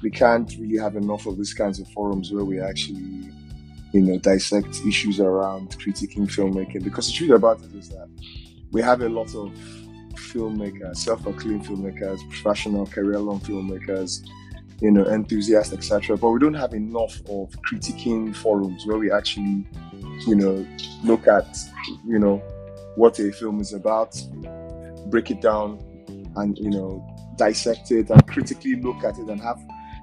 we 0.01 0.09
can't 0.09 0.51
really 0.59 0.77
have 0.77 0.95
enough 0.95 1.25
of 1.25 1.37
these 1.37 1.53
kinds 1.53 1.79
of 1.79 1.87
forums 1.89 2.31
where 2.31 2.45
we 2.45 2.59
actually, 2.59 3.31
you 3.93 4.01
know, 4.01 4.17
dissect 4.19 4.81
issues 4.87 5.19
around 5.19 5.69
critiquing 5.71 6.27
filmmaking. 6.27 6.83
Because 6.83 7.07
the 7.07 7.13
truth 7.13 7.31
about 7.31 7.61
it 7.61 7.73
is 7.75 7.89
that 7.89 8.07
we 8.71 8.81
have 8.81 9.01
a 9.01 9.09
lot 9.09 9.33
of 9.35 9.51
filmmakers, 10.13 10.97
self-acclaimed 10.97 11.65
filmmakers, 11.65 12.19
professional 12.29 12.85
career-long 12.85 13.39
filmmakers, 13.39 14.25
you 14.81 14.91
know, 14.91 15.05
enthusiasts, 15.05 15.73
etc. 15.73 16.17
But 16.17 16.29
we 16.29 16.39
don't 16.39 16.53
have 16.53 16.73
enough 16.73 17.19
of 17.29 17.49
critiquing 17.69 18.35
forums 18.35 18.85
where 18.85 18.97
we 18.97 19.11
actually, 19.11 19.65
you 20.27 20.35
know, 20.35 20.67
look 21.03 21.27
at, 21.27 21.57
you 22.05 22.19
know, 22.19 22.41
what 22.95 23.17
a 23.19 23.31
film 23.31 23.61
is 23.61 23.73
about, 23.73 24.15
break 25.09 25.31
it 25.31 25.41
down 25.41 25.79
and 26.37 26.57
you 26.57 26.69
know 26.69 27.05
dissect 27.37 27.91
it 27.91 28.09
and 28.09 28.27
critically 28.27 28.75
look 28.81 29.03
at 29.03 29.17
it 29.17 29.27
and 29.27 29.41
have 29.41 29.59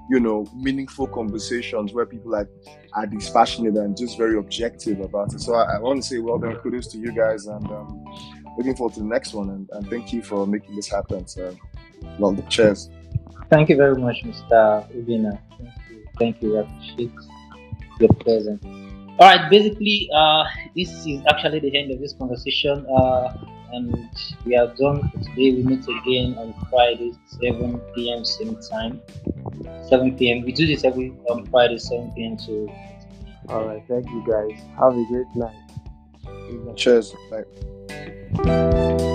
you 0.09 0.19
know 0.19 0.45
meaningful 0.55 1.07
conversations 1.07 1.93
where 1.93 2.05
people 2.05 2.35
are, 2.35 2.49
are 2.93 3.05
dispassionate 3.07 3.75
and 3.75 3.97
just 3.97 4.17
very 4.17 4.37
objective 4.37 4.99
about 4.99 5.33
it. 5.33 5.39
So 5.39 5.55
i, 5.55 5.75
I 5.75 5.79
want 5.79 6.01
to 6.01 6.07
say 6.07 6.19
well 6.19 6.37
done 6.37 6.55
kudos 6.57 6.87
to 6.87 6.97
you 6.97 7.11
guys 7.11 7.45
and 7.45 7.65
um, 7.71 8.03
looking 8.57 8.75
forward 8.75 8.93
to 8.95 8.99
the 8.99 9.05
next 9.05 9.33
one 9.33 9.49
and, 9.49 9.69
and 9.71 9.89
thank 9.89 10.11
you 10.13 10.21
for 10.21 10.45
making 10.45 10.75
this 10.75 10.89
happen 10.89 11.27
so 11.27 11.55
well 12.19 12.31
the 12.31 12.41
cheers. 12.43 12.89
Thank 13.49 13.69
you 13.69 13.77
very 13.77 13.95
much 13.95 14.23
mr 14.23 14.91
Obinna. 14.93 15.39
Thank 15.57 15.71
you. 15.89 16.05
Thank 16.19 16.41
you. 16.41 16.57
Appreciate 16.57 17.11
your 17.99 18.13
presence. 18.25 18.63
All 19.19 19.29
right 19.29 19.49
basically 19.49 20.09
uh, 20.13 20.43
this 20.75 20.89
is 21.05 21.21
actually 21.29 21.59
the 21.59 21.77
end 21.77 21.91
of 21.91 21.99
this 21.99 22.13
conversation. 22.13 22.85
Uh, 22.87 23.33
and 23.73 24.09
we 24.45 24.55
are 24.55 24.67
done 24.75 25.09
for 25.09 25.19
today. 25.19 25.51
We 25.51 25.63
meet 25.63 25.83
again 25.87 26.35
on 26.37 26.53
Friday, 26.69 27.13
7 27.25 27.81
p.m. 27.95 28.23
same 28.23 28.57
time. 28.69 29.01
7 29.89 30.15
p.m. 30.17 30.43
We 30.45 30.51
do 30.51 30.65
this 30.65 30.83
every 30.83 31.11
on 31.29 31.39
um, 31.39 31.45
Friday, 31.47 31.77
7 31.77 32.11
p.m. 32.15 32.37
So. 32.39 32.69
All 33.49 33.65
right, 33.65 33.83
thank 33.87 34.07
you 34.07 34.23
guys. 34.25 34.61
Have 34.79 34.97
a 34.97 35.05
great 35.05 35.27
night. 35.35 36.75
Cheers. 36.75 37.13
Bye. 37.29 39.12